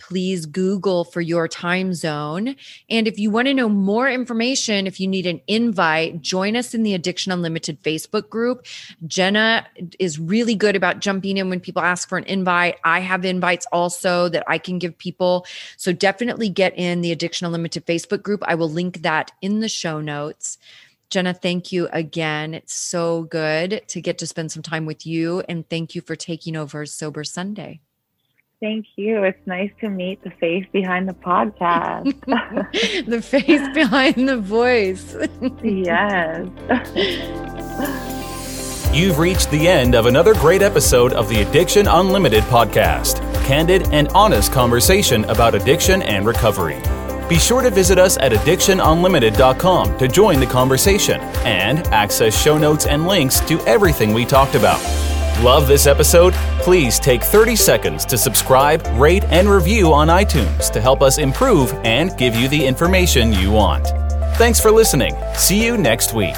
please 0.09 0.47
Google 0.47 1.05
for 1.05 1.21
your 1.21 1.47
time 1.47 1.93
zone. 1.93 2.57
And 2.89 3.07
if 3.07 3.19
you 3.19 3.31
want 3.31 3.47
to 3.47 3.55
know 3.55 3.69
more 3.69 4.09
information, 4.09 4.87
if 4.87 4.99
you 4.99 5.07
need 5.07 5.27
an 5.27 5.43
invite, 5.47 6.23
join 6.23 6.57
us 6.57 6.73
in 6.73 6.83
the 6.83 6.95
Addiction 6.95 7.31
Unlimited 7.31 7.83
Facebook 7.83 8.31
group. 8.31 8.65
Jenna 9.07 9.67
is 9.99 10.19
really 10.19 10.55
good 10.55 10.77
about 10.77 11.01
jumping 11.01 11.37
in 11.37 11.51
when 11.51 11.61
people 11.61 11.83
ask 11.83 12.09
for 12.09 12.17
an 12.17 12.25
invite. 12.25 12.77
I 12.85 13.01
have 13.01 13.27
invites 13.27 13.67
also 13.71 14.31
that 14.31 14.45
I 14.49 14.57
can 14.57 14.79
give 14.79 14.97
people. 14.97 15.45
So 15.77 15.93
definitely 15.93 16.49
get 16.49 16.77
in 16.79 17.03
the 17.03 17.13
Addiction 17.13 17.47
Unlimited 17.47 17.85
Facebook 17.85 18.23
group. 18.23 18.43
I 18.47 18.55
will 18.55 18.71
link 18.71 19.03
that 19.03 19.33
in 19.43 19.61
the 19.61 19.69
show 19.69 20.01
notes. 20.01 20.57
Jenna, 21.11 21.35
thank 21.35 21.71
you 21.71 21.89
again. 21.93 22.55
It's 22.55 22.75
so 22.75 23.25
good 23.25 23.83
to 23.89 24.01
get 24.01 24.17
to 24.19 24.27
spend 24.27 24.53
some 24.53 24.63
time 24.63 24.87
with 24.87 25.07
you. 25.07 25.41
And 25.49 25.69
thank 25.69 25.95
you 25.95 26.01
for 26.01 26.17
taking 26.17 26.57
over 26.57 26.87
Sober 26.87 27.25
Sunday. 27.25 27.81
Thank 28.61 28.87
you. 28.97 29.23
It's 29.23 29.47
nice 29.47 29.71
to 29.81 29.89
meet 29.89 30.23
the 30.25 30.31
face 30.31 30.67
behind 30.73 31.09
the 31.09 31.15
podcast. 31.15 32.19
the 33.07 33.23
face 33.23 33.69
behind 33.75 34.29
the 34.29 34.39
voice. 34.39 35.17
yes. 35.63 36.49
You've 38.93 39.19
reached 39.19 39.51
the 39.51 39.69
end 39.69 39.95
of 39.95 40.07
another 40.07 40.35
great 40.35 40.63
episode 40.63 41.13
of 41.13 41.29
the 41.29 41.43
Addiction 41.43 41.87
Unlimited 41.87 42.43
podcast 42.45 43.29
candid 43.49 43.89
and 43.93 44.09
honest 44.09 44.53
conversation 44.53 45.25
about 45.25 45.55
addiction 45.55 46.03
and 46.03 46.27
recovery. 46.27 46.77
Be 47.31 47.39
sure 47.39 47.63
to 47.63 47.71
visit 47.71 47.99
us 47.99 48.19
at 48.19 48.31
addictionunlimited.com 48.33 49.97
to 49.97 50.07
join 50.07 50.39
the 50.39 50.47
conversation 50.47 51.19
and 51.47 51.79
access 51.87 52.39
show 52.39 52.59
notes 52.59 52.85
and 52.85 53.07
links 53.07 53.41
to 53.41 53.59
everything 53.61 54.13
we 54.13 54.27
talked 54.27 54.55
about. 54.55 54.79
Love 55.43 55.69
this 55.69 55.87
episode? 55.87 56.35
Please 56.63 56.99
take 56.99 57.23
30 57.23 57.55
seconds 57.55 58.05
to 58.07 58.19
subscribe, 58.19 58.85
rate, 58.99 59.23
and 59.27 59.49
review 59.49 59.93
on 59.93 60.09
iTunes 60.09 60.69
to 60.73 60.81
help 60.81 61.01
us 61.01 61.19
improve 61.19 61.73
and 61.85 62.17
give 62.19 62.35
you 62.35 62.49
the 62.49 62.67
information 62.67 63.33
you 63.33 63.53
want. 63.53 63.87
Thanks 64.37 64.59
for 64.59 64.73
listening. 64.73 65.15
See 65.35 65.65
you 65.65 65.79
next 65.79 66.13
week. 66.13 66.35